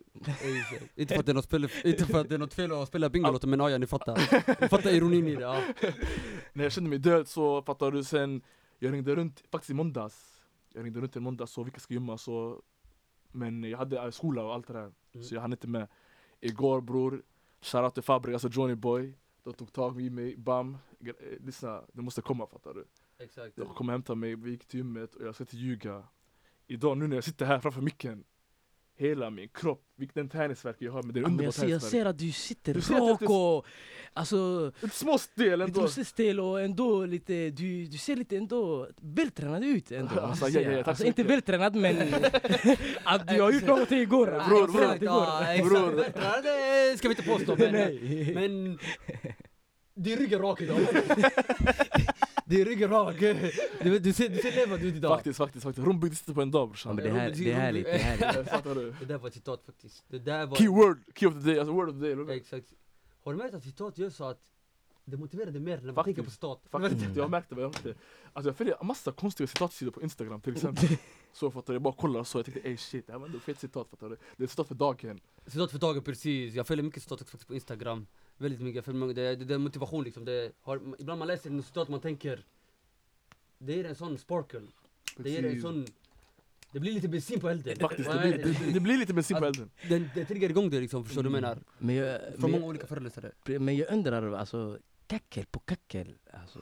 inte, 0.95 1.15
för 1.15 1.21
att 1.21 1.27
det 1.27 1.33
är 1.33 1.35
något 1.35 1.45
spel, 1.45 1.69
inte 1.85 2.07
för 2.07 2.21
att 2.21 2.29
det 2.29 2.35
är 2.35 2.39
något 2.39 2.55
fel 2.55 2.73
att 2.73 2.89
spela 2.89 3.11
Bingolotto 3.11 3.47
men 3.47 3.61
ja, 3.61 3.79
ni 3.79 3.87
fattar. 3.87 4.17
Ni 4.61 4.69
fattar 4.69 4.91
ironin 4.91 5.29
i 5.29 5.35
det. 5.35 5.43
Ja. 5.43 5.63
När 6.53 6.65
jag 6.65 6.73
kände 6.73 6.91
mig 6.91 6.99
död 6.99 7.29
så 7.29 7.63
fattar 7.63 7.91
du 7.91 8.05
sen 8.05 8.43
Jag 8.79 8.93
ringde 8.93 9.15
runt, 9.15 9.43
faktiskt 9.51 9.71
i 9.71 9.75
måndags 9.75 10.43
Jag 10.73 10.85
ringde 10.85 11.01
runt 11.01 11.17
i 11.17 11.21
måndags 11.21 11.53
så 11.53 11.63
vilka 11.63 11.81
ska 11.81 11.95
gömma 11.95 12.19
så 12.19 12.63
Men 13.33 13.65
jag 13.65 13.79
hade 13.79 13.99
äh, 13.99 14.11
skola 14.11 14.45
och 14.45 14.55
allt 14.55 14.67
det 14.67 14.73
där 14.73 14.93
Mm. 15.15 15.25
Så 15.25 15.35
jag 15.35 15.41
hann 15.41 15.53
inte 15.53 15.69
med 15.69 15.89
Igår 16.41 16.81
bror, 16.81 17.23
shoutout 17.61 17.95
till 17.95 18.03
Fabrik, 18.03 18.33
alltså 18.33 18.49
Johnny 18.49 18.75
Boy 18.75 19.15
De 19.43 19.55
tog 19.55 19.73
tag 19.73 20.01
i 20.01 20.11
mig, 20.11 20.37
bam 20.37 20.79
eh, 21.01 21.15
Lyssna, 21.41 21.83
du 21.93 22.03
måste 22.03 22.23
komma 22.23 22.47
fattar 22.47 22.75
du 22.75 22.85
Exakt. 23.19 23.57
De 23.57 23.75
kom 23.75 23.89
och 23.89 23.93
hämtade 23.93 24.19
mig, 24.19 24.37
vi 24.37 24.51
gick 24.51 24.65
till 24.65 24.79
gymmet 24.79 25.15
och 25.15 25.27
jag 25.27 25.35
ska 25.35 25.45
inte 25.45 25.57
ljuga 25.57 26.05
Idag 26.67 26.99
nu 26.99 27.07
när 27.07 27.17
jag 27.17 27.25
sitter 27.25 27.47
här 27.47 27.61
framför 27.61 27.81
micken 27.81 28.25
Hela 29.03 29.31
min 29.31 29.49
kropp, 29.49 29.83
vilken 29.97 30.29
träningsvärk 30.29 30.77
jag 30.79 30.93
har 30.93 31.03
men 31.03 31.15
det 31.15 31.21
är 31.21 31.23
men 31.23 31.31
underbart 31.31 31.69
jag, 31.69 31.83
ser, 31.83 32.07
att 32.07 32.19
du 32.19 32.33
sitter 32.33 32.75
Du 32.75 32.81
ser 32.81 32.95
att 32.95 33.01
jag 33.01 33.11
rak 33.11 33.31
och... 33.31 33.67
Alltså, 34.13 34.73
Ett 34.85 34.93
små 34.93 35.19
stel 35.19 35.59
lite 35.59 35.65
ändå 35.65 35.81
muskelstelt 35.81 36.41
och 36.41 36.61
ändå 36.61 37.07
lite... 37.07 37.51
Du, 37.51 37.85
du 37.87 37.99
ser 37.99 38.17
lite 38.17 38.37
ändå 38.37 38.89
vältränad 39.01 39.65
ut 39.65 39.93
ändå. 39.93 40.21
Alltså, 40.21 40.49
ja, 40.49 40.61
ja, 40.61 40.83
alltså 40.85 41.05
inte 41.05 41.23
vältränad 41.23 41.77
men... 41.77 41.97
att 43.05 43.29
du 43.29 43.41
har 43.43 43.53
gjort 43.53 43.67
någonting 43.67 43.99
igår. 43.99 44.27
Bror, 44.27 44.63
Alltså, 44.63 44.99
bror. 44.99 45.69
Bror. 45.69 45.97
Bättre, 45.97 46.91
Det 46.91 46.99
ska 46.99 47.09
vi 47.09 47.15
inte 47.15 47.29
påstå 47.29 47.57
men, 47.57 48.35
men 48.35 48.79
det 50.03 50.13
är 50.13 50.17
ryggen 50.17 50.41
rak 50.41 50.61
idag. 50.61 50.79
Det 52.47 52.61
är 52.61 52.65
ryggen 52.65 52.91
rak. 52.91 53.21
Du, 53.83 53.99
du, 53.99 54.13
ser, 54.13 54.29
du 54.29 54.37
ser 54.37 54.53
levande 54.53 54.87
ut 54.87 54.95
idag. 54.95 55.17
Faktiskt, 55.17 55.39
faktiskt, 55.39 55.65
faktiskt 55.65 55.87
Rom 55.87 56.01
byggdes 56.01 56.21
inte 56.21 56.35
på 56.35 56.43
en 56.43 56.51
dag 56.51 56.69
brorsan 56.69 56.97
det, 56.97 57.11
här, 57.11 57.31
det 57.31 57.51
är 57.51 57.55
härligt, 57.55 57.85
det 57.85 57.93
är 57.93 57.99
härligt. 57.99 58.49
Fattar 58.51 58.75
du? 58.75 58.95
Det 59.01 59.05
där 59.05 59.19
var 59.19 59.29
ett 59.29 59.35
citat 59.35 59.63
faktiskt. 59.67 60.05
Det 60.09 60.19
där 60.19 60.47
var... 60.47 60.57
Keyword, 60.57 60.99
key 61.15 61.29
of 61.29 61.35
the 61.35 61.41
day, 61.41 61.59
alltså 61.59 61.75
word 61.75 61.89
of 61.89 61.95
the 61.95 62.01
day 62.01 62.13
eller 62.13 62.25
hur? 62.25 62.31
Exakt. 62.31 62.67
Har 63.25 63.33
du 63.33 63.39
märkt 63.39 63.55
att 63.55 63.63
citat 63.63 63.99
gör 63.99 64.11
så 64.11 64.25
att 64.25 64.41
det 65.05 65.17
motiverar 65.17 65.51
dig 65.51 65.61
mer 65.61 65.77
när 65.77 65.85
man 65.85 65.95
Faktiskt. 65.95 66.17
tänker 66.17 66.23
på 66.23 66.31
citat? 66.31 66.63
Faktiskt, 66.71 67.17
jag 67.17 67.31
märkte 67.31 67.55
det, 67.55 67.61
jag 67.61 67.71
märkte 67.71 67.89
det. 67.89 67.95
Alltså 68.33 68.49
jag 68.49 68.57
följer 68.57 68.85
massa 68.85 69.13
konstiga 69.13 69.47
citatsidor 69.47 69.93
på 69.93 70.03
instagram 70.03 70.41
till 70.41 70.53
exempel 70.57 70.89
Så 71.33 71.51
fattar 71.51 71.73
du, 71.73 71.75
jag 71.75 71.83
bara 71.83 71.95
kollar 71.95 72.25
så, 72.25 72.39
jag 72.39 72.45
tänkte 72.45 72.69
ey 72.69 72.77
shit, 72.77 73.07
det 73.07 73.13
här 73.13 73.21
var 73.21 73.27
ändå 73.27 73.39
fet 73.39 73.61
citat 73.61 73.91
fattar 73.91 74.09
du? 74.09 74.17
Det 74.37 74.43
är 74.43 74.45
ett 74.45 74.51
citat 74.51 74.69
för 74.69 74.75
dagen 74.75 75.21
Citat 75.47 75.71
för 75.71 75.79
dagen, 75.79 76.03
precis. 76.03 76.55
Jag 76.55 76.67
följer 76.67 76.85
mycket 76.85 77.03
citat 77.03 77.19
faktiskt 77.21 77.47
på 77.47 77.55
Instagram. 77.55 78.07
Väldigt 78.43 78.61
mycket. 78.61 78.87
Många, 78.87 79.13
det, 79.13 79.37
det, 79.37 79.45
det 79.45 79.55
är 79.55 79.59
motivation 79.59 80.05
liksom. 80.05 80.25
Det 80.25 80.53
har, 80.61 80.81
ibland 80.99 81.19
man 81.19 81.29
läser 81.29 81.51
en 81.51 81.63
citat 81.63 81.89
man 81.89 82.01
tänker 82.01 82.45
Det 83.59 83.81
är 83.81 83.85
en 83.85 83.95
sån 83.95 84.19
sparkle. 84.19 84.61
Det 85.17 85.31
ger 85.31 85.45
en 85.45 85.61
sån 85.61 85.87
Det 86.73 86.81
blir 86.81 86.93
lite 86.93 87.09
bensin 87.09 87.41
på 87.41 87.49
elden. 87.49 87.77
Faktiskt, 87.77 88.11
det 88.11 88.19
blir, 88.19 88.39
det, 88.45 88.73
det 88.73 88.81
blir 88.81 88.99
lite 88.99 89.15
bensin 89.15 89.37
på 89.37 89.47
elden 89.47 89.71
Den, 89.89 90.11
det 90.15 90.25
triggar 90.25 90.51
igång 90.51 90.71
det 90.71 90.81
liksom, 90.81 91.05
förstår 91.05 91.23
du 91.23 91.29
vad 91.29 91.37
jag 91.37 91.43
menar? 91.43 91.59
Men 91.79 91.95
jag, 91.95 92.21
Från 92.21 92.51
men, 92.51 92.51
många 92.51 92.67
olika 92.67 92.87
föreläsare. 92.87 93.33
men 93.45 93.77
jag 93.77 93.93
undrar, 93.93 94.33
alltså, 94.33 94.79
kackel 95.07 95.47
på 95.47 95.59
kackel, 95.59 96.15
alltså, 96.33 96.59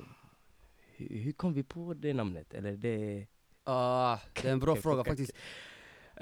hur, 0.96 1.08
hur 1.08 1.32
kom 1.32 1.52
vi 1.52 1.62
på 1.62 1.94
det 1.94 2.14
namnet? 2.14 2.54
Eller 2.54 2.72
det... 2.76 3.26
Ah, 3.64 4.18
det 4.42 4.48
är 4.48 4.52
en 4.52 4.60
bra 4.60 4.76
fråga 4.76 5.04
kackel. 5.04 5.16
faktiskt. 5.16 5.38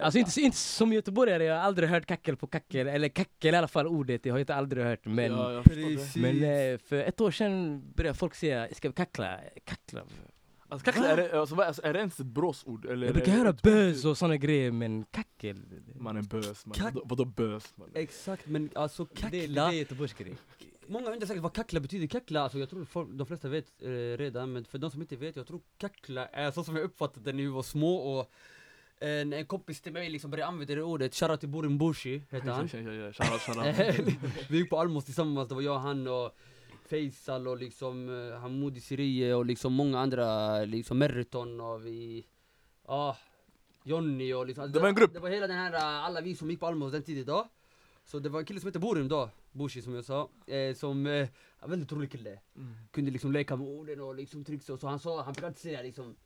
Alltså 0.00 0.18
inte, 0.18 0.40
inte 0.40 0.56
som 0.56 0.92
göteborgare, 0.92 1.44
jag 1.44 1.54
har 1.54 1.60
aldrig 1.60 1.88
hört 1.88 2.06
kackel 2.06 2.36
på 2.36 2.46
kackel, 2.46 2.88
eller 2.88 3.08
kackel 3.08 3.54
i 3.54 3.56
alla 3.56 3.68
fall 3.68 3.86
ordet, 3.86 4.26
jag 4.26 4.34
har 4.34 4.38
inte 4.38 4.54
aldrig 4.54 4.84
hört 4.84 5.06
men 5.06 5.32
ja, 5.32 5.62
det. 5.64 6.16
Men 6.16 6.44
eh, 6.44 6.78
för 6.78 6.96
ett 6.96 7.20
år 7.20 7.30
sedan 7.30 7.82
började 7.96 8.18
folk 8.18 8.34
säga, 8.34 8.68
ska 8.74 8.88
vi 8.88 8.94
kackla? 8.94 9.40
Kackla? 9.64 10.02
Alltså, 10.70 10.84
kackla, 10.84 11.08
är, 11.08 11.16
det, 11.16 11.40
alltså, 11.40 11.56
alltså, 11.56 11.82
är 11.84 11.92
det 11.92 11.98
ens 11.98 12.20
ett 12.20 12.26
bråsord? 12.26 12.84
Eller 12.86 13.06
Jag 13.06 13.14
brukar 13.14 13.32
det 13.32 13.38
höra 13.38 13.52
bös 13.62 14.04
och 14.04 14.18
såna 14.18 14.36
grejer 14.36 14.70
men 14.70 15.04
kackel? 15.04 15.62
Man 15.94 16.16
är 16.16 16.22
bös 16.22 16.66
man, 16.66 16.74
Kack- 16.74 17.02
vadå, 17.04 17.24
bös 17.24 17.72
man? 17.76 17.90
Exakt, 17.94 18.46
men 18.46 18.70
alltså 18.74 19.04
Det, 19.04 19.10
det 19.30 19.40
kackla 19.40 19.72
är 19.72 19.76
göteborgsgrej. 19.76 20.34
Många 20.86 21.10
undrar 21.10 21.26
säkert 21.26 21.42
vad 21.42 21.52
kackla 21.52 21.80
betyder. 21.80 22.06
Kackla, 22.06 22.40
alltså 22.40 22.58
jag 22.58 22.70
tror 22.70 22.84
folk, 22.84 23.10
de 23.10 23.26
flesta 23.26 23.48
vet 23.48 23.82
eh, 23.82 23.88
redan, 23.90 24.52
men 24.52 24.64
för 24.64 24.78
de 24.78 24.90
som 24.90 25.00
inte 25.00 25.16
vet, 25.16 25.36
jag 25.36 25.46
tror 25.46 25.60
kackla 25.78 26.26
är 26.26 26.50
så 26.50 26.64
som 26.64 26.76
jag 26.76 26.84
uppfattade 26.84 27.30
det 27.30 27.36
när 27.36 27.42
vi 27.42 27.48
var 27.48 27.62
små 27.62 27.96
och 27.96 28.32
en, 29.00 29.32
en 29.32 29.46
kompis 29.46 29.80
till 29.80 29.92
mig 29.92 30.10
liksom 30.10 30.30
började 30.30 30.48
använda 30.48 30.74
det 30.74 30.82
ordet, 30.82 31.14
shoutout 31.14 31.40
till 31.40 31.48
Borin 31.48 31.78
Bushi 31.78 32.22
heter 32.30 32.50
han. 32.50 32.68
Shoutout, 32.68 33.40
shoutout. 33.40 34.16
vi 34.50 34.58
gick 34.58 34.70
på 34.70 34.78
Almos 34.78 35.04
tillsammans, 35.04 35.48
det 35.48 35.54
var 35.54 35.62
jag, 35.62 35.78
han 35.78 36.06
och 36.06 36.36
Faisal 36.90 37.48
och 37.48 37.58
liksom 37.58 38.08
uh, 38.08 38.38
Hamoudi 38.38 38.80
Sirie 38.80 39.34
och 39.34 39.46
liksom 39.46 39.72
många 39.72 40.00
andra, 40.00 40.58
liksom 40.64 40.98
Meriton 40.98 41.60
och 41.60 41.86
vi, 41.86 42.26
ja, 42.86 43.16
Jonny 43.82 44.32
och 44.32 44.46
liksom 44.46 44.72
Det 44.72 44.80
var 44.80 44.88
en 44.88 44.94
grupp. 44.94 45.12
Det 45.12 45.20
var 45.20 45.30
hela 45.30 45.46
den 45.46 45.56
här, 45.56 45.74
eh, 45.74 46.04
alla 46.04 46.20
vi 46.20 46.36
som 46.36 46.50
gick 46.50 46.60
på 46.60 46.66
Almos 46.66 46.92
den 46.92 47.02
tiden 47.02 47.24
då 47.24 47.48
Så 48.04 48.18
det 48.18 48.28
var 48.28 48.40
en 48.40 48.46
kille 48.46 48.60
som 48.60 48.68
hette 48.68 48.78
Borim 48.78 49.08
då, 49.08 49.30
Bushi 49.52 49.82
som 49.82 49.94
jag 49.94 50.04
sa, 50.04 50.28
eh, 50.46 50.74
som, 50.74 51.06
eh, 51.06 51.28
väldigt 51.66 51.92
rolig 51.92 52.12
kille 52.12 52.40
Mm. 52.56 52.74
Kunde 52.90 53.10
liksom 53.10 53.32
leka 53.32 53.56
med 53.56 53.66
orden 53.66 54.00
och 54.00 54.14
liksom 54.14 54.44
trixa 54.44 54.72
och 54.72 54.80
så, 54.80 54.88
han 54.88 54.98
sa, 54.98 55.22
han 55.22 55.54
säga 55.54 55.82
liksom 55.82 56.16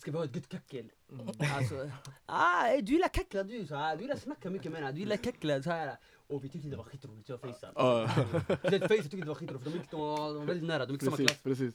Ska 0.00 0.10
vi 0.10 0.16
ha 0.16 0.24
ett 0.24 0.36
gött 0.36 0.48
kackel? 0.48 0.90
Mm. 1.12 1.28
Alltså, 1.38 1.90
ah, 2.26 2.76
du 2.82 2.92
gillar 2.92 3.08
kackla 3.08 3.42
du, 3.42 3.66
så 3.66 3.74
här. 3.74 3.96
du 3.96 4.02
gillar 4.02 4.16
snacka 4.16 4.50
mycket 4.50 4.72
med 4.72 4.80
henne, 4.80 4.92
du 4.92 4.98
gillar 4.98 5.16
kackla 5.16 5.62
så 5.62 5.70
här. 5.70 5.96
Och 6.14 6.44
vi 6.44 6.48
tyckte 6.48 6.68
det 6.68 6.76
var 6.76 6.84
skitroligt, 6.84 7.28
jag 7.28 7.34
och 7.34 7.40
Faisal 7.40 8.08
Speciellt 8.58 8.88
Faisal 8.88 9.02
tyckte 9.02 9.16
det 9.16 9.26
var 9.26 9.34
skitroligt 9.34 9.64
för 9.64 9.70
de, 9.70 9.76
gick, 9.78 9.90
de, 9.90 10.00
var, 10.00 10.28
de 10.28 10.36
var 10.38 10.44
väldigt 10.46 10.68
nära, 10.68 10.86
de 10.86 10.92
gick 10.92 11.02
i 11.02 11.04
samma 11.04 11.16
klass 11.16 11.42
precis 11.42 11.74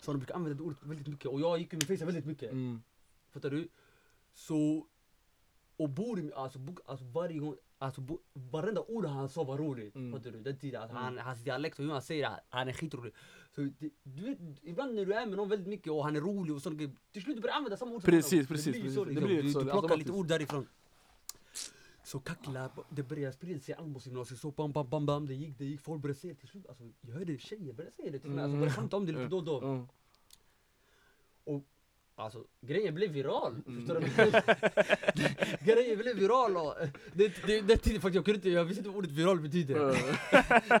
Så 0.00 0.12
de 0.12 0.18
brukar 0.18 0.34
använda 0.34 0.56
det 0.58 0.62
ordet 0.62 0.78
väldigt 0.82 1.06
mycket 1.06 1.26
och 1.26 1.40
jag 1.40 1.58
gick 1.58 1.72
med 1.72 1.82
Faisal 1.82 2.06
väldigt 2.06 2.26
mycket 2.26 2.52
mm. 2.52 2.82
Fattar 3.30 3.50
du? 3.50 3.68
Så, 4.34 4.86
och 5.76 5.88
Borim, 5.88 6.32
alltså, 6.36 6.58
bo, 6.58 6.74
alltså 6.86 7.04
varje 7.04 7.38
gång, 7.38 7.56
alltså 7.78 8.00
bo, 8.00 8.18
varenda 8.32 8.80
ord 8.80 9.06
han 9.06 9.28
sa 9.28 9.44
var 9.44 9.58
roligt. 9.58 9.94
Mm. 9.94 10.12
Fattar 10.12 10.30
du? 10.30 10.40
Den 10.40 10.58
tiden, 10.58 10.82
alltså, 10.82 10.96
Mm. 10.96 11.04
han, 11.04 11.18
hans 11.18 11.44
dialekt 11.44 11.78
och 11.78 11.84
hur 11.84 11.92
han 11.92 12.02
säger 12.02 12.30
det, 12.30 12.40
han 12.48 12.68
är 12.68 12.72
skitrolig. 12.72 13.12
Så 13.56 13.62
det, 13.78 13.90
du 14.02 14.24
vet, 14.24 14.38
ibland 14.62 14.94
när 14.94 15.04
du 15.04 15.12
är 15.12 15.26
med 15.26 15.36
någon 15.36 15.48
väldigt 15.48 15.68
mycket 15.68 15.92
och 15.92 16.04
han 16.04 16.16
är 16.16 16.20
rolig 16.20 16.54
och 16.54 16.62
sånt, 16.62 16.80
till 17.12 17.22
slut 17.22 17.36
du 17.36 17.42
börjar 17.42 17.56
använda 17.56 17.76
samma 17.76 17.92
ord 17.92 18.02
som 18.02 18.10
Precis, 18.10 18.32
honom. 18.32 18.46
precis, 18.46 18.64
Det 18.64 18.70
blir 18.72 18.82
precis. 18.82 18.94
så 18.94 19.04
Det 19.04 19.10
liksom. 19.10 19.28
blir 19.28 19.42
du, 19.42 19.52
så, 19.52 19.60
du 19.60 19.70
plockar 19.70 19.96
lite 19.96 20.12
ord 20.12 20.26
därifrån. 20.28 20.66
Så 22.04 22.20
kackla, 22.20 22.70
det 22.90 23.02
började 23.02 23.32
sprida 23.32 23.60
sig 23.60 23.74
i 23.74 23.78
Almos 23.78 24.06
gymnasium, 24.06 24.38
så 24.38 24.50
bam 24.50 24.72
bam 24.72 24.88
bam 24.88 25.06
bam, 25.06 25.26
det 25.26 25.34
gick, 25.34 25.58
det 25.58 25.64
gick, 25.64 25.80
folk 25.80 26.02
började 26.02 26.20
säga 26.20 26.34
det 26.34 26.40
till 26.40 26.48
slut, 26.48 26.66
alltså 26.66 26.84
jag 27.00 27.14
hörde 27.14 27.38
tjejer 27.38 27.72
börja 27.72 27.90
säga 27.90 28.10
det 28.10 28.18
till 28.18 28.30
mig, 28.30 28.44
alltså 28.44 28.56
började 28.56 28.72
skämta 28.76 28.96
om 28.96 29.06
det 29.06 29.12
lite 29.12 29.26
då 29.26 29.36
och 29.36 29.44
då. 29.44 29.60
Mm. 29.60 29.86
Alltså 32.18 32.44
grejen 32.60 32.94
blev 32.94 33.10
viral, 33.12 33.62
Mm. 33.66 33.86
förstår 33.86 34.00
du? 34.00 35.64
grejen 35.72 35.98
blev 35.98 36.16
viral 36.16 36.56
och 36.56 36.74
det, 37.12 37.46
det, 37.46 37.60
det 37.60 37.76
tiden 37.76 38.00
faktiskt, 38.00 38.14
jag 38.14 38.24
kunde 38.24 38.36
inte, 38.38 38.50
jag 38.50 38.64
visste 38.64 38.78
inte 38.80 38.88
vad 38.88 38.98
ordet 38.98 39.10
viral 39.10 39.40
betyder. 39.40 39.74
Mm. 39.90 39.96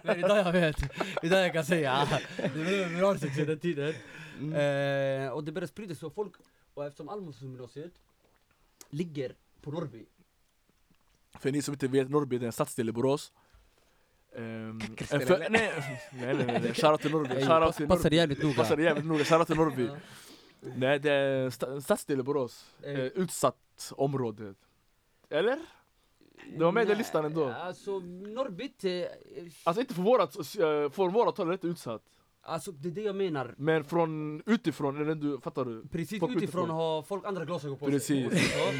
Men 0.04 0.18
idag 0.18 0.38
jag 0.38 0.52
vet, 0.52 0.76
idag 1.22 1.40
jag 1.44 1.52
kan 1.52 1.64
säga. 1.64 2.08
Det 2.36 2.48
blev 2.48 2.88
viral 2.88 3.18
succé 3.18 3.44
den 3.44 3.58
tiden. 3.58 3.94
Mm. 4.40 5.24
eh, 5.24 5.30
Och 5.32 5.44
det 5.44 5.52
började 5.52 5.68
sprida 5.68 5.94
sig 5.94 6.06
och 6.06 6.14
folk, 6.14 6.32
och 6.74 6.86
eftersom 6.86 7.08
Almosgymnasiet 7.08 7.92
ligger 8.90 9.34
på 9.62 9.70
Norrby. 9.70 10.06
För 11.40 11.52
ni 11.52 11.62
som 11.62 11.74
inte 11.74 11.88
vet, 11.88 12.10
Norrby 12.10 12.36
är 12.36 12.42
en 12.42 12.52
stadsdel 12.52 12.88
i 12.88 12.92
Borås. 12.92 13.32
En 14.34 14.80
för- 14.80 15.38
nej, 15.50 15.72
nej, 16.12 16.34
nej, 16.34 16.46
nej, 16.46 16.74
shoutout 16.74 17.00
till 17.00 17.10
Norrby, 17.10 17.34
shoutout 17.34 17.76
till 17.76 17.86
Passar 17.88 18.02
Norrby. 18.04 18.16
jävligt 18.16 18.42
noga. 18.42 18.54
Passar 18.54 18.78
jävligt 18.78 19.04
noga, 19.06 19.24
shoutout 19.24 19.46
till 19.46 19.56
Norrby. 19.56 19.88
Nej, 20.76 20.98
det 20.98 21.12
är 21.12 21.66
en 21.66 21.82
stadsdel 21.82 22.22
Borås. 22.22 22.74
Eh. 22.82 22.90
Eh, 23.00 23.06
utsatt 23.06 23.92
område. 23.96 24.54
Eller? 25.30 25.58
Det 26.58 26.64
var 26.64 26.72
med 26.72 26.82
i 26.84 26.86
den 26.88 26.98
listan 26.98 27.24
ändå. 27.24 27.44
Alltså 27.48 27.98
Norrbit, 27.98 28.84
eh, 28.84 28.92
Alltså 29.64 29.80
inte 29.80 29.94
för 29.94 30.02
vårat, 30.02 30.36
eh, 30.36 30.90
från 30.90 31.12
vårat 31.12 31.38
håll 31.38 31.46
är 31.46 31.50
det 31.50 31.54
inte 31.54 31.66
utsatt. 31.66 32.02
alltså 32.40 32.72
det 32.72 32.88
är 32.88 32.92
det 32.92 33.00
jag 33.02 33.16
menar. 33.16 33.54
Men 33.58 33.84
från 33.84 34.42
utifrån 34.46 35.06
det 35.06 35.14
du, 35.14 35.40
fattar 35.40 35.64
du? 35.64 35.88
Precis 35.88 36.20
Folk 36.20 36.36
utifrån 36.36 36.62
utifrån. 36.62 36.70
har 36.76 37.02
folk 37.02 37.24
andra 37.24 37.44
glasögon 37.44 37.78
på 37.78 37.86
Precis. 37.86 38.30
sig. 38.32 38.40
Så, 38.40 38.72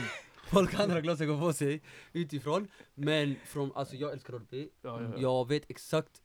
folk 0.46 0.74
har 0.74 0.84
andra 0.84 1.00
glasögon 1.00 1.40
på 1.40 1.52
sig 1.52 1.82
utifrån. 2.12 2.68
Men 2.94 3.36
från, 3.44 3.72
alltså 3.74 3.96
jag 3.96 4.12
älskar 4.12 4.32
Norrby. 4.32 4.68
Ja, 4.82 5.02
ja, 5.02 5.08
ja. 5.14 5.18
Jag 5.20 5.48
vet 5.48 5.70
exakt 5.70 6.22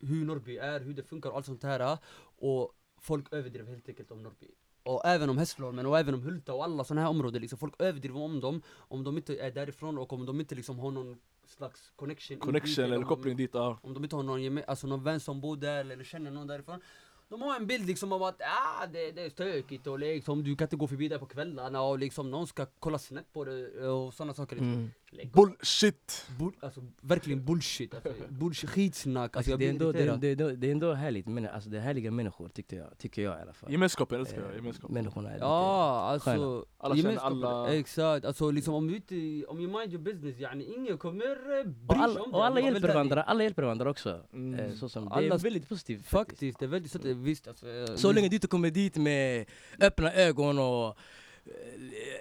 hur 0.00 0.24
Norrby 0.24 0.56
är, 0.56 0.80
hur 0.80 0.94
det 0.94 1.02
funkar 1.02 1.30
och 1.30 1.36
allt 1.36 1.46
sånt 1.46 1.62
här. 1.62 1.98
Och 2.38 2.72
folk 3.02 3.32
överdriver 3.32 3.70
helt 3.70 3.88
enkelt 3.88 4.10
om 4.10 4.22
Norrby. 4.22 4.46
Och 4.84 5.04
även 5.04 5.30
om 5.30 5.38
Hässleholmen 5.38 5.86
och 5.86 5.98
även 5.98 6.14
om 6.14 6.22
Hulta 6.22 6.54
och 6.54 6.64
alla 6.64 6.84
såna 6.84 7.00
här 7.00 7.08
områden 7.08 7.40
liksom, 7.40 7.58
folk 7.58 7.74
överdriver 7.78 8.20
om 8.20 8.40
dem 8.40 8.62
om 8.76 9.04
de 9.04 9.16
inte 9.16 9.36
är 9.38 9.50
därifrån 9.50 9.98
och 9.98 10.12
om 10.12 10.26
de 10.26 10.40
inte 10.40 10.54
liksom 10.54 10.78
har 10.78 10.90
någon 10.90 11.18
slags 11.46 11.92
connection 11.96 12.38
Connection 12.38 12.84
eller 12.84 12.96
om- 12.96 13.04
koppling 13.04 13.36
dit, 13.36 13.50
ja. 13.54 13.78
om 13.82 13.94
de 13.94 14.04
inte 14.04 14.16
har 14.16 14.22
någon, 14.22 14.60
alltså 14.66 14.86
någon 14.86 15.02
vän 15.04 15.20
som 15.20 15.40
bor 15.40 15.56
där 15.56 15.80
eller 15.80 16.04
känner 16.04 16.30
någon 16.30 16.46
därifrån 16.46 16.80
De 17.28 17.42
har 17.42 17.56
en 17.56 17.66
bild 17.66 17.86
liksom 17.86 18.12
av 18.12 18.22
att 18.22 18.40
ah, 18.42 18.86
det, 18.86 19.12
det 19.12 19.22
är 19.22 19.30
stökigt 19.30 19.86
och 19.86 19.98
liksom 19.98 20.44
du 20.44 20.56
kan 20.56 20.64
inte 20.64 20.76
gå 20.76 20.88
förbi 20.88 21.08
där 21.08 21.18
på 21.18 21.26
kvällarna 21.26 21.82
och 21.82 21.98
liksom 21.98 22.30
någon 22.30 22.46
ska 22.46 22.66
kolla 22.78 22.98
snett 22.98 23.32
på 23.32 23.44
det 23.44 23.88
och 23.88 24.14
sådana 24.14 24.34
saker 24.34 24.56
liksom. 24.56 24.72
Mm. 24.74 24.90
Av. 25.12 25.30
Bullshit! 25.32 26.26
Bull, 26.38 26.52
alltså 26.60 26.80
verkligen 27.00 27.44
bullshit, 27.44 27.94
alltså, 27.94 28.10
bullshit, 28.28 28.70
skitsnack, 28.70 29.36
alltså, 29.36 29.52
Alltså, 29.52 29.56
det, 29.58 29.66
är 29.66 29.70
ändå, 29.70 29.92
det, 29.92 30.02
är- 30.02 30.16
det, 30.16 30.28
är 30.28 30.56
det 30.56 30.66
är 30.68 30.72
ändå 30.72 30.92
härligt, 30.92 31.26
men, 31.26 31.46
alltså, 31.48 31.70
det 31.70 31.76
är 31.76 31.80
härliga 31.80 32.10
människor 32.10 32.48
tycker 32.48 32.76
jag, 32.76 32.98
tycker 32.98 33.22
jag 33.22 33.38
i 33.38 33.42
alla 33.42 33.52
fall. 33.52 33.72
Gemenskapen 33.72 34.20
älskar 34.20 34.40
jag, 34.40 34.50
Eh, 34.50 34.56
gemenskapen. 34.56 34.94
Människorna 34.94 35.28
är 35.28 35.34
lite... 35.34 35.44
Ja, 35.44 36.00
alltså 36.00 36.30
sköna. 36.30 36.64
Alla 36.78 36.96
känner 36.96 37.16
alla. 37.16 37.74
Exakt, 37.74 38.24
alltså 38.26 38.50
liksom 38.50 38.74
om 38.74 38.88
du 38.88 38.96
inte, 38.96 39.46
om 39.46 39.60
you 39.60 39.78
mind 39.80 39.92
your 39.92 40.02
business 40.04 40.38
yani, 40.38 40.64
ingen 40.76 40.98
kommer 40.98 41.58
eh, 41.58 41.64
bry 41.64 41.86
Och 41.88 41.94
sig 41.94 42.02
alla, 42.02 42.20
om 42.22 42.32
och 42.34 42.38
det, 42.40 42.44
alla 42.46 42.46
om 42.48 42.54
man 42.54 42.64
hjälper 42.64 42.88
varandra, 42.88 43.22
alla 43.22 43.42
hjälper 43.42 43.62
varandra 43.62 43.90
också. 43.90 44.20
Mm. 44.32 44.60
Eh, 44.60 44.72
så 44.74 44.88
som, 44.88 45.04
det 45.04 45.10
Alla- 45.10 45.34
är 45.34 45.38
väldigt 45.38 45.68
positivt 45.68 46.06
faktiskt. 46.06 46.10
Faktiskt, 46.32 46.58
det 46.58 46.64
är 46.64 46.68
väldigt 46.68 46.92
så 46.92 46.98
att, 46.98 47.04
visst 47.04 47.48
alltså, 47.48 47.68
eh, 47.68 47.94
Så 47.94 48.12
länge 48.12 48.28
du 48.28 48.34
inte 48.36 48.46
kommer 48.46 48.70
dit 48.70 48.96
med 48.96 49.46
öppna 49.80 50.12
ögon 50.12 50.58
och 50.58 50.86
eh, 50.86 50.92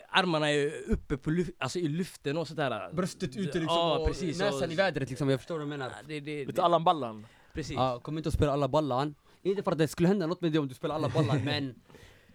armarna 0.10 0.52
är 0.52 0.90
uppe 0.92 1.18
på 1.18 1.30
lyf- 1.30 1.52
alltså 1.58 1.80
i 1.80 1.88
luften 1.88 2.38
och 2.38 2.48
sådär. 2.48 2.94
Bröstet 2.94 3.30
ute 3.30 3.40
liksom 3.60 3.66
Ja, 3.78 3.98
och 3.98 4.08
precis, 4.08 4.40
näsan 4.40 4.64
och- 4.64 4.72
i 4.72 4.76
vädret 4.76 5.10
liksom, 5.10 5.30
jag 5.30 5.40
förstår 5.40 5.56
vad 5.58 5.68
du 5.68 5.70
menar 5.70 5.90
Ja, 5.90 6.04
det, 6.08 6.20
det, 6.20 6.46
du 6.46 6.62
Allan 6.62 6.84
Ballan? 6.84 7.28
precis. 7.54 7.76
Ja, 7.76 8.00
kom 8.00 8.18
inte 8.18 8.30
att 8.30 8.36
spela 8.36 8.52
alla 8.52 8.68
ballan 8.68 9.16
Inte 9.42 9.64
för 9.64 9.72
att 9.72 9.78
det 9.78 9.88
skulle 9.88 10.08
hända 10.08 10.28
något 10.28 10.42
med 10.42 10.52
det 10.52 10.60
om 10.60 10.68
du 10.68 10.74
spelar 10.76 10.96
alla 10.96 11.10
ballan 11.10 11.46
men 11.46 11.82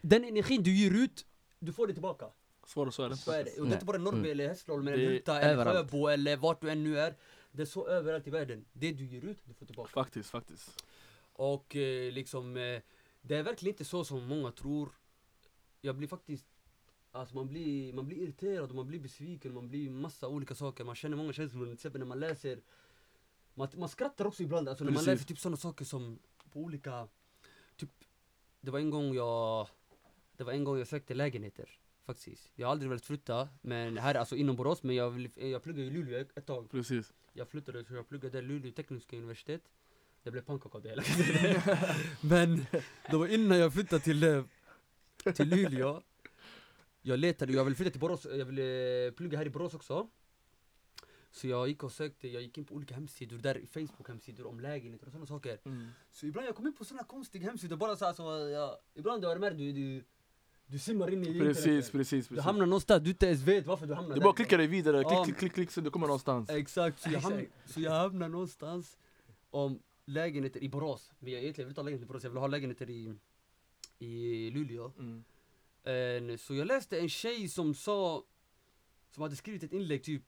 Den 0.01 0.25
energin 0.25 0.63
du 0.63 0.71
ger 0.77 0.91
ut, 1.05 1.27
du 1.59 1.73
får 1.73 1.87
det 1.87 1.93
tillbaka 1.93 2.27
Svårare 2.67 2.93
så 2.93 3.03
är 3.03 3.09
det 3.09 3.13
inte. 3.13 3.25
Så 3.25 3.31
är 3.33 3.45
det, 3.45 3.51
och 3.51 3.57
det 3.57 3.61
är 3.61 3.65
Nej. 3.65 3.73
inte 3.73 3.85
bara 3.85 3.99
Norrby 3.99 4.19
Mm. 4.19 4.31
eller 4.31 4.49
Hässleholmen 4.49 4.93
Det 4.93 4.99
eller 5.01 5.07
är 5.07 5.13
Hulta 5.13 5.41
eller. 5.41 5.65
Sjöbo 5.73 6.07
eller 6.09 6.37
vart 6.37 6.61
du 6.61 6.71
än 6.71 6.85
nu 6.85 6.99
är 6.99 7.15
Det 7.53 7.63
är 7.63 7.67
så 7.67 7.87
överallt 7.89 8.27
i 8.27 8.31
världen, 8.31 8.65
det 8.73 8.93
du 8.93 9.05
ger 9.07 9.25
ut, 9.25 9.39
du 9.45 9.55
får 9.55 9.67
tillbaka 9.67 9.91
Faktiskt, 9.91 10.31
faktiskt. 10.31 10.85
Och 11.33 11.77
eh, 11.77 12.13
liksom, 12.13 12.57
eh, 12.57 12.81
det 13.23 13.37
är 13.37 13.43
verkligen 13.43 13.73
inte 13.75 13.85
så 13.85 14.05
som 14.05 14.25
många 14.27 14.53
tror 14.53 14.89
Jag 15.81 15.97
blir 15.97 16.09
faktiskt 16.09 16.47
Alltså 17.17 17.35
man 17.35 17.49
blir, 17.49 17.93
man 17.93 18.07
blir 18.07 18.17
irriterad 18.19 18.71
och 18.71 18.77
man 18.77 18.87
blir 18.87 19.01
besviken, 19.01 19.55
man 19.55 19.69
blir 19.69 19.91
massa 19.91 20.29
olika 20.29 20.55
saker, 20.55 20.85
man 20.85 20.95
känner 20.95 21.17
många 21.17 21.33
känslor, 21.33 21.65
till 21.65 21.75
exempel 21.75 21.99
när 21.99 22.07
man 22.07 22.21
läser 22.21 22.61
Man, 23.55 23.69
man 23.77 23.89
skrattar 23.89 24.25
också 24.25 24.43
ibland, 24.43 24.69
alltså 24.69 24.85
när 24.85 24.93
man 24.93 25.05
läser 25.05 25.25
typ 25.25 25.39
sådana 25.39 25.57
saker 25.57 25.85
som 25.85 26.19
på 26.53 26.61
olika 26.61 27.09
Typ, 27.77 27.91
det 28.61 28.71
var 28.71 28.79
en 28.79 28.91
gång 28.91 29.15
jag 29.15 29.69
Det 30.37 30.45
var 30.45 30.53
en 30.53 30.65
gång 30.65 30.79
jag 30.79 30.89
sökte 30.89 31.15
lägenheter 31.15 31.79
Faktiskt, 32.07 32.53
jag 32.55 32.67
har 32.67 32.73
aldrig 32.73 32.89
velat 32.89 33.05
flytta, 33.05 33.49
men 33.63 33.99
här 33.99 34.15
är 34.15 34.19
alltså 34.19 34.37
inom 34.37 34.57
Borås, 34.57 34.83
men 34.83 34.97
jag, 34.97 35.11
vill, 35.11 35.31
jag 35.35 35.63
pluggade 35.63 35.87
i 35.87 35.91
Luleå 35.91 36.21
ett- 36.35 36.47
tag. 36.47 36.71
Precis. 36.71 37.13
jag 37.33 37.49
flyttade 37.49 37.85
så 37.85 37.95
jag 37.95 38.09
pluggade 38.09 38.43
Luleå 38.43 38.73
tekniska 38.73 39.17
universitet. 39.17 39.63
Det 40.23 40.31
blev 40.31 40.43
pannkaka 40.43 40.79
av 40.79 40.83
det 40.83 40.89
hela. 40.89 41.03
Men 42.21 42.67
det 43.11 43.17
var 43.17 43.27
innan 43.27 43.59
jag 43.59 43.73
flyttade 43.73 44.03
till, 44.03 44.45
till 45.35 45.49
Luleå 45.49 46.03
Jag 47.09 47.19
letade, 47.19 47.53
jag 47.53 47.65
ville 47.65 47.77
flytta 47.77 47.91
till 47.91 48.01
Borås, 48.01 48.27
jag 48.31 48.45
ville 48.45 49.13
plugga 49.17 49.39
här 49.39 49.47
i 49.47 49.51
Borås 49.51 49.75
också 49.75 50.09
Så 51.31 51.47
jag 51.49 51.69
gick 51.69 51.83
och 51.83 51.93
sökte, 51.93 52.29
jag 52.29 52.43
gick 52.43 52.59
in 52.59 52.65
på 52.65 52.75
olika 52.75 52.95
hemsidor 52.95 53.39
där, 53.39 53.63
Facebook 53.71 54.09
hemsidor 54.09 54.47
om 54.47 54.61
lägenheter 54.61 55.07
och 55.07 55.13
sådana 55.13 55.27
saker 55.27 55.59
Mm. 55.65 55.89
Så 56.11 56.27
ibland 56.27 56.49
jag 56.49 56.57
kom 56.57 56.67
in 56.67 56.73
på 56.75 56.85
sådana 56.85 57.05
konstiga 57.05 57.47
hemsidor 57.49 57.77
bara 57.77 57.97
såhär 57.97 58.13
så, 58.13 58.23
jag, 58.49 58.77
ibland 58.95 59.25
har 59.25 59.31
jag 59.33 59.41
med 59.41 59.57
du, 59.57 59.73
du, 59.73 60.05
du 60.67 60.79
simmar 60.79 61.13
in 61.13 61.23
i 61.23 61.41
Precis, 61.41 61.67
internet. 61.67 61.93
precis, 61.93 62.29
Du 62.29 62.35
precis. 62.35 62.45
hamnar 62.45 62.67
någonstans 62.67 63.03
du 63.03 63.11
inte 63.11 63.27
ens 63.27 63.43
vet 63.43 63.67
varför 63.67 63.87
du 63.87 63.95
hamnar 63.95 64.15
Du 64.15 64.21
där 64.21 64.25
bara 64.25 64.35
klickar 64.35 64.59
dig 64.59 64.67
vidare, 64.67 65.01
Ja. 65.01 65.09
klick, 65.09 65.25
klick, 65.25 65.39
klick, 65.39 65.53
klick 65.55 65.71
så 65.71 65.81
du 65.81 65.91
kommer 65.91 66.07
någonstans. 66.07 66.51
Exakt, 66.51 67.01
så 67.03 67.11
jag, 67.11 67.21
hamn, 67.21 67.39
Exakt. 67.39 67.73
så 67.73 67.81
jag 67.81 67.91
hamnar 67.93 68.29
någonstans 68.29 68.99
om 69.51 69.83
lägenheter 70.07 70.63
i 70.63 70.69
Borås 70.69 71.13
Men 71.19 71.33
jag 71.33 71.43
egentligen 71.43 71.67
vill 71.69 71.71
inte 71.73 71.81
ha 71.81 71.85
lägenheter 71.85 72.07
i 72.07 72.09
Borås, 72.09 72.23
jag 72.23 72.31
vill 72.31 72.39
ha 72.39 72.47
lägenheter 72.47 72.91
i, 72.91 73.15
i 73.99 74.51
Luleå 74.51 74.93
Mm. 74.99 75.25
En- 75.87 76.39
Så 76.39 76.55
jag 76.55 76.67
läste 76.67 76.99
en 77.01 77.09
tjej 77.09 77.49
som 77.49 77.75
sa 77.75 78.25
Som 79.11 79.23
hade 79.23 79.37
skrivit 79.37 79.63
ett 79.63 79.73
inlägg 79.73 80.05
typ 80.05 80.23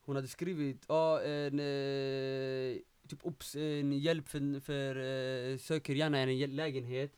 Hon 0.00 0.16
hade 0.16 0.28
skrivit, 0.28 0.84
ja 0.88 1.20
en 1.22 1.58
eh, 1.60 2.76
Typ 3.08 3.24
obs, 3.26 3.56
en 3.56 3.92
hjälp 3.92 4.28
för, 4.28 4.60
för 4.60 4.96
eh, 4.96 5.58
söker 5.58 5.94
gärna 5.94 6.18
en 6.18 6.56
lägenhet 6.56 7.12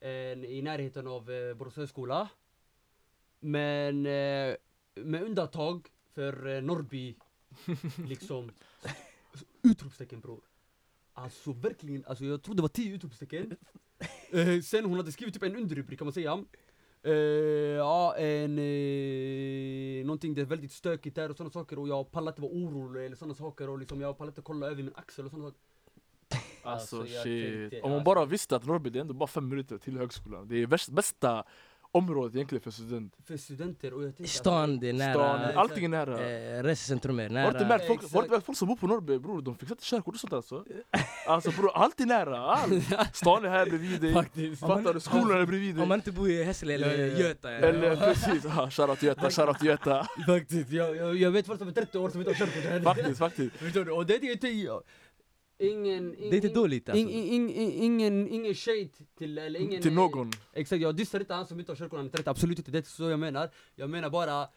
en, 0.00 0.44
I 0.44 0.62
närheten 0.62 1.06
av 1.06 1.30
eh, 1.30 1.54
Borås 1.54 1.76
högskola. 1.76 2.28
Men 3.40 4.06
eh, 4.06 4.54
med 4.94 5.22
undantag 5.22 5.88
för 6.14 6.46
eh, 6.46 6.62
Norrby 6.62 7.14
Liksom. 8.08 8.50
Utropstecken 9.62 10.20
bror. 10.20 10.40
Alltså 11.12 11.52
verkligen, 11.52 12.04
alltså 12.04 12.24
jag 12.24 12.42
trodde 12.42 12.58
det 12.58 12.62
var 12.62 12.68
tio 12.68 12.94
utropstecken. 12.94 13.56
Eh, 14.30 14.60
Sen 14.60 14.84
hon 14.84 14.96
hade 14.96 15.12
skrivit 15.12 15.34
typ 15.34 15.42
en 15.42 15.56
underrubrik 15.56 15.98
kan 15.98 16.06
man 16.06 16.12
säga 16.12 16.44
Eh, 17.06 17.12
ja, 17.76 18.14
en, 18.16 18.58
eh, 18.58 20.04
någonting 20.06 20.34
det 20.34 20.40
är 20.40 20.44
väldigt 20.44 20.72
stökigt 20.72 21.16
där 21.16 21.30
och 21.30 21.36
sådana 21.36 21.50
saker 21.50 21.78
och 21.78 21.88
jag 21.88 22.10
pallar 22.10 22.32
inte 22.32 22.42
vara 22.42 22.52
orolig 22.52 23.06
eller 23.06 23.16
sådana 23.16 23.34
saker 23.34 23.68
och 23.70 23.78
liksom 23.78 24.00
jag 24.00 24.18
pallar 24.18 24.30
inte 24.30 24.42
kolla 24.42 24.66
över 24.66 24.82
min 24.82 24.92
axel 24.94 25.24
och 25.24 25.30
sådana 25.30 25.48
saker 25.48 25.60
Alltså, 26.62 27.00
Alltså, 27.00 27.22
shit. 27.22 27.70
tänkte- 27.70 27.80
Om 27.82 27.90
man 27.90 27.98
alltså- 27.98 28.04
bara 28.14 28.24
visste 28.24 28.56
att 28.56 28.66
Norrby 28.66 28.90
det 28.90 28.98
är 28.98 29.00
ändå 29.00 29.14
bara 29.14 29.26
fem 29.26 29.48
minuter 29.48 29.78
till 29.78 29.98
högskolan. 29.98 30.48
Det 30.48 30.62
är 30.62 30.66
värst, 30.66 30.88
bästa 30.88 31.44
området 31.96 32.34
egentligen 32.34 32.62
för 32.62 32.70
student. 32.70 33.14
För 33.24 33.36
studenter 33.36 33.92
och 33.94 34.04
jag 34.04 34.16
tänkte 34.16 34.34
Stan, 34.34 34.78
det 34.80 34.88
är 34.88 34.92
nära. 34.92 35.12
Stan, 35.12 35.58
allting 35.58 35.84
är 35.84 35.88
nära. 35.88 36.26
Eh, 36.58 36.62
resecentrum 36.62 37.18
är 37.20 37.28
Har 37.28 37.30
du 37.30 37.46
inte 37.46 37.58
nära. 37.58 37.68
märkt 37.68 37.86
folk, 38.12 38.30
märkt 38.30 38.46
folk 38.46 38.58
som 38.58 38.68
bor 38.68 38.76
på 38.76 38.86
Norrby 38.86 39.18
bror, 39.18 39.42
de 39.42 39.54
fixar 39.56 39.72
inte 39.74 39.84
körkort 39.84 40.14
och 40.14 40.20
sånt 40.20 40.32
alltså. 40.32 40.64
Alltså 41.26 41.50
bror, 41.50 41.70
allt 41.74 42.00
är 42.00 42.06
nära, 42.06 42.38
allt. 42.40 42.84
Stan 43.16 43.44
är 43.44 43.48
här 43.48 43.66
bredvid 43.66 44.00
dig. 44.00 44.12
Faktiskt 44.12 44.60
Fattar 44.60 44.94
du? 44.94 45.00
Skolan 45.00 45.40
är 45.40 45.46
bredvid 45.46 45.70
Om 45.70 45.76
dig. 45.78 45.88
man 45.88 45.98
inte 45.98 46.12
bor 46.12 46.30
i 46.30 46.44
Hässle 46.44 46.74
eller 46.74 46.90
Ja, 46.98 47.06
ja, 47.06 47.06
ja. 47.06 47.18
Göta. 47.28 47.50
Eller 47.50 47.96
precis, 47.96 48.46
ah, 48.46 48.70
shoutout 48.70 49.02
Göta, 49.02 49.30
shoutout 49.30 49.62
Göta. 49.62 50.06
Faktiskt, 50.26 50.70
jag, 50.70 50.96
jag, 50.96 51.16
jag 51.16 51.30
vet 51.30 51.46
folk 51.46 51.58
som 51.58 51.68
är 51.68 51.72
30 51.72 51.98
år 51.98 52.10
som 52.10 52.20
inte 52.20 52.30
har 52.30 52.34
körkort 52.46 52.84
Faktiskt, 52.84 53.18
faktiskt. 53.18 53.56
Förstår 53.56 53.84
du? 53.84 53.92
Och 53.92 54.06
det 54.06 54.14
är 54.14 54.32
inte 54.32 54.48
jag 54.48 54.82
Ingen, 55.58 56.10
Det 56.12 56.28
är 56.28 56.34
inte 56.34 56.48
dåligt 56.48 56.88
alltså. 56.88 57.00
ing, 57.02 57.10
ing, 57.10 57.50
ing, 57.50 57.72
ingen, 57.72 58.28
ingen 58.28 58.54
shade 58.54 58.88
till, 59.18 59.38
eller 59.38 59.60
ingen 59.60 59.82
Till 59.82 59.92
någon. 59.92 60.30
Exakt, 60.52 60.82
jag 60.82 60.96
dissar 60.96 61.20
inte 61.20 61.34
han 61.34 61.46
som 61.46 61.60
inte 61.60 61.72
har 61.72 61.76
körkort, 61.76 61.96
han 61.96 62.06
är 62.06 62.10
30, 62.10 62.30
absolut 62.30 62.58
inte, 62.58 62.70
det 62.70 62.76
är 62.76 62.80
inte 62.80 62.90
så 62.90 63.10
jag 63.10 63.18
menar 63.20 63.50
Jag 63.74 63.90
menar 63.90 64.10
bara 64.10 64.48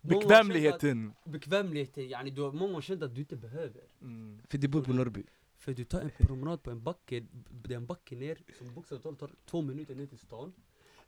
Bekvämligheten. 0.00 1.12
att- 1.24 1.32
Bekvämligheten, 1.32 2.04
yani 2.10 2.30
du 2.30 2.40
har 2.42 2.52
många 2.52 2.74
har 2.74 2.80
känt 2.80 3.02
att 3.02 3.14
du 3.14 3.20
inte 3.20 3.36
behöver 3.36 3.82
Mm. 4.02 4.40
För 4.48 4.58
du 4.58 4.68
bor 4.68 4.82
på 4.82 4.92
Norrby. 4.92 5.22
För 5.58 5.72
du 5.72 5.84
tar 5.84 6.00
en 6.00 6.10
promenad 6.18 6.62
på 6.62 6.70
en 6.70 6.82
backe, 6.82 7.26
det 7.64 7.74
är 7.74 7.76
en 7.76 7.86
backe 7.86 8.16
ner 8.16 8.38
som 8.58 8.74
bokstavligt 8.74 9.02
talat 9.02 9.18
tar 9.18 9.30
två 9.46 9.62
minuter 9.62 9.94
ner 9.94 10.06
till 10.06 10.18
stan 10.18 10.52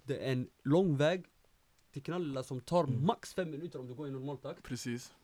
Det 0.03 0.17
är 0.17 0.33
en 0.33 0.49
lång 0.65 0.97
väg 0.97 1.25
till 1.93 2.03
Knalla 2.03 2.43
som 2.43 2.61
tar 2.61 2.85
Mm. 2.85 3.07
max 3.07 3.35
fem 3.35 3.51
minuter 3.51 3.79
om 3.79 3.87
du 3.87 3.95
går 3.95 4.09
i 4.09 4.11
normal 4.11 4.39
takt 4.39 4.63
Precis. 4.63 5.15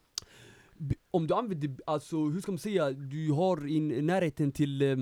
Om 1.14 1.26
du 1.26 1.34
använder, 1.34 1.76
alltså 1.86 2.16
hur 2.16 2.40
ska 2.40 2.52
man 2.52 2.58
säga, 2.58 2.90
du 2.90 3.32
har 3.32 3.68
i 3.68 3.80
närheten 3.80 4.52
till 4.52 4.82
eh, 4.82 4.96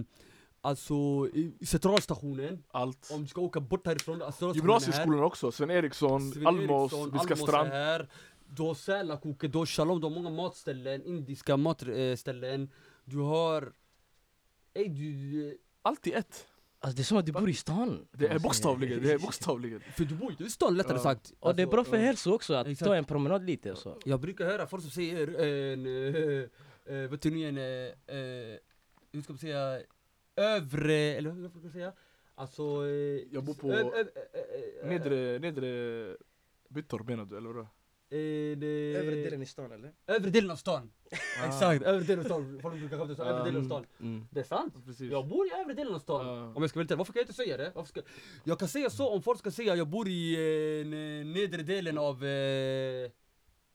Alltså 0.64 1.28
centralstationen, 1.66 2.62
Allt. 2.70 3.10
om 3.14 3.22
du 3.22 3.28
ska 3.28 3.40
åka 3.40 3.60
bort 3.60 3.86
härifrån, 3.86 4.22
alltså, 4.22 4.44
är 4.44 4.48
här. 4.48 4.54
Gymnasieskolan 4.54 5.24
också, 5.24 5.52
Sven 5.52 5.70
Eriksson, 5.70 6.32
Sven 6.32 6.46
Almås, 6.46 6.92
Eriksson, 6.92 7.10
Viska 7.10 7.34
Almås 7.34 7.40
är 7.40 7.46
strand. 7.46 7.68
här 7.68 8.08
Du 8.46 8.62
har 8.62 8.74
Sälakoket, 8.74 9.52
du 9.52 9.58
har 9.58 9.66
Shalom, 9.66 10.00
du 10.00 10.06
har 10.06 10.14
många 10.14 10.30
matställen, 10.30 11.04
indiska 11.04 11.56
matställen 11.56 12.70
Du 13.04 13.18
har... 13.18 13.72
Ey 14.74 14.88
du... 14.88 15.58
Allt 15.82 16.06
i 16.06 16.12
ett. 16.12 16.46
Alltså 16.84 16.96
det 16.96 17.02
är 17.02 17.04
som 17.04 17.16
att 17.18 17.26
du 17.26 17.32
bor 17.32 17.50
i 17.50 17.54
stan. 17.54 18.06
Det 18.12 18.26
är 18.26 18.38
bokstavligen, 18.38 19.02
det 19.02 19.12
är 19.12 19.18
bokstavligen. 19.18 19.80
För 19.80 20.04
du 20.04 20.14
bor 20.14 20.26
ju 20.26 20.30
inte 20.32 20.44
i 20.44 20.50
stan 20.50 20.76
lättare 20.76 20.96
Ja. 20.96 21.02
sagt 21.02 21.32
Och 21.40 21.56
det 21.56 21.62
är 21.62 21.66
bra 21.66 21.78
Alltså, 21.78 21.90
för 21.90 21.98
eh, 21.98 22.04
hälsa 22.04 22.30
också 22.30 22.54
att 22.54 22.66
exakt. 22.66 22.86
ta 22.88 22.96
en 22.96 23.04
promenad 23.04 23.44
lite 23.46 23.72
och 23.72 23.78
så. 23.78 23.98
Jag 24.04 24.20
brukar 24.20 24.44
höra 24.46 24.66
folk 24.66 24.82
som 24.82 24.90
säger 24.90 25.28
en... 25.28 25.86
eh, 25.86 26.94
eh, 26.96 27.10
vet 27.10 27.22
du 27.22 27.30
nu 27.30 27.48
en... 27.48 27.58
eh, 27.58 28.16
eh, 28.18 28.58
hur 29.12 29.22
ska 29.22 29.32
man 29.32 29.38
säga? 29.38 29.80
Övre... 30.36 30.94
Eller 30.94 31.30
hur 31.30 31.48
ska 31.48 31.58
man 31.58 31.70
säga? 31.72 31.92
Alltså... 32.34 32.62
Eh, 32.62 33.22
Jag 33.30 33.44
bor 33.44 33.54
på 33.54 33.66
Nedre, 34.84 35.38
nedre 35.38 36.16
Byttorp 36.68 37.06
menar 37.06 37.24
du 37.24 37.36
eller 37.36 37.48
vadå? 37.48 37.68
Eh, 38.12 38.58
det- 38.58 38.96
Övre 38.96 39.14
delen 39.14 39.42
i 39.42 39.46
stan 39.46 39.72
eller? 39.72 39.92
Övre 40.06 40.30
delen 40.30 40.50
av 40.50 40.56
stan! 40.56 40.90
Ah. 41.42 41.46
Exakt, 41.46 41.82
övre 41.84 42.04
delen 42.04 42.20
av 42.20 42.24
stan. 42.24 42.58
Folk 42.62 42.74
brukar 42.80 42.98
skämta 42.98 43.14
så, 43.14 43.22
övre 43.22 43.44
delen 43.44 43.60
av 43.60 43.64
stan. 43.66 43.86
Mm. 44.00 44.26
Det 44.30 44.40
är 44.40 44.44
sant! 44.44 44.74
Precis. 44.86 45.10
Jag 45.12 45.28
bor 45.28 45.46
i 45.46 45.50
övre 45.60 45.74
delen 45.74 45.94
av 45.94 45.98
stan. 45.98 46.26
Ja. 46.26 46.52
Om 46.56 46.62
jag 46.62 46.70
ska 46.70 46.78
vara 46.78 46.82
lite 46.84 46.96
varför 46.96 47.12
kan 47.12 47.20
jag 47.20 47.24
inte 47.24 47.32
säga 47.34 47.56
det? 47.56 47.72
Varför 47.74 47.88
ska... 47.88 48.00
Jag 48.44 48.58
kan 48.58 48.68
säga 48.68 48.90
så 48.90 49.08
om 49.08 49.22
folk 49.22 49.38
ska 49.38 49.50
säga 49.50 49.76
jag 49.76 49.88
bor 49.88 50.08
i 50.08 50.34
eh, 50.34 50.86
ne- 50.86 51.24
nedre 51.24 51.62
delen 51.62 51.98
av... 51.98 52.24
Eh... 52.24 53.10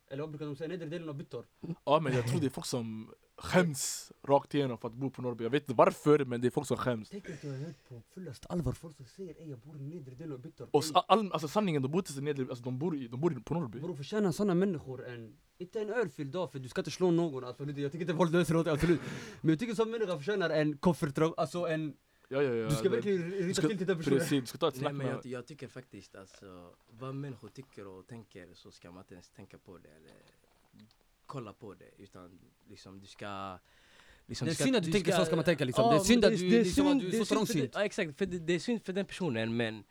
Eller 0.10 0.22
vad 0.22 0.30
brukar 0.30 0.46
de 0.46 0.56
säga? 0.56 0.68
Nedre 0.68 0.86
delen 0.88 1.10
av 1.10 1.16
Byttorp. 1.16 1.46
Ja 1.86 2.00
men 2.00 2.14
jag 2.16 2.28
tror 2.28 2.40
det 2.42 2.46
är 2.48 2.50
folk 2.50 2.66
som 2.68 3.14
skäms 3.38 4.12
rakt 4.24 4.54
igenom 4.54 4.78
för 4.78 4.88
att 4.88 4.94
bo 4.94 5.10
på 5.10 5.22
Norrby. 5.22 5.44
Jag 5.44 5.52
vet 5.52 5.64
inte 5.64 5.74
varför 5.74 6.26
men 6.26 6.42
det 6.42 6.48
är 6.48 6.52
folk 6.52 6.68
som 6.68 6.78
skäms. 6.78 7.10
Tänk 7.10 7.30
att 7.30 7.44
jag 7.44 7.52
har 7.52 7.58
hört 7.58 7.88
på 7.88 8.02
fullaste 8.14 8.48
allvar 8.48 8.74
folk 8.74 8.98
som 8.98 9.06
säger 9.06 9.42
ey 9.42 9.50
jag 9.50 9.60
bor 9.60 9.78
i 9.78 9.80
nedre 9.80 10.16
delen 10.16 10.34
av 10.34 10.40
Byttorp. 10.40 10.70
Och 10.72 10.84
all, 11.08 11.32
alltså 11.32 11.48
sanningen, 11.48 11.82
de 11.82 11.92
bor 11.92 12.00
inte 12.00 12.14
så 12.14 12.22
nedre, 12.22 12.46
alltså 12.50 12.64
de 12.64 12.80
bor, 12.80 12.96
i, 12.96 13.08
de 13.08 13.22
bor 13.22 13.34
i, 13.34 13.36
på 13.36 13.54
Norrby. 13.54 13.80
Bror 13.80 13.96
förtjänar 13.96 14.32
sådana 14.32 14.54
människor 14.54 15.08
en... 15.08 15.38
Inte 15.58 15.82
en 15.82 15.90
örfil 15.90 16.32
dag 16.32 16.52
för 16.52 16.60
du 16.60 16.70
ska 16.70 16.82
inte 16.82 16.92
slå 16.92 17.12
någon 17.12 17.44
absolut. 17.44 17.78
Jag 17.78 17.92
tycker 17.92 18.06
inte 18.06 18.16
folk 18.16 18.32
löser 18.32 18.54
något 18.54 18.68
absolut. 18.68 19.02
Men 19.42 19.50
jag 19.50 19.60
tycker 19.60 19.74
som 19.74 19.92
människa 19.92 20.18
förtjänar 20.18 20.50
en 20.50 20.78
koffert, 20.78 21.18
alltså 21.38 21.68
en... 21.68 21.98
Ja, 22.30 22.42
ja, 22.42 22.54
ja. 22.54 22.70
Du 22.70 22.76
ska 22.76 22.90
verkligen 22.90 23.32
rita 23.32 23.62
till 23.62 23.78
till 23.78 23.88
den 23.88 23.98
personen. 23.98 24.20
Precis, 24.20 24.42
du 24.42 24.46
ska 24.46 24.58
ta 24.58 24.68
ett 24.68 24.76
snack 24.76 24.94
med 24.94 25.08
jag, 25.08 25.26
jag 25.26 25.46
tycker 25.48 25.68
faktiskt 25.68 26.16
alltså, 26.16 26.76
vad 26.90 27.16
människor 27.16 27.50
tycker 27.50 27.88
och 27.88 28.08
tänker 28.08 28.54
så 28.54 28.72
ska 28.72 28.92
man 28.92 29.04
inte 29.04 29.14
ens 29.14 29.30
tänka 29.30 29.58
på 29.58 29.78
det 29.78 29.90
eller 29.90 30.16
kolla 31.28 31.54
på 31.54 31.74
det 31.74 31.92
utan 31.98 32.40
liksom 32.70 33.00
du 33.00 33.06
ska 33.08 33.60
liksom, 34.26 34.46
Det 34.46 34.52
är 34.52 34.56
synd 34.56 34.76
att 34.76 34.84
du 34.84 34.92
tänker 34.92 35.12
så 35.12 35.26
ska 35.26 35.36
man 35.36 35.46
tänka, 35.46 35.66
liksom. 35.66 35.84
Ja, 35.86 35.92
Det 35.92 35.98
är 35.98 36.04
synd 36.04 36.26
att 36.26 36.32
du- 36.38 36.50
liksom, 36.50 36.88
att 36.88 37.00
du 37.00 37.08
är 37.08 37.12
det 37.12 37.18
så 37.18 37.26
synd 37.26 37.38
trångsynt. 37.38 37.74
det- 37.74 37.80
Ja 37.80 37.86
exakt, 37.86 38.18
för 38.18 38.26
det, 38.26 38.40
det 38.40 38.54
är 38.54 38.60
synd 38.60 38.82
för 38.86 38.94
den 38.94 39.06
personen 39.06 39.58
men 39.58 39.84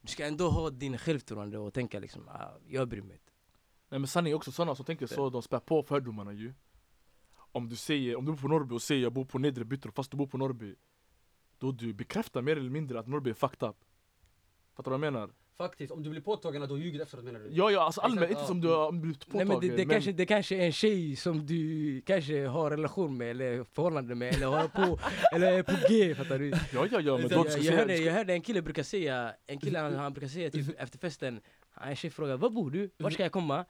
du 0.00 0.08
ska 0.08 0.26
ändå 0.26 0.48
ha 0.48 0.70
din 0.70 0.98
självförtroende 0.98 1.58
och 1.58 1.74
tänka 1.74 2.00
liksom, 2.00 2.28
ah, 2.28 2.58
jag 2.68 2.88
bryr 2.88 3.02
mig 3.02 3.12
inte. 3.12 3.32
Nej 3.88 3.98
men 4.00 4.08
sanningen 4.08 4.34
är 4.34 4.36
också 4.36 4.52
sådana 4.52 4.74
som 4.74 4.84
tänker 4.84 5.06
så, 5.06 5.30
de 5.30 5.42
spär 5.42 5.60
på 5.60 5.82
fördomarna 5.82 6.32
ju. 6.32 6.54
Om 7.54 7.68
du 7.68 7.76
säger, 7.76 8.16
om 8.16 8.24
du 8.24 8.32
bor 8.32 8.38
på 8.38 8.48
Norrby 8.48 8.74
och 8.74 8.82
säger 8.82 9.02
jag 9.02 9.12
bor 9.12 9.24
på 9.24 9.38
nedre 9.38 9.64
Byttorp 9.64 9.94
fast 9.94 10.10
du 10.10 10.16
bor 10.16 10.26
på 10.26 10.38
Norrby. 10.38 10.74
Då 11.58 11.72
du 11.72 11.92
bekräftar 11.92 12.42
mer 12.42 12.56
eller 12.56 12.70
mindre 12.70 12.98
att 13.00 13.06
Norrby 13.06 13.30
är 13.30 13.34
fucked 13.34 13.68
up. 13.68 13.76
Fattar 14.74 14.90
du 14.90 14.98
vad 14.98 15.06
jag 15.06 15.12
menar? 15.12 15.30
Faktiskt, 15.58 15.92
om 15.92 16.02
du 16.02 16.10
blir 16.10 16.20
påtagen 16.20 16.62
att 16.62 16.68
du 16.68 16.74
har 16.74 16.80
ljugit 16.80 17.00
efteråt 17.02 17.24
menar 17.24 17.40
du? 17.40 17.48
Ja 17.52 17.70
ja, 17.70 17.80
alltså 17.82 18.00
allmänt, 18.00 18.30
inte 18.30 18.42
ja. 18.42 18.46
som 18.46 18.60
du 18.60 18.68
har 18.68 18.92
blivit 18.92 19.18
Nej 19.32 19.44
påtagen. 19.44 19.48
men 19.48 19.76
det, 19.76 19.84
det, 19.84 19.92
kanske, 19.92 20.12
det 20.12 20.26
kanske 20.26 20.56
är 20.56 20.66
en 20.66 20.72
tjej 20.72 21.16
som 21.16 21.46
du 21.46 22.02
kanske 22.06 22.46
har 22.46 22.70
relation 22.70 23.16
med 23.16 23.30
eller 23.30 23.64
förhållande 23.64 24.14
med 24.14 24.34
eller 24.34 24.46
har 24.46 24.68
på, 24.68 24.98
eller 25.36 25.52
är 25.52 25.62
på 25.62 25.72
G 25.88 26.14
fattar 26.14 26.38
du? 26.38 26.48
Ja 26.50 26.86
ja 26.90 27.00
ja, 27.00 27.18
men 27.18 27.28
Jag- 27.30 27.58
Jag, 27.62 27.72
hörde, 27.72 27.96
jag 27.96 28.12
hörde 28.12 28.32
en 28.32 28.40
kille 28.40 28.62
brukar 28.62 28.82
säga, 28.82 29.34
en 29.46 29.58
kille 29.58 29.78
han, 29.78 29.94
han 29.94 30.12
brukar 30.12 30.28
säga 30.28 30.50
typ 30.50 30.80
efter 30.80 30.98
festen, 30.98 31.40
en 31.84 31.96
tjej 31.96 32.10
frågar 32.10 32.36
var 32.36 32.50
bor 32.50 32.70
du? 32.70 32.90
Var 32.96 33.10
ska 33.10 33.22
jag 33.22 33.32
komma? 33.32 33.64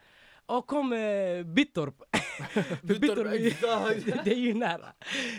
Ja 0.47 0.63
kom 0.63 0.93
eh, 0.93 1.43
Bittorp! 1.43 1.95
Bittorp 2.83 3.27
det 4.25 4.33
är 4.33 4.39
ju 4.39 4.55
nära, 4.55 4.87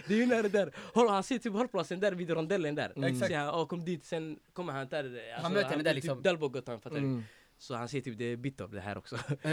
det 0.07 0.13
är 0.13 0.17
ju 0.17 0.25
nära 0.25 0.47
där. 0.47 0.73
Håll, 0.93 1.09
han 1.09 1.23
ser 1.23 1.37
typ 1.37 1.53
hållplatsen 1.53 1.99
där 1.99 2.11
vid 2.11 2.29
rondellen 2.29 2.75
där. 2.75 2.93
Mm. 2.95 3.21
Han, 3.21 3.31
ja 3.31 3.65
kom 3.65 3.85
dit, 3.85 4.05
sen 4.05 4.39
kommer 4.53 4.73
han 4.73 4.87
där, 4.87 5.21
alltså, 5.35 5.51
möter 5.51 5.69
henne 5.69 5.83
där 5.83 5.91
är 5.91 5.95
liksom. 5.95 6.17
Typ 6.17 6.23
Dalbogatan 6.23 6.81
fattar 6.81 6.95
du? 6.95 7.01
Mm. 7.01 7.23
Så 7.57 7.75
han 7.75 7.87
säger 7.87 8.03
typ 8.03 8.17
det 8.17 8.25
är 8.25 8.37
Bittorp 8.37 8.71
det 8.71 8.81
här 8.81 8.97
också. 8.97 9.17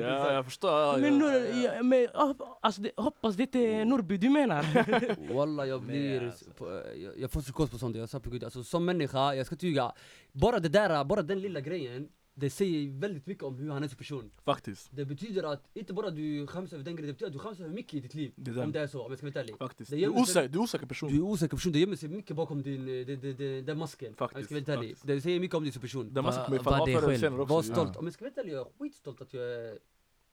Ja 0.00 0.32
jag 0.32 0.44
förstår. 0.44 0.70
Ja, 0.70 0.96
Men, 1.00 1.20
ja, 1.20 1.30
nu, 1.30 1.62
ja. 1.64 1.74
ja, 1.74 1.82
men 1.82 2.08
ja, 2.14 2.58
alltså, 2.60 2.80
det, 2.82 2.90
hoppas 2.96 3.36
det 3.36 3.42
inte 3.42 3.58
är 3.58 3.84
Norrby 3.84 4.16
du 4.16 4.30
menar? 4.30 5.34
Walla 5.34 5.66
jag 5.66 5.82
blir, 5.82 6.26
alltså. 6.26 6.50
på, 6.50 6.82
jag, 6.96 7.18
jag 7.18 7.30
får 7.30 7.40
psykos 7.40 7.70
på 7.70 7.78
sånt, 7.78 7.96
jag 7.96 8.08
sa 8.08 8.20
på 8.20 8.30
gud, 8.30 8.44
alltså 8.44 8.64
som 8.64 8.84
människa, 8.84 9.34
jag 9.34 9.46
ska 9.46 9.56
tyga, 9.56 9.92
bara 10.32 10.58
det 10.58 10.68
där, 10.68 11.04
bara 11.04 11.22
den 11.22 11.40
lilla 11.40 11.60
grejen, 11.60 12.08
det 12.40 12.50
säger 12.50 12.90
väldigt 13.00 13.26
mycket 13.26 13.44
om 13.44 13.58
hur 13.58 13.70
han 13.70 13.82
är 13.82 13.88
som 13.88 13.96
person. 13.96 14.30
Faktiskt. 14.44 14.88
Det 14.92 15.04
betyder 15.04 15.42
att, 15.42 15.68
inte 15.74 15.92
bara 15.92 16.10
du 16.10 16.46
skäms 16.46 16.72
över 16.72 16.84
den 16.84 16.96
grejen, 16.96 17.06
det 17.06 17.12
betyder 17.12 17.26
att 17.26 17.32
du 17.32 17.38
skäms 17.38 17.60
över 17.60 17.74
mycket 17.74 17.94
i 17.94 18.00
ditt 18.00 18.14
liv. 18.14 18.32
Det 18.36 18.50
den. 18.50 18.64
Om 18.64 18.72
det 18.72 18.80
är 18.80 18.86
så, 18.86 19.02
om 19.02 19.10
jag 19.10 19.18
ska 19.18 19.26
vara 19.30 19.40
ärlig. 19.40 19.58
Faktiskt. 19.58 19.90
Det 19.90 19.96
Du 19.96 20.02
är 20.02 20.08
osäker, 20.08 20.48
du 20.48 20.58
är 20.58 20.62
osäker 20.62 20.86
person. 20.86 21.08
Du 21.10 21.16
är 21.16 21.22
osäker 21.22 21.56
person, 21.56 21.72
det 21.72 21.78
gömmer 21.78 21.96
sig 21.96 22.08
mycket 22.08 22.36
bakom 22.36 22.62
din, 22.62 22.80
eh, 22.80 23.06
det, 23.06 23.16
det, 23.16 23.32
det, 23.32 23.62
den 23.62 23.78
masken. 23.78 24.14
Faktiskt, 24.14 24.50
Om 24.50 24.56
jag 24.56 24.62
ska 24.62 24.72
vara 24.72 24.78
ärlig. 24.78 24.90
faktiskt. 24.90 25.06
Det 25.06 25.20
säger 25.20 25.40
mycket 25.40 25.56
om 25.56 25.62
dig 25.62 25.72
som 25.72 25.82
person. 25.82 26.14
Den 26.14 26.24
masken 26.24 26.44
kommer 26.44 26.58
falla 26.58 26.78
vad 26.78 26.88
av 26.88 27.00
förr 27.00 27.08
eller 27.08 27.18
senare 27.18 27.42
också. 27.42 27.54
Var 27.54 27.62
stolt, 27.62 27.96
om 27.96 28.04
jag 28.06 28.14
ska 28.14 28.24
vara 28.24 28.34
ärlig, 28.36 28.52
jag 28.52 28.66
är 28.66 28.72
skitstolt 28.78 29.20
att 29.20 29.34
jag 29.34 29.44
är 29.44 29.78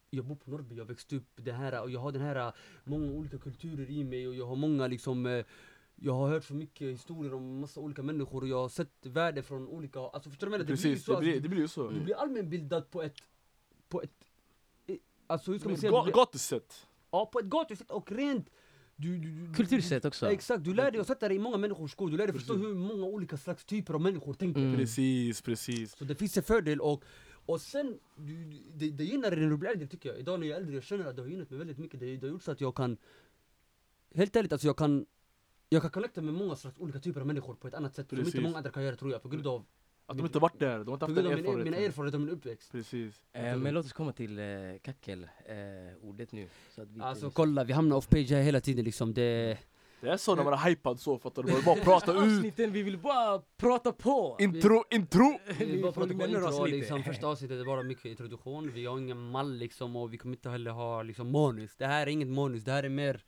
jag 0.10 0.26
bor 0.26 0.36
på 0.36 0.50
Norrby, 0.50 0.76
jag 0.76 0.86
växte 0.86 1.16
upp 1.16 1.32
det 1.36 1.52
här 1.52 1.82
och 1.82 1.92
jag 1.92 2.00
har 2.00 2.12
den 2.12 2.22
här 2.22 2.54
många 2.84 3.12
olika 3.12 3.38
kulturer 3.38 3.90
i 3.90 4.04
mig 4.04 4.28
och 4.28 4.36
jag 4.36 4.46
har 4.46 4.56
många 4.56 4.88
liksom 4.88 5.26
eh, 5.26 5.46
jag 6.02 6.14
har 6.14 6.30
hört 6.30 6.44
så 6.44 6.54
mycket 6.54 6.88
historier 6.88 7.34
om 7.34 7.60
massa 7.60 7.80
olika 7.80 8.04
människor 8.04 8.42
och 8.42 8.48
jag 8.48 8.58
har 8.62 8.70
sett 8.70 9.06
värde 9.06 9.44
från 9.44 9.68
olika, 9.68 10.00
alltså 10.00 10.30
förstår 10.30 10.48
du 10.48 10.52
vad 10.52 10.60
jag 10.60 10.66
menar? 10.66 10.76
Det 10.76 10.82
blir 10.82 10.90
ju 10.90 10.94
Precis, 10.96 11.06
så, 11.06 11.14
det 11.14 11.20
blir, 11.20 11.32
alltså, 11.32 11.44
det 11.44 11.50
blir 11.50 11.60
ju 11.62 11.68
så. 11.68 11.90
du 11.90 12.00
blir 12.00 12.16
allmänbildad 12.16 12.92
på 12.92 13.02
ett, 13.02 13.16
på 13.90 14.02
ett, 14.02 14.12
alltså 15.28 15.52
hur 15.52 15.60
ska 15.60 15.70
man 15.70 15.78
säga? 15.78 16.04
Blir, 16.04 16.14
Gatusätt. 16.14 16.88
ja 17.12 17.26
på 17.26 17.40
ett 17.40 17.46
gatusätt 17.46 17.92
och 17.92 18.12
rent 18.12 18.50
du, 18.96 19.18
du, 19.18 19.32
du, 19.48 19.54
Kultursätt 19.54 20.06
också. 20.06 20.26
Ja, 20.26 20.32
exakt, 20.32 20.64
du 20.64 20.74
lär 20.74 20.92
dig 20.92 21.02
att 21.02 21.08
sätta 21.08 21.28
dig 21.28 21.38
i 21.38 21.40
många 21.40 21.58
människors 21.58 21.92
skor, 21.92 22.10
du 22.10 22.18
lär 22.18 22.28
dig 22.28 22.36
förstå 22.36 22.54
hur 22.54 22.74
många 22.74 23.06
olika 23.06 23.38
slags 23.38 23.66
typer 23.66 23.94
av 23.94 24.02
människor 24.02 24.34
tänker. 24.34 24.62
Mm. 24.62 24.76
Precis, 24.76 25.42
precis. 25.42 25.98
Så 25.98 26.04
det 26.04 26.16
finns 26.16 26.38
en 26.38 26.44
fördel 26.44 26.82
och, 26.82 27.04
och 27.46 27.62
sen, 27.62 28.00
du, 28.16 28.46
du- 28.46 28.64
det, 28.74 28.92
det 28.92 29.04
gynnar 29.04 29.32
dig 29.32 29.40
när 29.40 29.50
du 29.50 29.58
blir 29.58 29.70
äldre 29.70 29.88
tycker 29.88 30.10
jag. 30.10 30.20
Idag 30.20 30.40
när 30.40 30.48
jag 30.48 30.56
är 30.56 30.62
äldre, 30.62 30.76
jag 30.76 30.84
känner 30.84 31.06
att 31.06 31.16
det 31.16 31.22
har 31.22 31.30
gynnat 31.30 31.50
mig 31.50 31.60
väldigt 31.60 31.78
mycket. 31.78 32.00
Det, 32.00 32.18
det 32.18 32.28
har 32.28 32.32
gjort 32.32 32.44
så 32.44 32.52
att 32.52 32.62
jag 32.62 32.76
kan, 32.76 32.98
helt 34.16 34.36
ärligt 34.36 34.52
alltså 34.52 34.68
jag 34.68 34.78
kan 34.78 35.06
jag 35.70 35.82
kan 35.82 35.92
connecta 35.92 36.22
med 36.22 36.34
många 36.34 36.56
slags 36.56 36.80
olika 36.80 37.00
typer 37.00 37.22
av 37.22 37.28
människor 37.28 37.56
på 37.56 37.68
ett 37.68 37.74
annat 37.74 37.96
sätt 37.96 38.10
som 38.10 38.18
Precis. 38.18 38.36
inte 38.36 38.44
många 38.48 38.58
andra 38.58 38.72
kan 38.72 38.84
göra 38.84 38.96
tror 38.96 39.12
jag 39.12 39.22
på 39.22 39.30
grund 39.30 39.48
av, 39.48 39.66
Att 40.06 40.18
de 40.18 40.26
inte 40.26 40.40
varit 40.40 40.60
där, 40.60 40.78
de 40.80 40.88
har 40.88 40.94
inte 40.94 41.06
haft 41.06 41.16
den 41.16 41.26
min, 41.26 41.34
mina 41.34 41.48
erfarenheten. 41.50 41.84
erfarenheter 41.86 42.18
av 42.18 42.22
min 42.22 42.30
uppväxt. 42.30 42.72
Precis. 42.72 43.16
Eh, 43.34 43.58
men 43.58 43.74
låt 43.74 43.86
oss 43.86 43.94
komma 43.94 44.12
till 44.12 44.40
eh, 44.40 44.46
kackel, 44.82 45.24
eh, 45.46 45.56
nu. 46.32 46.50
Så 46.76 46.82
att 46.82 46.92
vi 46.92 47.02
Alltså 47.02 47.26
missar- 47.26 47.36
kolla, 47.36 47.64
vi 47.64 47.74
hamnar 47.74 47.96
off 47.96 48.10
page 48.10 48.32
här 48.32 48.42
hela 48.42 48.60
tiden 48.62 48.86
liksom. 48.86 49.14
Det, 49.14 49.58
Det 50.02 50.10
är 50.10 50.18
så 50.18 50.36
när 50.36 50.44
man 50.44 50.54
är 50.54 50.58
hypad 50.70 51.00
så, 51.00 51.20
fattar 51.20 51.44
du? 51.44 51.52
Man 51.52 51.62
bara 51.66 51.76
prata 51.84 52.12
ut. 52.12 52.18
Avsnitten, 52.18 52.72
vi 52.72 52.84
vill 52.84 52.98
bara 52.98 53.42
prata 53.58 53.92
på! 53.92 54.36
Intro, 54.40 54.84
intro! 54.92 55.40
vi 55.60 55.66
Vi 55.66 55.82
bara 55.82 55.92
får 55.92 56.02
pratar 56.02 56.16
på 56.16 56.26
intro, 56.28 56.66
liksom, 56.66 57.04
första 57.04 57.28
avsnittet 57.28 57.60
är 57.62 57.66
bara 57.66 57.84
mycket 57.84 58.06
introduktion, 58.06 58.72
vi 58.74 58.86
har 58.86 58.98
ingen 58.98 59.18
mall 59.32 59.54
liksom 59.54 59.96
och 59.96 60.14
vi 60.14 60.18
kommer 60.18 60.36
inte 60.36 60.50
heller 60.50 60.72
ha 60.72 61.04
liksom 61.04 61.32
manus. 61.32 61.76
Det 61.76 61.86
här 61.86 62.02
är 62.08 62.12
inget 62.12 62.28
manus, 62.28 62.64
det 62.64 62.72
här 62.72 62.84
är 62.84 62.90
mer 62.90 63.24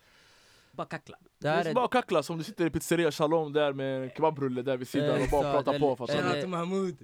Bara 0.80 0.88
kackla. 0.88 1.18
Det 1.40 1.48
är 1.48 1.74
bara 1.74 1.88
kackla 1.88 2.24
som 2.24 2.38
du 2.38 2.44
sitter 2.44 2.66
i 2.66 2.70
pizzeria 2.70 3.12
Shalom 3.12 3.54
där 3.54 3.74
med 3.74 4.04
en 4.04 4.10
kebabrulle 4.10 4.62
där 4.62 4.78
vid 4.78 4.88
sidan 4.88 5.22
och 5.22 5.28
bara 5.32 5.54
pratar 5.54 5.80
på 5.80 5.96
fattar 5.96 6.14
du? 6.16 6.22
Shoutout 6.22 6.40
till 6.40 6.50
Mahmoud! 6.50 6.98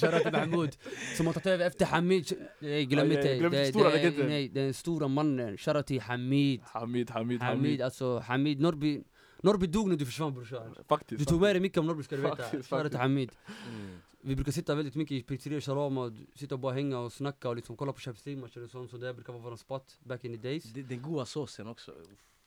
Shoutout 0.00 0.22
till 0.22 0.32
Mahmoud 0.32 0.76
som 1.16 1.26
har 1.26 1.32
tagit 1.32 1.46
över 1.46 1.66
efter 1.66 1.86
Hamid. 1.86 2.32
Nej 2.58 2.84
glöm 2.84 3.12
inte, 3.12 3.36
glöm 3.36 3.54
inte 3.54 3.58
det, 3.58 3.66
stora 3.66 3.88
det, 3.88 3.96
legenden. 3.96 4.28
nej, 4.28 4.48
den 4.48 4.74
stora 4.74 5.08
mannen. 5.08 5.56
Shoutout 5.58 5.86
till 5.86 6.00
Hamid. 6.00 6.60
Hamid, 6.64 7.10
Hamid, 7.10 7.42
Hamid, 7.42 7.82
alltså 7.82 8.18
Hamid, 8.18 8.60
Norrby, 8.60 9.02
Norrby 9.42 9.66
dog 9.66 9.88
när 9.88 9.96
du 9.96 10.06
försvann 10.06 10.34
brorsan. 10.34 10.76
Faktiskt. 10.88 11.18
Du 11.18 11.24
tog 11.24 11.40
med 11.40 11.54
dig 11.54 11.60
mycket 11.60 11.78
om 11.78 11.86
Norrby 11.86 12.02
ska 12.02 12.16
du 12.16 12.22
veta. 12.22 12.42
Shoutout 12.42 12.90
till. 12.90 13.00
Hamid. 13.00 13.32
Mm. 13.68 13.98
Vi 14.22 14.34
brukar 14.34 14.52
sitta 14.52 14.74
väldigt 14.74 14.94
mycket 14.94 15.14
i 15.14 15.22
pizzeria 15.22 15.60
Shalom 15.60 15.98
och 15.98 16.12
sitta 16.34 16.54
och 16.54 16.60
bara 16.60 16.74
hänga 16.74 16.98
och 16.98 17.12
snacka 17.12 17.48
och 17.48 17.56
liksom 17.56 17.76
kolla 17.76 17.92
på 17.92 18.00
Champions 18.00 18.26
League-matcher 18.26 18.64
och 18.64 18.70
sånt. 18.70 18.90
Så 18.90 18.96
det 18.96 19.14
brukar 19.14 19.32
vara 19.32 19.42
våran 19.42 19.58
spot 19.58 19.98
back 20.04 20.24
in 20.24 20.32
the 20.32 20.48
days. 20.48 20.64
Den 20.64 21.02
goda 21.02 21.26
såsen 21.26 21.66
också. 21.66 21.92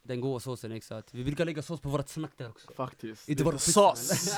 Den 0.04 0.22
goda 0.22 0.40
såsen 0.40 0.72
exakt. 0.72 1.14
Vi 1.14 1.24
brukar 1.24 1.46
lägga 1.46 1.62
sås 1.62 1.82
på 1.82 1.90
vårat 1.90 2.10
snack 2.10 2.32
där 2.38 2.50
också. 2.50 2.74
Faktiskt. 2.74 3.30
Inte 3.30 3.44
bara 3.44 3.58
sås. 3.58 4.36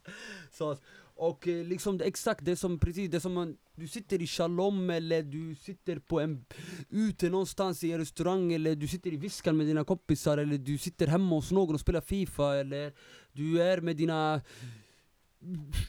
sås. 0.52 0.78
Och 1.16 1.48
eh, 1.48 1.64
liksom 1.64 1.98
det, 1.98 2.04
exakt 2.04 2.44
det 2.44 2.56
som 2.56 2.78
precis, 2.78 3.10
det 3.10 3.20
som 3.20 3.32
man, 3.32 3.56
du 3.74 3.88
sitter 3.88 4.22
i 4.22 4.26
Shalom 4.26 4.90
eller 4.90 5.22
du 5.22 5.54
sitter 5.54 5.98
på 5.98 6.20
en, 6.20 6.44
ute 6.90 7.30
någonstans 7.30 7.84
i 7.84 7.92
en 7.92 7.98
restaurang 7.98 8.52
eller 8.52 8.74
du 8.74 8.88
sitter 8.88 9.12
i 9.12 9.16
Viskan 9.16 9.56
med 9.56 9.66
dina 9.66 9.84
kompisar 9.84 10.38
eller 10.38 10.58
du 10.58 10.78
sitter 10.78 11.06
hemma 11.06 11.34
hos 11.34 11.50
någon 11.50 11.74
och 11.74 11.80
spelar 11.80 12.00
Fifa 12.00 12.56
eller 12.56 12.92
du 13.32 13.62
är 13.62 13.80
med 13.80 13.96
dina 13.96 14.40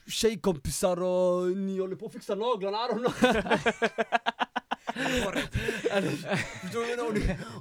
tjejkompisar 0.07 1.03
och 1.03 1.57
ni 1.57 1.79
håller 1.79 1.95
på 1.95 2.05
att 2.05 2.13
fixa 2.13 2.35
naglarna, 2.35 2.77
I 2.77 2.89
don't 2.91 2.99
know. 2.99 3.73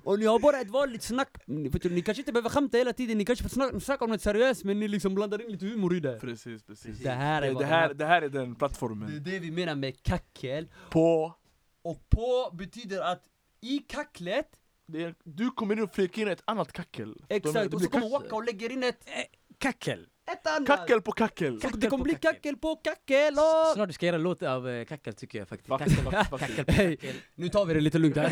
Och 0.04 0.18
ni- 0.18 0.26
har 0.26 0.38
bara 0.38 0.60
ett 0.60 0.70
vanligt 0.70 1.02
snack, 1.02 1.36
Ni- 1.46 1.68
du, 1.68 1.90
ni 1.90 2.02
kanske 2.02 2.20
inte 2.20 2.32
behöver 2.32 2.48
skämta 2.50 2.78
hela 2.78 2.92
tiden, 2.92 3.18
ni 3.18 3.24
kanske 3.24 3.42
får 3.48 3.80
snacka, 3.80 4.04
om 4.04 4.10
något 4.10 4.22
seriöst 4.22 4.64
men 4.64 4.80
ni 4.80 4.88
liksom 4.88 5.14
blandar 5.14 5.42
in 5.44 5.52
lite 5.52 5.66
humor 5.66 5.96
i 5.96 6.00
det 6.00 6.18
Precis, 6.20 6.62
precis. 6.62 6.98
Det 6.98 7.10
här 7.10 7.42
är 7.42 7.54
Det, 7.54 7.64
här, 7.64 7.94
det 7.94 8.04
här 8.06 8.22
är 8.22 8.28
den 8.28 8.44
Det 8.48 8.50
är 8.50 8.54
plattformen. 8.54 9.22
det 9.24 9.38
vi 9.38 9.50
menar 9.50 9.74
med 9.74 10.02
kackel, 10.02 10.68
På... 10.90 11.34
och 11.82 12.08
på 12.10 12.50
betyder 12.56 13.00
att 13.00 13.22
i 13.60 13.78
kacklet, 13.78 14.48
Det 14.86 15.02
är, 15.04 15.14
du 15.24 15.50
kommer 15.50 15.76
in 15.76 15.82
och 15.82 15.94
flikar 15.94 16.22
in 16.22 16.28
ett 16.28 16.42
annat 16.44 16.72
kackel. 16.72 17.14
Exakt, 17.28 17.74
och 17.74 17.80
så 17.82 17.88
kommer 17.90 18.10
Waka 18.10 18.36
och 18.36 18.44
lägger 18.44 18.72
in 18.72 18.82
ett, 18.82 19.08
Kackel! 19.58 20.06
Ett 20.26 20.46
annat! 20.46 20.66
Kackel 20.66 21.02
på 21.02 21.12
kackel! 21.12 21.60
Så 21.60 21.68
det 21.68 21.86
kommer 21.86 22.04
bli 22.04 22.14
kackel. 22.14 22.32
kackel 22.32 22.56
på 22.56 22.76
kackel 22.76 23.34
och... 23.34 23.74
Snart 23.74 23.88
du 23.88 23.92
ska 23.92 24.06
göra 24.06 24.16
en 24.16 24.22
låt 24.22 24.42
av 24.42 24.68
eh, 24.68 24.84
kackel 24.84 25.14
tycker 25.14 25.38
jag 25.38 25.48
faktiskt. 25.48 25.68
Kackel, 25.68 25.94
kackel 26.10 26.30
på 26.30 26.38
kackel. 26.38 27.14
Nu 27.34 27.48
tar 27.48 27.64
vi 27.64 27.74
det 27.74 27.80
lite 27.80 27.98
lugnt 27.98 28.16
här, 28.16 28.30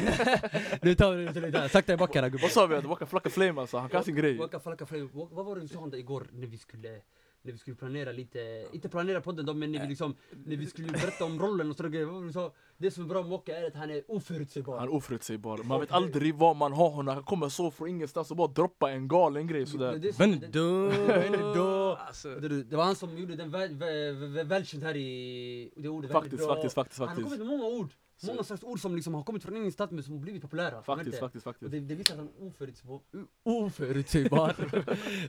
nu 0.83 0.95
tar 0.95 1.13
vi 1.13 1.23
det 1.25 1.29
lite 1.29 1.41
lugnt 1.41 1.57
här, 1.57 1.69
sakta 1.69 1.93
i 1.93 1.97
backarna 1.97 2.29
gubbar 2.29 2.43
Vad 2.43 2.51
sa 2.51 2.67
vi? 2.67 2.77
Att 2.77 2.85
Waka 2.85 3.07
Flacka 3.07 3.31
Flame 3.31 3.61
alltså, 3.61 3.79
han 3.79 3.89
kan 3.89 4.05
sin 4.05 4.17
grej. 4.17 4.37
Waka 4.39 4.61
Flocka 4.61 4.87
Flame, 4.87 5.09
vad 5.13 5.47
var 5.47 5.57
det 5.57 5.63
du 5.63 5.69
sa 5.69 5.91
igår 5.93 6.27
när 6.33 6.47
vi 6.47 6.59
skulle 6.59 7.01
när 7.43 7.53
vi 7.53 7.59
skulle 7.59 7.77
planera 7.77 8.13
lite, 8.13 8.67
inte 8.73 8.89
planera 8.89 9.21
podden 9.21 9.47
då 9.47 9.55
men 9.55 9.73
när 9.73 9.81
vi 9.83 9.89
liksom, 9.89 10.15
när 10.45 10.57
vi 10.57 10.67
skulle 10.67 10.89
berätta 10.89 11.25
om 11.25 11.39
rollen 11.39 11.71
och 11.71 11.77
sådana 11.77 11.93
grejer, 11.93 12.07
var 12.07 12.53
det 12.79 12.91
som 12.91 13.05
är 13.05 13.09
bra 13.09 13.23
med 13.23 13.31
Wocka 13.31 13.59
är 13.59 13.67
att 13.67 13.75
han 13.75 13.91
är 13.91 14.03
oförutsägbar. 14.09 14.79
Han 14.79 14.89
är 14.89 14.95
oförutsägbar, 14.95 15.59
man 15.65 15.81
vet 15.81 15.93
aldrig 15.93 16.35
vad 16.35 16.57
man 16.57 16.73
har. 16.73 16.91
Honom, 16.91 17.15
han 17.15 17.25
kommer 17.25 17.49
så 17.49 17.71
från 17.71 17.89
ingenstans 17.89 18.31
och 18.31 18.37
bara 18.37 18.49
droppa 18.49 18.91
en 18.91 19.09
galen 19.09 19.47
grej 19.47 19.67
sådär. 19.67 20.19
Benedå! 20.19 21.97
Alltså, 22.07 22.35
det, 22.35 22.77
var 22.77 22.85
han 22.85 22.97
som 22.97 23.19
gjorde 23.19 23.37
den 23.37 23.51
väl, 23.51 23.75
väl, 23.75 24.15
väl, 24.15 24.47
välkänd 24.47 24.83
här 24.83 24.97
i, 24.97 25.73
det 25.77 25.89
ordet 25.89 26.13
Faktiskt, 26.13 26.37
bra. 26.47 26.55
faktiskt, 26.55 26.75
faktiskt, 26.75 26.99
Han 26.99 27.09
har 27.09 27.15
kommit 27.15 27.31
faktiskt. 27.31 27.51
med 27.51 27.59
många 27.59 27.77
ord, 27.79 27.89
Så- 27.91 27.97
många 28.27 28.43
slags 28.43 28.63
ord 28.63 28.81
som 28.81 28.97
liksom 28.97 29.15
har 29.15 29.23
kommit 29.23 29.43
från 29.43 29.57
ingenstans 29.57 29.91
men 29.91 30.03
som 30.03 30.15
har 30.15 30.21
blivit 30.21 30.43
populära. 30.43 30.83
Faktiskt, 30.83 31.11
du? 31.13 31.19
faktiskt, 31.21 31.47
Och 31.47 31.53
faktiskt 31.55 31.71
det, 31.73 31.81
det 31.81 31.95
visar 31.95 32.15
att 32.15 32.19
han 32.21 32.29
är 32.29 32.47
oförutsägbar. 32.47 33.01
Oförutsägbar. 33.43 34.55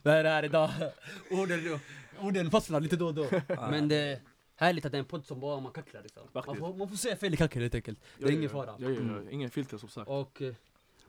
det 0.03 0.09
är 0.11 0.23
här 0.23 0.45
idag. 0.45 0.69
Orden, 1.31 1.79
orden 2.21 2.51
fastnar 2.51 2.79
lite 2.79 2.95
då 2.95 3.07
och 3.07 3.13
då. 3.13 3.25
Men 3.69 3.87
det 3.87 3.95
är 3.95 4.19
härligt 4.55 4.85
att 4.85 4.91
det 4.91 4.97
är 4.97 4.99
en 4.99 5.05
podd 5.05 5.25
som 5.25 5.39
bara 5.39 5.59
man 5.59 5.71
kacklar 5.71 6.01
liksom. 6.03 6.23
Man 6.33 6.43
Faktiskt. 6.43 6.59
får, 6.59 6.73
man 6.77 6.89
får 6.89 6.95
säga 6.95 7.15
fel 7.15 7.33
i 7.33 7.37
kackel 7.37 7.61
helt 7.61 7.75
enkelt. 7.75 7.99
Det 8.19 8.25
är 8.25 8.31
ingen 8.31 8.49
fara. 8.49 8.65
Ja, 8.65 8.75
ja, 8.79 8.89
ja, 8.89 8.99
Mm. 8.99 9.29
ingen 9.29 9.49
filter 9.49 9.77
som 9.77 9.89
sagt 9.89 10.09
Och 10.09 10.41
eh, 10.41 10.53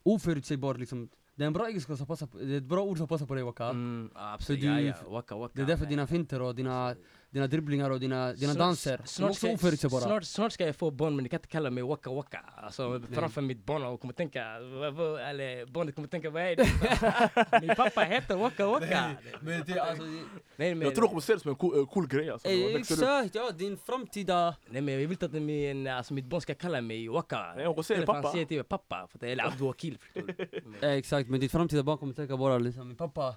oförutsägbar 0.02 0.74
liksom. 0.74 1.08
Det 1.36 1.42
är 1.42 1.46
en 1.46 1.52
bra 1.52 1.68
egenskap 1.68 1.98
som 1.98 2.06
passar 2.06 2.26
på, 2.26 2.38
det 2.38 2.54
är 2.54 2.58
ett 2.58 2.62
bra 2.64 2.82
ord 2.82 2.98
som 2.98 3.08
passar 3.08 3.26
på 3.26 3.34
dig 3.34 3.44
Waka. 3.44 3.64
mm, 3.64 4.10
absolut, 4.14 4.60
För 4.60 4.68
ja, 4.68 4.74
du- 4.76 4.86
ja, 4.86 4.94
waka 5.08 5.36
waka 5.36 5.52
Det 5.56 5.62
är 5.62 5.66
därför 5.66 5.86
dina 5.86 6.06
finter 6.06 6.42
och 6.42 6.54
dina, 6.54 6.94
dina 7.34 7.46
dribblingar 7.46 7.90
och 7.90 8.00
dina, 8.00 8.32
dina 8.32 8.52
Snart- 8.52 8.58
danser, 8.58 8.96
de 8.96 9.02
är 9.02 9.06
snart 9.06 9.30
också 9.30 9.46
ska- 9.46 9.54
oförutsägbara. 9.54 10.00
Snart, 10.02 10.24
snart 10.24 10.52
ska 10.52 10.66
jag 10.66 10.76
få 10.76 10.90
barn 10.90 11.16
men 11.16 11.22
ni 11.22 11.28
kan 11.28 11.36
inte 11.38 11.48
kalla 11.48 11.70
mig 11.70 11.82
waka 11.84 12.10
waka. 12.10 12.40
Alltså 12.56 13.00
framför 13.12 13.40
mitt 13.40 13.64
barn 13.66 13.82
och 13.84 14.00
kommer 14.00 14.14
tänka, 14.14 14.44
eller 15.30 15.66
barnet 15.66 15.94
kommer 15.94 16.08
tänka 16.08 16.30
vad 16.30 16.42
är 16.42 16.56
det? 16.56 17.60
Min 17.66 17.76
pappa 17.76 18.00
heter 18.00 18.36
waka 18.36 18.66
waka. 18.66 19.10
Men 19.40 19.62
det, 19.66 19.78
alltså, 19.80 20.04
Nej 20.56 20.74
men, 20.74 20.80
Jag 20.80 20.94
tror 20.94 21.02
de 21.02 21.08
kommer 21.08 21.20
se 21.20 21.34
det 21.34 21.40
som 21.40 21.48
en 21.50 21.56
cool, 21.56 21.78
eh, 21.80 21.86
cool 21.86 22.06
grej 22.08 22.30
alltså, 22.30 22.48
eh, 22.48 22.74
exakt, 22.74 23.34
ja 23.34 23.50
din 23.50 23.76
framtida... 23.76 24.56
nej 24.68 24.82
men 24.82 24.94
jag 24.94 25.00
vill 25.00 25.10
inte 25.10 25.26
att 25.26 25.32
min, 25.32 25.86
alltså, 25.86 26.14
mitt 26.14 26.26
barn 26.26 26.40
ska 26.40 26.54
kalla 26.54 26.80
mig 26.80 27.08
waka. 27.08 27.52
Nej, 27.56 27.66
hon 27.66 27.84
säger 27.84 28.06
pappa. 28.06 28.32
säger 28.32 28.44
till 28.46 28.56
mig 28.56 28.64
pappa, 28.64 29.06
för 29.10 29.18
att, 29.18 29.22
eller 29.22 29.44
Abdouakil 29.46 29.98
Eh, 30.80 30.90
exakt, 30.90 31.28
men 31.30 31.40
ditt 31.40 31.52
framtida 31.52 31.82
barn 31.82 31.98
kommer 31.98 32.14
tänka 32.14 32.36
bara 32.36 32.58
liksom, 32.58 32.88
min 32.88 32.96
pappa 32.96 33.36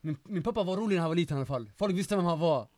min, 0.00 0.16
min 0.24 0.42
pappa 0.42 0.62
var 0.62 0.76
rolig 0.76 0.94
när 0.96 1.00
han 1.00 1.10
var 1.10 1.16
liten 1.16 1.36
i 1.36 1.38
alla 1.38 1.46
fall, 1.46 1.70
folk 1.78 1.94
visste 1.96 2.16
vem 2.16 2.24
han 2.24 2.38
var 2.40 2.68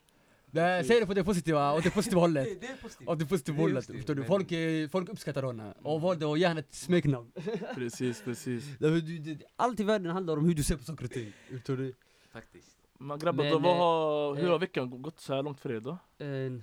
det, 0.51 0.85
Säg 0.85 1.01
det 1.01 1.07
på 1.07 1.15
det 1.15 1.25
positiva, 1.25 1.73
och 1.73 1.83
det 1.83 1.91
positiva 1.91 2.21
hållet 2.21 2.45
Det 2.61 2.67
är 2.67 2.77
positivt 2.77 3.09
och 3.09 3.19
det 3.19 3.27
positiva 3.27 3.57
Det 3.57 3.61
är 3.61 3.63
hållet, 3.63 3.87
förstår 3.87 4.15
du? 4.15 4.25
Folk, 4.25 4.53
eh, 4.53 4.89
folk 4.89 5.09
uppskattar 5.09 5.43
honom 5.43 5.73
och 5.83 6.01
valde 6.01 6.33
att 6.33 6.39
ge 6.39 6.47
henne 6.47 6.61
ett 6.61 6.75
smeknamn 6.75 7.33
Precis, 7.75 8.23
precis 8.23 8.65
Allt 9.57 9.81
i 9.81 9.85
världen 9.85 10.13
handlar 10.13 10.37
om 10.37 10.45
hur 10.45 10.55
du 10.55 10.63
ser 10.63 10.77
på 10.77 10.85
saker 10.85 11.05
och 11.05 11.11
ting, 11.11 11.33
förstår 11.51 11.77
du? 11.77 11.95
Faktiskt 12.33 12.79
Men 12.99 13.19
grabbar, 13.19 13.45
Men, 13.45 13.53
då, 13.53 13.59
vad 13.59 13.73
eh, 13.73 13.79
har, 13.79 14.35
hur 14.35 14.45
eh, 14.45 14.51
har 14.51 14.59
veckan 14.59 15.03
gått 15.03 15.21
så 15.21 15.35
här 15.35 15.43
långt 15.43 15.61
för 15.61 15.73
er 15.73 15.81
då? 15.81 15.99
En, 16.19 16.63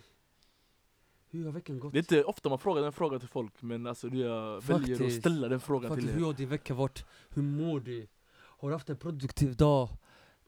hur 1.30 1.46
har 1.46 1.52
veckan 1.52 1.80
gått? 1.80 1.94
Det 1.94 1.98
är 1.98 2.00
inte 2.00 2.24
ofta 2.24 2.50
man 2.50 2.60
frågar 2.60 2.82
den 2.82 2.94
frågan 2.94 3.20
till 3.20 3.30
folk 3.30 3.62
men 3.62 3.88
alltså 3.88 4.10
du 4.10 4.18
jag 4.18 4.62
väljer 4.64 5.06
att 5.06 5.14
ställa 5.14 5.48
den 5.48 5.60
frågan 5.60 5.90
Faktiskt, 5.90 6.08
till 6.08 6.16
hur 6.16 6.22
er 6.22 6.26
har 6.26 6.34
din 6.34 6.50
vecka 6.50 6.74
varit? 6.74 7.06
Hur 7.30 7.42
mår 7.42 7.80
du? 7.80 8.08
Har 8.36 8.70
du 8.70 8.76
haft 8.76 8.90
en 8.90 8.98
produktiv 8.98 9.56
dag? 9.56 9.90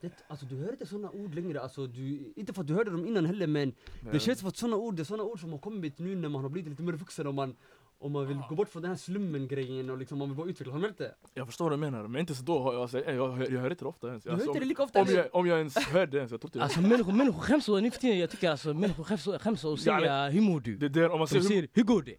Det, 0.00 0.12
alltså 0.28 0.46
du 0.46 0.56
hör 0.56 0.72
inte 0.72 0.86
såna 0.86 1.10
ord 1.10 1.34
längre, 1.34 1.60
alltså, 1.60 1.86
du, 1.86 2.32
inte 2.36 2.52
för 2.52 2.60
att 2.60 2.66
du 2.66 2.74
hörde 2.74 2.90
dem 2.90 3.06
innan 3.06 3.26
heller 3.26 3.46
men 3.46 3.72
det 4.12 4.20
känns 4.20 4.38
som 4.38 4.48
att 4.48 4.56
såna 4.56 4.76
ord, 4.76 4.96
det 4.96 5.02
är 5.02 5.04
såna 5.04 5.22
ord 5.22 5.40
som 5.40 5.52
har 5.52 5.58
kommit 5.58 5.98
nu 5.98 6.14
när 6.16 6.28
man 6.28 6.42
har 6.42 6.48
blivit 6.48 6.70
lite 6.70 6.82
mer 6.82 6.92
vuxen 6.92 7.26
och 7.26 7.34
man, 7.34 7.56
och 7.98 8.10
man 8.10 8.26
vill 8.26 8.38
gå 8.48 8.54
bort 8.54 8.68
från 8.68 8.82
den 8.82 8.90
här 8.90 8.98
slummen 8.98 9.48
grejen 9.48 9.90
och 9.90 9.98
liksom 9.98 10.18
man 10.18 10.28
vill 10.28 10.36
bara 10.36 10.48
utveckla, 10.48 10.72
har 10.72 10.80
du 10.80 10.86
märkt 10.86 10.98
det? 10.98 11.14
Jag 11.34 11.46
förstår 11.46 11.64
vad 11.64 11.72
du 11.72 11.76
menar, 11.76 12.08
men 12.08 12.20
inte 12.20 12.34
så 12.34 12.42
då 12.42 12.54
jag, 12.72 12.82
alltså, 12.82 12.98
jag, 12.98 13.14
jag, 13.14 13.50
jag 13.50 13.60
hör 13.60 13.70
inte 13.70 13.84
det 13.84 13.88
ofta 13.88 14.08
ens 14.08 14.24
Du 14.24 14.30
hör 14.30 14.34
alltså, 14.34 14.50
inte 14.50 14.60
det 14.60 14.64
om, 14.64 14.68
lika 14.68 14.82
ofta 14.82 15.02
om, 15.02 15.08
jag, 15.08 15.26
om 15.32 15.46
jag 15.46 15.58
ens 15.58 15.76
hörde 15.76 16.12
det 16.12 16.18
ens, 16.18 16.30
jag 16.30 16.40
tror 16.40 16.48
inte 16.48 16.62
Alltså 16.62 16.80
människor, 16.80 17.12
människor 17.12 17.40
skäms 17.40 17.64
så 17.64 17.80
nu 17.80 17.90
för 17.90 18.00
tiden, 18.00 18.18
jag 18.18 18.30
tycker 18.30 18.50
alltså 18.50 18.74
människor 18.74 19.04
skäms, 19.04 19.64
Ja, 19.64 19.76
säga 19.76 20.28
hur 20.28 20.40
mår 20.40 20.60
du? 20.60 20.76
det, 20.76 20.88
det, 20.88 21.08
om 21.08 21.10
man 21.10 21.20
De 21.20 21.26
säger 21.26 21.42
hur, 21.42 21.48
säger 21.48 21.68
hur 21.72 21.82
går 21.82 22.02
det? 22.02 22.16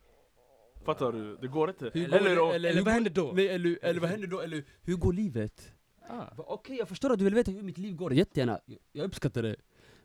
fattar 0.86 1.12
du? 1.12 1.38
Det 1.42 1.48
går 1.48 1.70
inte 1.70 1.88
Eller, 1.88 2.76
det? 2.76 2.82
Vad 2.82 2.94
händer 2.94 3.12
då? 3.12 3.32
Nej, 3.36 3.48
eller, 3.48 3.80
eller 3.82 4.02
vad 4.02 4.10
händer 4.10 4.28
då? 4.28 4.40
Eller 4.42 4.64
hur 4.82 4.96
går 4.96 5.14
livet? 5.14 5.74
Ah. 6.10 6.26
Okej, 6.38 6.78
jag 6.78 6.88
förstår 6.90 7.12
att 7.14 7.20
du 7.20 7.26
vill 7.26 7.36
veta 7.36 7.52
hur 7.52 7.62
mitt 7.64 7.78
liv 7.78 7.96
går, 7.96 8.14
jättegärna. 8.14 8.60
Jag- 8.92 9.06
uppskattar 9.06 9.44
det. 9.44 9.56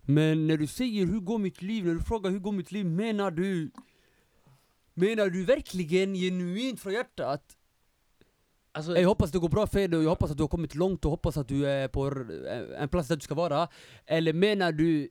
Men 0.02 0.46
när 0.46 0.56
du 0.56 0.66
säger 0.66 1.06
hur 1.06 1.20
går 1.20 1.38
mitt 1.38 1.62
liv, 1.62 1.84
när 1.86 1.94
du 1.94 2.00
frågar 2.00 2.30
hur 2.30 2.38
går 2.38 2.52
mitt 2.52 2.72
liv, 2.72 2.86
menar 2.86 3.30
du... 3.30 3.70
Menar 4.94 5.28
du 5.30 5.44
verkligen 5.44 6.14
genuint 6.14 6.80
från 6.80 6.92
hjärtat? 6.92 7.56
Alltså, 8.72 8.96
Jag 8.96 9.08
hoppas 9.08 9.30
det 9.32 9.38
går 9.38 9.48
bra 9.48 9.66
för 9.66 9.88
dig 9.88 9.98
och 9.98 10.04
jag 10.04 10.08
hoppas 10.10 10.30
att 10.30 10.36
du 10.36 10.42
har 10.42 10.48
kommit 10.48 10.74
långt 10.74 11.04
och 11.04 11.10
hoppas 11.10 11.36
att 11.36 11.48
du 11.48 11.66
är 11.66 11.88
på 11.88 12.06
r- 12.06 12.74
en 12.78 12.88
plats 12.88 13.08
där 13.08 13.16
du 13.16 13.20
ska 13.20 13.34
vara. 13.34 13.68
Eller 14.06 14.32
menar 14.32 14.72
du... 14.72 15.08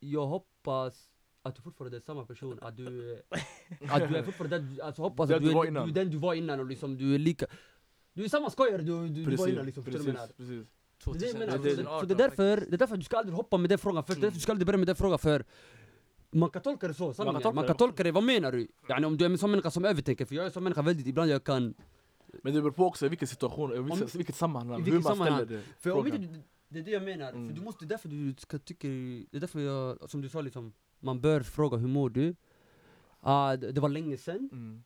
Jag 0.00 0.26
hoppas 0.26 1.10
att 1.42 1.56
du 1.56 1.62
fortfarande 1.62 1.96
är 1.96 2.00
samma 2.00 2.24
person, 2.26 2.58
att 2.62 2.76
du... 2.76 3.22
Att 3.88 4.08
du 4.08 4.16
är 4.16 4.22
fortfarande 4.22 4.58
du- 4.58 4.80
alltså 4.82 5.02
hoppas 5.02 5.30
att 5.36 5.42
du 5.42 5.50
är, 5.50 5.54
du 5.84 5.90
är 5.90 5.94
den 5.94 6.10
du 6.10 6.16
var 6.16 6.34
innan 6.34 6.60
och 6.60 6.66
liksom 6.66 6.96
du 6.96 7.14
är 7.14 7.18
lika... 7.18 7.46
Du 8.14 8.24
är 8.24 8.28
samma 8.28 8.50
skojare 8.50 8.82
du, 8.82 9.08
du, 9.08 9.24
du 9.24 9.36
var 9.36 9.48
innan 9.48 9.66
liksom, 9.66 9.84
förstår 9.84 9.98
du 10.04 10.12
vad 10.12 10.14
jag 10.14 10.14
menar? 10.14 10.28
precis 10.36 10.66
Det 11.04 11.10
är 11.10 11.20
det 11.20 11.26
jag 11.26 11.38
menar, 11.38 11.58
2000 11.58 11.58
så 11.58 11.62
det, 11.62 11.70
så 11.70 11.82
2018 11.82 12.08
det, 12.08 12.14
är 12.14 12.18
därför, 12.18 12.56
det 12.70 12.74
är 12.76 12.78
därför 12.78 12.96
du 12.96 13.02
ska 13.02 13.16
aldrig 13.16 13.34
hoppa 13.36 13.56
med 13.56 13.70
den 13.70 13.78
frågan 13.78 14.04
först, 14.04 14.18
Mm. 14.18 14.34
du 14.34 14.40
ska 14.40 14.52
aldrig 14.52 14.66
börja 14.66 14.78
med 14.78 14.86
den 14.86 14.96
frågan 14.96 15.18
för 15.18 15.44
man 16.30 16.50
kan 16.50 16.62
tolka 16.62 16.88
det 16.88 16.94
så, 16.94 17.14
sanningen. 17.14 17.42
tolka 17.42 17.54
Man 17.54 17.66
kan 17.66 17.76
tolka 17.76 18.02
det, 18.02 18.12
vad 18.12 18.24
menar 18.24 18.52
du? 18.52 18.68
Yani 18.88 19.06
om 19.06 19.16
du 19.16 19.24
är 19.24 19.30
en 19.30 19.38
sån 19.38 19.50
människa 19.50 19.70
som 19.70 19.84
övertänker, 19.84 20.24
för 20.24 20.34
jag 20.34 20.42
är 20.42 20.46
en 20.46 20.52
sån 20.52 20.62
människa 20.64 20.82
väldigt, 20.82 21.06
ibland 21.06 21.30
jag 21.30 21.44
kan 21.44 21.74
Men 22.42 22.54
det 22.54 22.60
beror 22.62 22.72
på 22.72 22.86
också 22.86 23.06
i 23.06 23.08
vilken 23.08 23.28
situation, 23.28 23.72
i 23.72 24.16
vilket, 24.16 24.34
sammanhang, 24.36 24.82
hur 24.84 24.92
man 25.00 25.16
ställer 25.16 25.46
det 25.46 25.62
För 25.78 25.90
om 25.90 26.06
inte, 26.06 26.40
det 26.68 26.78
är 26.78 26.82
det 26.82 26.90
jag 26.90 27.02
menar, 27.02 27.32
Mm. 27.32 27.48
för 27.48 27.54
du 27.56 27.62
måste, 27.64 27.84
därför 27.86 28.08
du 28.08 28.34
ska 28.38 28.58
tycka, 28.58 28.88
det 29.30 29.36
är 29.36 29.40
därför 29.40 29.60
jag, 29.60 30.10
som 30.10 30.20
du 30.20 30.28
sa 30.28 30.40
liksom, 30.40 30.72
man 31.00 31.20
bör 31.20 31.40
fråga 31.40 31.76
hur 31.76 31.88
mår 31.88 32.10
du? 32.10 32.34
Ah, 33.20 33.56
det, 33.56 33.72
det 33.72 33.80
var 33.80 33.88
länge 33.88 34.16
sen, 34.16 34.48
Mm. 34.52 34.82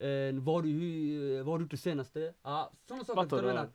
Eh, 0.00 0.34
vad 0.42 0.54
har 0.54 0.62
du, 0.62 0.68
hur- 0.68 1.42
vad 1.42 1.46
har 1.52 1.58
du 1.58 1.64
gjort 1.64 1.70
det 1.70 1.76
senaste? 1.76 2.34
Ah, 2.42 2.66
sådana 2.88 3.04
saker, 3.04 3.22
Fattar 3.22 3.36
du 3.36 3.42
vad 3.42 3.50
jag 3.50 3.54
menar? 3.56 3.70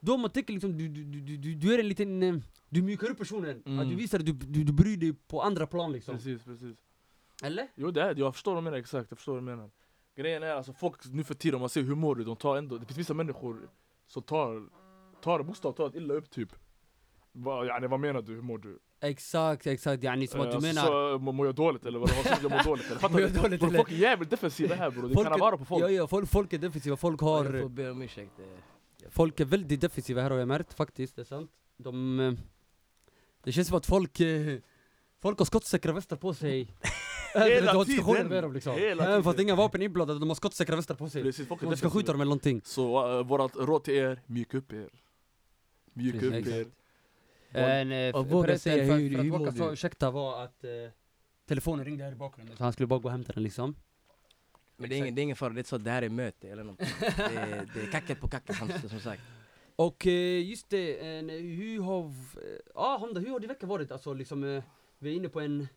Då 0.00 0.16
man 0.16 0.30
tänker 0.30 0.52
liksom, 0.52 0.78
du, 0.78 0.88
du, 0.88 1.04
du, 1.04 1.36
du, 1.36 1.54
du, 1.54 1.74
är 1.74 1.78
en 1.78 1.88
liten, 1.88 2.22
eh, 2.22 2.34
du 2.68 2.82
mjukar 2.82 3.10
upp 3.10 3.18
personen, 3.18 3.62
Mm. 3.66 3.78
att 3.78 3.88
du 3.88 3.94
visar 3.94 4.18
att 4.18 4.26
du, 4.26 4.32
du, 4.32 4.64
du 4.64 4.72
bryr 4.72 4.96
dig 4.96 5.12
på 5.12 5.42
andra 5.42 5.66
plan 5.66 5.92
liksom 5.92 6.14
Precis, 6.14 6.42
precis 6.44 6.76
Eller? 7.42 7.68
Jo 7.74 7.90
det 7.90 8.02
är 8.02 8.14
det, 8.14 8.20
jag 8.20 8.34
förstår 8.34 8.54
vad 8.54 8.62
du 8.62 8.64
menar 8.64 8.78
exakt, 8.78 9.10
jag 9.10 9.18
förstår 9.18 9.32
vad 9.32 9.42
du 9.42 9.46
menar 9.46 9.70
Grejen 10.16 10.42
är 10.42 10.50
alltså 10.50 10.72
folk 10.72 11.06
nu 11.12 11.24
för 11.24 11.34
tiden, 11.34 11.54
om 11.54 11.60
man 11.60 11.68
ser 11.68 11.82
hur 11.82 11.94
mår 11.94 12.14
du, 12.14 12.24
de 12.24 12.36
tar 12.36 12.56
ändå, 12.56 12.78
det 12.78 12.86
finns 12.86 12.98
vissa 12.98 13.14
människor 13.14 13.68
som 14.06 14.22
tar, 14.22 14.68
tar 15.22 15.42
bokstavligt 15.42 15.76
talat 15.76 15.94
illa 15.94 16.14
upp 16.14 16.30
typ 16.30 16.48
Va, 17.32 17.64
yani, 17.66 17.86
vad 17.86 18.00
menar 18.00 18.22
du, 18.22 18.34
hur 18.34 18.42
mår 18.42 18.58
du? 18.58 18.78
Exakt, 19.00 19.66
exakt, 19.66 20.02
yani 20.04 20.26
som 20.26 20.40
att 20.40 20.46
Eh, 20.46 20.50
du 20.60 20.68
alltså, 20.68 20.74
menar 20.82 21.18
mår 21.32 21.46
jag 21.46 21.54
dåligt 21.54 21.86
eller 21.86 21.98
vad? 21.98 22.10
Jag 22.42 22.50
mår 22.50 22.64
dåligt 22.64 22.86
eller? 22.86 22.98
Fattar 22.98 23.16
du? 23.16 23.22
jag 23.22 23.32
dåligt? 23.60 23.76
Folk 23.76 23.90
är 23.92 23.96
jävligt 23.96 24.30
defensiva 24.30 24.74
här 24.74 24.90
bror, 24.90 25.08
det 25.08 25.14
Folk 25.14 25.26
kan 25.26 25.34
är- 25.34 25.38
vara 25.40 25.56
på 25.58 25.64
folk 25.64 25.84
Ja, 25.84 25.90
ja, 25.90 26.06
folk, 26.06 26.28
folk 26.30 26.52
är 26.52 26.58
defensiva, 26.58 26.96
folk 26.96 27.22
Jag 27.22 27.28
har 27.28 27.44
får 27.62 27.68
be 27.68 27.90
om 27.90 28.02
ursäkt 28.02 28.38
eh, 28.38 28.44
jag 29.02 29.12
Folk 29.12 29.40
är 29.40 29.44
väldigt 29.44 29.80
defensiva 29.80 30.22
här 30.22 30.30
har 30.30 30.38
jag 30.38 30.48
märkt 30.48 30.74
faktiskt, 30.74 31.16
det 31.16 31.22
är 31.22 31.24
sant 31.24 31.50
De... 31.76 32.20
eh, 32.20 32.32
Det 33.42 33.52
känns 33.52 33.68
som 33.68 33.76
att 33.76 33.86
folk... 33.86 34.20
eh, 34.20 34.58
Folk 35.22 35.38
har 35.38 35.46
skottsäkra 35.46 35.92
västar 35.92 36.16
på 36.16 36.34
sig 36.34 36.74
Hela 37.34 37.72
Du 37.72 37.78
har 37.78 37.84
diskussioner 37.84 38.16
tiden. 38.16 38.28
med 38.30 38.42
dem 38.44 38.52
liksom 38.52 38.74
Hela 38.74 39.04
Även 39.06 39.22
fast 39.24 39.36
tiden. 39.36 39.46
inga 39.48 39.56
vapen 39.56 39.82
inblandade, 39.82 40.20
de 40.20 40.28
har 40.28 40.34
skottsäkra 40.36 40.76
västar 40.76 40.94
på 40.94 41.08
sig 41.08 41.22
Precis, 41.22 41.48
folk 41.48 41.62
är 41.62 41.66
De 41.70 41.76
ska 41.76 41.90
skjuta 41.90 42.12
dem 42.12 42.20
eller 42.20 42.28
någonting 42.28 42.60
Så 42.64 43.18
uh, 43.18 43.26
vårat 43.26 43.56
råd 43.56 43.84
till 43.84 43.94
er, 43.94 44.22
mjuk 44.26 44.54
upp 44.54 44.72
er 44.72 44.88
Mjuka 45.92 46.26
upp 46.26 46.32
er 46.32 46.38
exakt. 46.38 46.70
En, 47.52 47.92
eh, 47.92 48.14
Och 48.14 48.26
f- 48.26 48.32
våga 48.32 48.58
säga 48.58 48.86
för, 48.86 48.98
hur- 48.98 49.10
för 49.10 49.16
hur 49.16 49.20
att 49.20 49.26
mår 49.26 49.38
Waka 49.46 49.52
sa 49.58 49.66
du? 49.66 49.72
ursäkta 49.72 50.10
var 50.10 50.44
att 50.44 50.64
eh, 50.64 50.70
Telefonen 51.46 51.84
ringde 51.84 52.04
här 52.04 52.12
i 52.12 52.14
bakgrunden 52.14 52.56
så 52.56 52.64
han 52.64 52.72
skulle 52.72 52.86
bara 52.86 52.98
gå 52.98 53.04
och 53.08 53.12
hämta 53.12 53.32
den 53.32 53.42
liksom 53.42 53.74
Men 54.76 54.90
det 54.90 54.96
är, 54.96 54.98
ingen, 54.98 55.14
det 55.14 55.20
är 55.20 55.22
ingen 55.22 55.36
fara, 55.36 55.52
det 55.52 55.60
är 55.60 55.64
så 55.64 55.78
det 55.78 55.90
här 55.90 56.02
är 56.02 56.08
möte 56.08 56.48
eller 56.48 56.64
något 56.64 56.78
det, 56.78 56.86
är- 56.86 57.68
det 57.74 57.80
är 57.82 57.90
kacket 57.92 58.20
på 58.20 58.28
kacket 58.28 58.56
som, 58.56 59.00
sagt 59.00 59.22
Och 59.76 60.06
eh, 60.06 60.48
just 60.48 60.70
det, 60.70 61.06
en, 61.18 61.28
hur 61.28 61.82
har... 61.82 62.04
eh, 62.04 62.12
Ja 62.74 62.98
Hamda, 63.00 63.20
hur 63.20 63.30
har 63.30 63.40
din 63.40 63.48
vecka 63.48 63.66
varit? 63.66 63.92
Alltså 63.92 64.14
liksom, 64.14 64.44
eh, 64.44 64.62
vi 64.98 65.10
är 65.10 65.14
inne 65.14 65.28
på 65.28 65.40
en... 65.40 65.68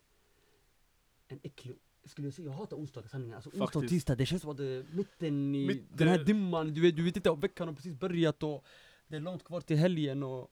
En 1.28 1.40
äcklig... 1.44 1.76
Skulle 2.06 2.28
jag 2.28 2.34
säga, 2.34 2.48
jag 2.48 2.54
hatar 2.54 2.78
onsdagar 2.78 3.08
sanningen. 3.08 3.36
Alltså 3.36 3.50
onsdag 3.50 3.80
och 3.80 3.88
tisdag, 3.88 4.16
det 4.16 4.26
känns 4.26 4.42
som 4.42 4.52
att 4.52 4.58
det 4.58 4.66
är 4.66 4.86
mitten 4.92 5.56
i 5.56 5.68
Mitt, 5.68 5.98
den 5.98 6.08
här 6.08 6.20
eh, 6.20 6.26
dimman, 6.26 6.74
du 6.74 6.82
vet, 6.82 6.96
du 6.96 7.04
vet 7.04 7.16
inte, 7.16 7.30
och 7.30 7.44
veckan 7.44 7.68
har 7.68 7.76
precis 7.76 7.94
börjat 7.94 8.44
och 8.44 8.66
det 9.08 9.16
är 9.16 9.20
långt 9.20 9.44
kvar 9.44 9.62
till 9.62 9.78
helgen 9.78 10.24
och... 10.24 10.52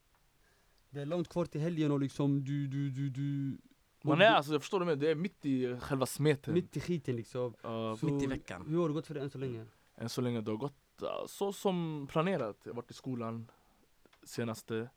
Det 0.90 1.00
är 1.00 1.06
långt 1.06 1.28
kvar 1.28 1.44
till 1.44 1.60
helgen 1.60 1.92
och 1.92 2.00
liksom 2.00 2.44
du, 2.44 2.66
du, 2.66 2.90
du, 2.90 3.08
du... 3.10 3.58
Man 4.02 4.20
är 4.20 4.26
alltså, 4.26 4.52
jag 4.52 4.60
förstår 4.60 4.80
du 4.80 4.86
men 4.86 4.98
det 4.98 5.10
är 5.10 5.14
mitt 5.14 5.46
i 5.46 5.76
själva 5.80 6.06
smeten 6.06 6.54
Mitt 6.54 6.76
i 6.76 6.80
skiten 6.80 7.16
liksom. 7.16 7.54
Uh, 7.64 7.96
Så 7.96 8.06
Mitt 8.06 8.22
i 8.22 8.26
veckan. 8.26 8.64
Hur 8.68 8.78
har 8.80 8.88
det 8.88 8.94
gått 8.94 9.06
för 9.06 9.14
dig 9.14 9.22
än 9.22 9.30
så 9.30 9.38
länge? 9.38 9.66
Än 9.96 10.08
så 10.08 10.20
länge 10.20 10.40
det 10.40 10.50
har 10.50 10.58
gått 10.58 11.02
uh, 11.02 11.08
så 11.26 11.52
som 11.52 12.06
planerat. 12.10 12.56
Jag 12.62 12.70
har 12.72 12.76
varit 12.76 12.90
i 12.90 12.94
skolan 12.94 13.50
senaste, 14.22 14.88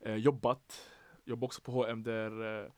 eh, 0.00 0.14
jobbat, 0.14 0.88
jobbat 1.24 1.44
också 1.44 1.62
på 1.62 1.72
H&M 1.72 2.02
där 2.02 2.42
uh, 2.64 2.70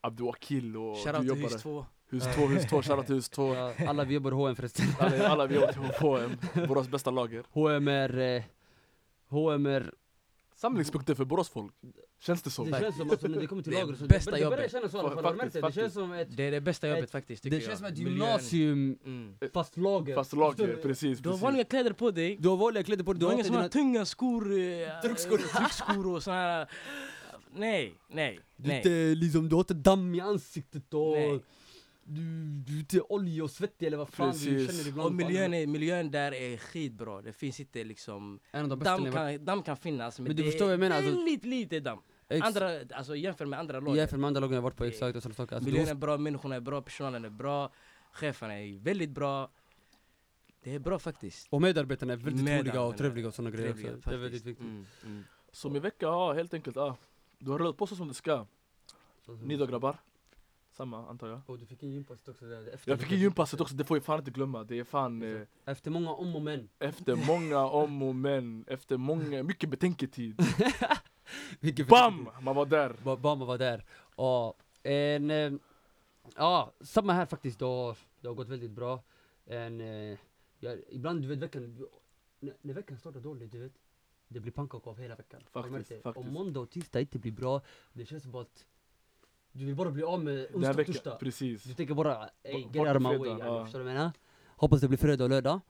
Abdouakil 0.00 0.76
och 0.76 0.96
Shoutout 0.96 1.14
du 1.14 1.20
till 1.20 1.28
jobbade. 1.28 1.54
hus 1.54 1.62
2 1.62 1.86
Hus 2.08 2.24
2, 2.34 2.46
hus 2.46 2.66
2, 2.66 2.82
shoutout 2.82 3.06
till 3.06 3.14
hus 3.14 3.28
2. 3.28 3.54
Ja, 3.54 3.74
alla 3.88 4.04
vi 4.04 4.14
jobbar 4.14 4.30
H&M 4.32 4.56
förresten. 4.56 4.86
Alla, 5.00 5.28
alla 5.28 5.46
vi 5.46 5.54
jobbar 5.54 5.72
till 5.72 5.82
H&M, 6.00 6.30
Borås 6.68 6.88
bästa 6.88 7.10
lager. 7.10 7.44
H&M 7.50 7.88
är... 7.88 8.18
eh, 8.18 8.42
H&M 9.28 9.66
är... 9.66 9.94
Samlingspunkter 10.56 11.14
för 11.14 11.24
Boråsfolk. 11.24 11.72
Känns 12.20 12.42
det 12.42 12.50
så? 12.50 12.64
Det 12.64 12.80
känns 12.80 12.96
som 12.96 13.10
alltså 13.10 13.28
när 13.28 13.40
det 13.40 13.46
kommer 13.46 13.62
till 13.62 13.72
Det 13.72 13.78
är 13.78 13.84
lager 13.84 13.98
så 13.98 14.06
bästa 14.06 14.30
det, 14.30 14.36
det 14.36 14.44
börjar 14.44 14.56
jobbet. 14.58 14.72
kännas 14.72 14.90
så 14.90 14.96
i 14.96 15.00
alla 15.00 15.08
fall, 15.10 15.18
Fa- 15.18 15.26
har 15.26 15.32
du 15.32 15.36
märkt 15.38 15.52
det? 15.52 15.58
Det 15.58 15.62
faktiskt, 15.62 15.82
känns 15.82 15.94
som 15.94 16.12
ett, 16.12 16.36
Det 16.36 16.42
är 16.44 16.50
det 16.50 16.60
bästa 16.60 16.88
jobbet 16.88 17.04
Ett- 17.04 17.10
faktiskt 17.10 17.42
tycker 17.42 17.56
det 17.56 17.62
jag. 17.62 17.68
känns 17.68 17.78
som 17.78 17.86
ett 17.88 17.98
gymnasium 17.98 18.98
Mm. 19.04 19.34
fast 19.54 19.76
lager. 19.76 20.14
Fast 20.14 20.32
lager, 20.32 20.66
du? 20.66 20.76
precis. 20.76 21.18
Du 21.18 21.28
har 21.28 21.32
precis. 21.34 21.42
vanliga 21.42 21.64
kläder 21.64 21.92
på 21.92 22.10
dig. 22.10 22.36
Du 22.40 22.48
har 22.48 22.56
vanliga 22.56 22.84
kläder 22.84 23.04
på 23.04 23.12
dig, 23.12 23.20
Du 23.20 23.26
har 23.26 23.32
inga 23.32 23.44
såna 23.44 23.58
dina- 23.58 23.68
tunga 23.68 24.04
skor, 24.04 24.42
eh, 24.58 25.00
Tryckskor. 25.04 25.38
tryckskor 25.38 26.06
och 26.14 26.22
såna 26.22 26.36
här... 26.36 26.68
Nej, 27.54 27.94
nej, 28.10 28.40
Du, 28.56 28.68
nej. 28.68 28.76
inte, 28.76 28.90
liksom, 29.24 29.48
du 29.48 29.54
har 29.54 29.60
inte 29.60 29.74
damm 29.74 30.14
i 30.14 30.20
ansiktet 30.20 30.94
och 30.94 31.12
Nej. 31.12 31.40
Du, 32.08 32.82
du 32.82 32.96
är 32.96 33.12
olja 33.12 33.44
och 33.44 33.50
svettig 33.50 33.86
eller 33.86 33.96
vad 33.96 34.08
fan 34.08 34.32
du 34.32 34.32
Precis. 34.32 34.76
känner 34.76 34.88
ibland. 34.88 35.06
Och 35.06 35.14
miljön, 35.14 35.54
är, 35.54 35.66
miljön 35.66 36.10
där 36.10 36.34
är 36.34 36.56
skitbra. 36.56 37.22
Det 37.22 37.32
finns 37.32 37.60
inte 37.60 37.84
liksom... 37.84 38.40
En 38.50 38.62
av 38.62 38.68
de 38.68 38.78
bästa 38.78 38.98
Damm 38.98 39.12
kan, 39.12 39.44
damm 39.44 39.62
kan 39.62 39.76
finnas 39.76 40.18
men, 40.18 40.26
Men 40.28 40.36
du 40.36 40.42
det 40.42 40.50
förstår 40.50 40.70
jag 40.70 40.80
menar, 40.80 40.96
är 40.96 41.00
alltså- 41.00 41.16
väldigt 41.16 41.44
lite 41.44 41.80
damm. 41.80 41.98
Ex- 42.28 42.46
Andra, 42.46 42.70
alltså 42.94 43.16
jämför 43.16 43.46
med 43.46 43.58
andra 43.58 43.80
lag. 43.80 43.96
Jämfört 43.96 44.18
med 44.18 44.28
andra 44.28 44.40
lagen 44.40 44.54
jag 44.54 44.62
varit 44.62 44.76
på, 44.76 44.84
exakt 44.84 45.22
saker. 45.22 45.40
Alltså, 45.56 45.68
Miljön 45.68 45.84
du- 45.84 45.90
är 45.90 45.94
bra, 45.94 46.18
människorna 46.18 46.54
är 46.56 46.60
bra, 46.60 46.82
personalen 46.82 47.24
är 47.24 47.30
bra, 47.30 47.72
cheferna 48.12 48.60
är 48.60 48.78
väldigt 48.78 49.10
bra. 49.10 49.50
Det 50.62 50.74
är 50.74 50.78
bra 50.78 50.98
faktiskt. 50.98 51.46
och 51.50 51.62
medarbetarna 51.62 52.12
är 52.12 52.16
väldigt 52.16 52.60
roliga 52.60 52.80
och 52.82 52.96
trevliga 52.96 53.28
och 53.28 53.34
sådana 53.34 53.50
grejer 53.50 53.72
Trevliga, 53.72 53.96
också. 53.96 54.10
Det 54.10 54.16
är 54.16 54.20
väldigt 54.20 54.44
viktigt. 54.44 54.64
Mm, 54.64 54.86
mm. 55.04 55.24
Så 55.52 55.70
min 55.70 55.82
vecka, 55.82 56.06
ja 56.06 56.32
helt 56.32 56.54
enkelt, 56.54 56.76
ja. 56.76 56.96
Du 57.38 57.50
har 57.50 57.58
rullat 57.58 57.76
på 57.76 57.86
så 57.86 57.96
som 57.96 58.08
det 58.08 58.14
ska. 58.14 58.46
Ni 59.42 59.56
då 59.56 59.66
grabbar? 59.66 59.96
Samma 60.76 61.08
antar 61.08 61.28
jag. 61.28 61.40
Och 61.46 61.58
du 61.58 61.66
fick 61.66 61.82
in 61.82 61.92
gympasset 61.92 62.28
också 62.28 62.44
där, 62.46 62.66
efter 62.74 62.90
Jag 62.90 63.00
fick 63.00 63.12
in 63.12 63.18
gympasset 63.18 63.60
också, 63.60 63.74
det 63.74 63.84
får 63.84 63.96
jag 63.96 64.04
fan 64.04 64.18
inte 64.18 64.30
glömma. 64.30 64.64
Det 64.64 64.78
är 64.78 64.84
fan 64.84 65.22
eh, 65.22 65.40
Efter 65.64 65.90
många 65.90 66.10
om 66.10 66.36
och 66.36 66.42
men. 66.42 66.68
efter 66.78 67.26
många 67.26 67.64
om 67.66 68.02
och 68.02 68.14
men, 68.14 68.64
efter 68.68 68.96
många, 68.96 69.42
mycket 69.42 69.70
betänketid. 69.70 70.40
Vilket 71.60 71.88
BAM! 71.88 72.28
Man 72.40 72.56
var 72.56 72.66
där. 72.66 72.96
Ba- 73.04 73.16
Bama 73.16 73.44
var 73.44 73.58
där. 73.58 73.84
Och 74.14 74.58
en, 74.82 75.30
eh, 75.30 75.52
ja, 76.36 76.72
samma 76.80 77.12
här 77.12 77.26
faktiskt. 77.26 77.58
Det 77.58 77.64
har, 77.64 77.96
det 78.20 78.28
har 78.28 78.34
gått 78.34 78.48
väldigt 78.48 78.70
bra. 78.70 79.02
En, 79.46 79.80
eh, 79.80 80.18
ja, 80.60 80.76
ibland, 80.88 81.22
du 81.22 81.28
vet 81.28 81.38
veckan, 81.38 81.86
när, 82.40 82.54
när 82.60 82.74
veckan 82.74 82.98
startar 82.98 83.20
dåligt, 83.20 83.52
du 83.52 83.58
vet. 83.58 83.72
Det 84.28 84.40
blir 84.40 84.52
pannkaka 84.52 84.90
av 84.90 84.98
hela 84.98 85.14
veckan. 85.16 85.40
Faktiskt, 85.52 86.02
faktiskt. 86.02 86.26
Om 86.26 86.32
måndag 86.32 86.60
och 86.60 86.70
tisdag 86.70 87.00
inte 87.00 87.18
blir 87.18 87.32
bra, 87.32 87.60
det 87.92 88.06
känns 88.06 88.22
som 88.22 88.34
att 88.34 88.64
du 89.58 89.64
vill 89.64 89.74
bara 89.74 89.90
bli 89.90 90.02
av 90.02 90.24
med 90.24 90.46
onsdag 90.54 90.80
och 90.80 90.86
torsdag. 90.86 91.16
precis. 91.20 91.62
Du 91.64 91.74
tänker 91.74 91.94
bara, 91.94 92.28
ey, 92.42 92.62
Bort 92.64 92.74
get 92.74 92.86
out 92.86 92.96
of 92.96 93.02
my 93.02 93.16
way. 93.16 93.38
ja. 93.40 93.64
Förstår 93.64 93.78
du 93.78 93.84
vad 93.84 93.92
jag 93.92 93.98
menar? 93.98 94.12
Hoppas 94.56 94.80
det 94.80 94.88
blir 94.88 94.98
fredag 94.98 95.24
och 95.24 95.30
lördag. 95.30 95.60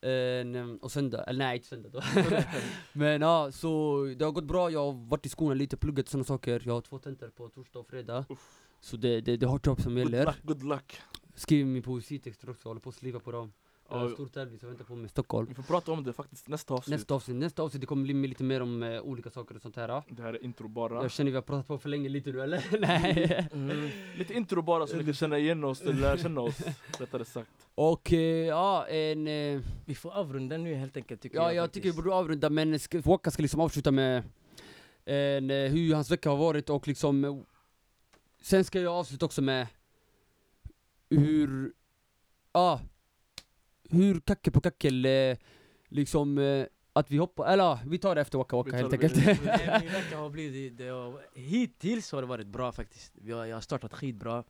En, 0.00 0.78
och 0.80 0.92
söndag, 0.92 1.24
eller 1.24 1.38
nej 1.44 1.56
inte 1.56 1.68
söndag 1.68 1.88
då. 1.92 2.00
Men 2.92 3.20
ja, 3.20 3.52
så 3.52 4.02
det 4.18 4.24
har 4.24 4.32
gått 4.32 4.44
bra, 4.44 4.70
jag 4.70 4.84
har 4.92 5.08
varit 5.08 5.26
i 5.26 5.28
skolan 5.28 5.58
lite, 5.58 5.76
pluggat 5.76 6.08
sådana 6.08 6.24
saker. 6.24 6.62
Jag 6.66 6.74
har 6.74 6.80
två 6.80 6.98
tentor 6.98 7.28
på 7.28 7.48
torsdag 7.48 7.78
och 7.78 7.86
fredag. 7.86 8.24
Så 8.80 8.96
det, 8.96 9.20
det, 9.20 9.36
det 9.36 9.46
är 9.46 9.48
hårt 9.48 9.66
jobb 9.66 9.80
som 9.80 9.94
Good 9.94 10.04
gäller. 10.04 10.24
luck, 10.26 10.42
good 10.42 10.62
luck. 10.62 11.00
Skriver 11.34 11.64
min 11.70 11.82
poesitexter 11.82 12.50
också, 12.50 12.68
håller 12.68 12.80
på 12.80 12.88
att 12.88 12.94
sliva 12.94 13.20
på 13.20 13.32
dem. 13.32 13.52
Jag 13.92 14.10
Ja, 14.10 14.14
stor 14.14 14.26
tävling 14.26 14.58
som 14.58 14.68
väntar 14.68 14.84
på 14.84 14.94
mig 14.94 15.06
i 15.06 15.08
Stockholm. 15.08 15.46
vi 15.48 15.54
får 15.54 15.62
prata 15.62 15.92
om 15.92 16.04
det 16.04 16.12
faktiskt 16.12 16.48
nästa 16.48 16.74
avsnitt. 16.74 16.98
Nästa 16.98 17.14
avsnitt, 17.14 17.36
nästa 17.36 17.62
avsnitt 17.62 17.80
det 17.80 17.86
kommer 17.86 18.02
bli 18.02 18.28
lite 18.28 18.44
mer 18.44 18.60
om 18.62 18.82
eh, 18.82 19.00
olika 19.00 19.30
saker 19.30 19.54
och 19.56 19.62
sånt 19.62 19.76
här. 19.76 20.02
Det 20.08 20.22
här 20.22 20.34
är 20.34 20.44
intro 20.44 20.68
bara. 20.68 21.02
Jag 21.02 21.10
känner 21.10 21.30
vi 21.30 21.34
har 21.34 21.42
pratat 21.42 21.66
på 21.66 21.78
för 21.78 21.88
länge 21.88 22.08
lite 22.08 22.32
nu 22.32 22.42
eller? 22.42 22.64
nej. 22.80 23.48
Mm. 23.52 23.88
Lite 24.18 24.34
intro 24.34 24.62
bara 24.62 24.86
så 24.86 24.96
ni 24.96 25.04
kan 25.04 25.14
känna 25.14 25.38
igen 25.38 25.64
oss, 25.64 25.80
eller 25.82 25.94
lära 25.94 26.16
känna 26.18 26.40
oss 26.40 26.60
rättare 26.98 27.24
sagt. 27.24 27.50
Och 27.74 28.12
eh, 28.12 28.18
ja, 28.46 28.86
en... 28.86 29.28
Eh, 29.28 29.60
Vi 29.84 29.94
får 29.94 30.10
avrunda 30.14 30.56
nu 30.56 30.74
helt 30.74 30.96
enkelt 30.96 31.20
tycker 31.20 31.36
Ja, 31.36 31.42
jag 31.42 31.54
jag 31.54 31.64
faktiskt. 31.64 31.74
tycker 31.84 31.96
vi 31.96 32.02
borde 32.02 32.14
avrunda 32.16 32.50
men 32.50 32.78
ska, 32.78 33.00
Waka 33.00 33.30
ska 33.30 33.42
liksom 33.42 33.60
avsluta 33.60 33.90
med 33.90 34.22
en, 35.04 35.50
eh, 35.50 35.70
hur 35.70 35.94
hans 35.94 36.10
vecka 36.10 36.30
har 36.30 36.36
varit 36.36 36.70
och 36.70 36.88
liksom 36.88 37.24
eh, 37.24 37.36
Sen 38.42 38.64
ska 38.64 38.80
jag 38.80 38.92
avsluta 38.94 39.26
också 39.26 39.42
med 39.42 39.66
hur, 41.10 41.72
ja, 42.52 42.80
hur 43.92 44.20
kacke 44.20 44.50
på 44.50 44.60
kackel 44.60 45.04
eh, 45.04 45.36
liksom 45.88 46.38
eh, 46.38 46.66
att 46.92 47.10
vi 47.10 47.16
hoppar, 47.16 47.52
eller 47.52 47.64
ja, 47.64 47.80
vi 47.86 47.98
tar 47.98 48.14
det 48.14 48.20
efter 48.20 48.38
Waka 48.38 48.56
Waka 48.56 48.76
helt 48.76 48.92
enkelt. 48.92 49.16
Nej, 49.16 49.80
Min 49.82 49.92
vecka 49.92 50.16
har 50.18 50.30
blivit, 50.30 50.78
det 50.78 50.88
har, 50.88 51.20
hittills 51.34 52.12
har 52.12 52.20
det 52.22 52.28
varit 52.28 52.46
bra 52.46 52.72
faktiskt. 52.72 53.12
Jag, 53.24 53.36
har- 53.36 53.46
jag 53.46 53.56
har 53.56 53.60
startat 53.60 53.92
skitbra. 53.92 54.44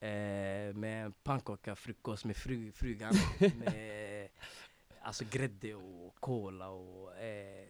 Eh, 0.00 0.74
med 0.74 1.12
pannkaka, 1.24 1.76
frukost 1.76 2.24
med 2.24 2.36
fru, 2.36 2.72
frugan. 2.72 3.14
med 3.38 4.28
alltså 5.02 5.24
grädde 5.30 5.74
och 5.74 6.14
cola 6.20 6.68
och 6.68 7.16
eh, 7.16 7.66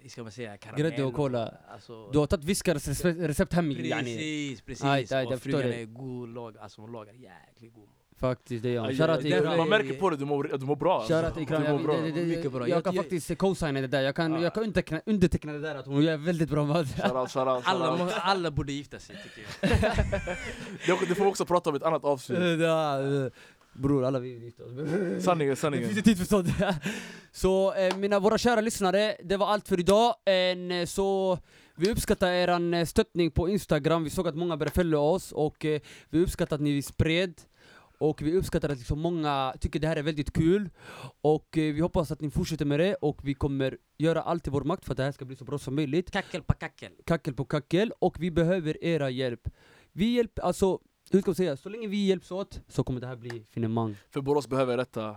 hur 0.00 0.08
ska 0.08 0.22
man 0.22 0.32
säga, 0.32 0.56
karamell. 0.56 0.82
Grädde 0.82 1.04
och 1.04 1.14
cola. 1.14 1.54
Alltså, 1.68 2.10
Du 2.10 2.18
har 2.18 2.26
tagit 2.26 2.44
viskares 2.44 3.04
recept- 3.04 3.54
hem 3.54 3.70
yani. 3.70 4.02
Precis, 4.16 4.60
precis. 4.62 4.84
Aj, 4.84 5.06
aj, 5.10 5.26
och 5.26 5.40
frugan 5.42 5.62
är 5.72 5.84
god, 5.84 6.28
lag, 6.28 6.58
alltså 6.58 6.80
hon 6.80 6.92
lagar 6.92 7.12
jäkligt 7.12 7.74
god 7.74 7.88
mat. 7.88 7.99
Faktiskt, 8.20 8.62
det 8.62 8.72
jag. 8.72 8.86
Aj, 8.86 8.96
Shoutout 8.96 9.20
till 9.20 9.30
det-. 9.30 9.56
Man 9.56 9.68
märker 9.68 9.94
på 9.94 10.10
det, 10.10 10.16
du 10.16 10.24
mår, 10.24 10.44
du 10.58 10.66
mår 10.66 10.76
bra. 10.76 11.00
Shoutout 11.00 11.16
alltså. 11.16 11.34
till 11.34 11.42
Ikram, 11.42 11.64
jag, 11.64 11.80
det, 11.86 12.02
det, 12.02 12.20
det, 12.20 12.26
Mycket 12.26 12.52
bra. 12.52 12.60
jag 12.68 12.76
Jag- 12.76 12.84
kan 12.84 12.94
jag- 12.94 13.04
faktiskt 13.04 13.38
co-signa 13.38 13.80
det 13.80 13.86
där, 13.86 14.02
jag 14.02 14.14
kan, 14.16 14.32
Ja. 14.32 14.40
jag 14.42 14.54
kan 14.54 14.62
underteckna, 14.62 15.00
underteckna 15.06 15.52
det 15.52 15.58
där 15.60 15.74
att 15.74 15.86
hon 15.86 16.02
gör 16.04 16.16
väldigt 16.16 16.50
bra 16.50 16.64
mat. 16.64 16.86
Shoutout, 16.86 17.30
shoutout, 17.30 17.62
Alla, 17.66 17.86
shoutout. 17.86 17.98
må- 18.06 18.20
alla 18.22 18.50
borde 18.50 18.72
gifta 18.72 18.98
sig 18.98 19.16
tycker 19.22 19.42
jag. 19.60 19.70
Det, 21.00 21.06
det 21.08 21.14
får 21.14 21.24
vi 21.24 21.30
också 21.30 21.44
prata 21.46 21.70
om 21.70 21.76
i 21.76 21.78
ett 21.78 21.82
annat 21.82 22.04
avsnitt. 22.04 22.38
Ja, 22.60 23.00
eh, 23.02 23.26
Bror, 23.72 24.04
alla 24.04 24.18
vi 24.18 24.34
vill 24.34 24.42
gifta 24.42 24.64
oss. 24.64 24.70
Sanningen, 25.24 25.50
Det 25.54 25.56
sanningen. 25.56 25.86
finns 25.86 25.98
en 25.98 26.04
tid 26.04 26.18
för 26.18 26.24
sånt. 26.24 26.48
Så 27.32 27.72
eh, 27.74 27.96
mina, 27.96 28.18
våra 28.18 28.38
kära 28.38 28.60
lyssnare, 28.60 29.16
det 29.24 29.36
var 29.36 29.46
allt 29.46 29.68
för 29.68 29.80
idag. 29.80 30.14
En, 30.24 30.70
eh, 30.70 30.84
så 30.86 31.38
vi 31.76 31.90
uppskattar 31.90 32.28
eran 32.32 32.74
eh, 32.74 32.84
stöttning 32.86 33.30
på 33.30 33.48
Instagram, 33.48 34.04
vi 34.04 34.10
såg 34.10 34.28
att 34.28 34.34
många 34.36 34.56
började 34.56 34.74
följa 34.74 34.98
oss 34.98 35.32
och 35.32 35.64
eh, 35.64 35.80
vi 36.10 36.22
uppskattar 36.22 36.56
att 36.56 36.62
ni 36.62 36.82
spred 36.82 37.34
och 38.00 38.22
vi 38.22 38.36
uppskattar 38.36 38.68
att 38.68 38.78
liksom 38.78 39.00
många 39.00 39.54
tycker 39.60 39.80
det 39.80 39.86
här 39.88 39.96
är 39.96 40.02
väldigt 40.02 40.32
kul 40.32 40.70
och 41.20 41.58
eh, 41.58 41.74
vi 41.74 41.80
hoppas 41.80 42.10
att 42.10 42.20
ni 42.20 42.30
fortsätter 42.30 42.64
med 42.64 42.80
det 42.80 42.94
och 42.94 43.20
vi 43.24 43.34
kommer 43.34 43.78
göra 43.98 44.22
allt 44.22 44.46
i 44.46 44.50
vår 44.50 44.64
makt 44.64 44.84
för 44.84 44.92
att 44.92 44.96
det 44.96 45.02
här 45.02 45.12
ska 45.12 45.24
bli 45.24 45.36
så 45.36 45.44
bra 45.44 45.58
som 45.58 45.74
möjligt. 45.74 46.10
Kackel 46.10 46.42
på 46.42 46.54
kackel. 46.54 46.92
Kackel 47.04 47.34
på 47.34 47.44
kackel 47.44 47.92
och 47.98 48.22
vi 48.22 48.30
behöver 48.30 48.84
era 48.84 49.10
hjälp. 49.10 49.48
Vi 49.92 50.14
hjälper, 50.14 50.42
alltså, 50.42 50.78
hur 51.10 51.20
ska 51.20 51.30
man 51.30 51.34
säga, 51.34 51.56
så 51.56 51.68
länge 51.68 51.88
vi 51.88 52.06
hjälps 52.06 52.30
åt 52.30 52.60
så 52.68 52.84
kommer 52.84 53.00
det 53.00 53.06
här 53.06 53.16
bli 53.16 53.44
finemang. 53.50 53.96
För 54.10 54.20
Borås 54.20 54.48
behöver 54.48 54.76
detta. 54.76 55.16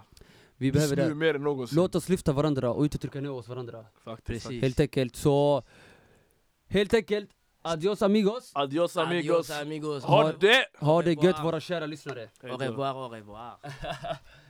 Vi 0.58 0.72
behöver 0.72 0.96
Just 0.96 1.08
nu 1.08 1.10
det. 1.10 1.16
mer 1.16 1.34
än 1.36 1.44
någonsin. 1.44 1.76
Låt 1.76 1.96
oss 1.96 2.10
lyfta 2.10 2.34
varandra 2.34 2.72
och 2.72 2.84
inte 2.84 2.98
trycka 2.98 3.22
ner 3.22 3.32
oss 3.32 3.48
varandra. 3.48 3.86
Faktiskt, 4.04 4.46
Precis. 4.48 4.62
Helt 4.62 4.80
enkelt, 4.80 5.16
så... 5.16 5.64
Helt 6.68 6.94
enkelt, 6.94 7.30
adios 7.64 8.02
amigos! 8.02 8.52
Adios 8.54 8.98
amigos. 8.98 9.50
Adios 9.50 9.62
amigos. 9.62 10.04
Ha 10.04 10.32
det! 10.40 10.66
Ha 10.80 11.02
det 11.02 11.16
gött 11.16 11.44
våra 11.44 11.60
kära 11.60 11.86
lyssnare! 11.86 12.30
Au 12.44 12.58
revoir, 12.58 12.96
au 12.96 13.10
revoir. 13.10 13.58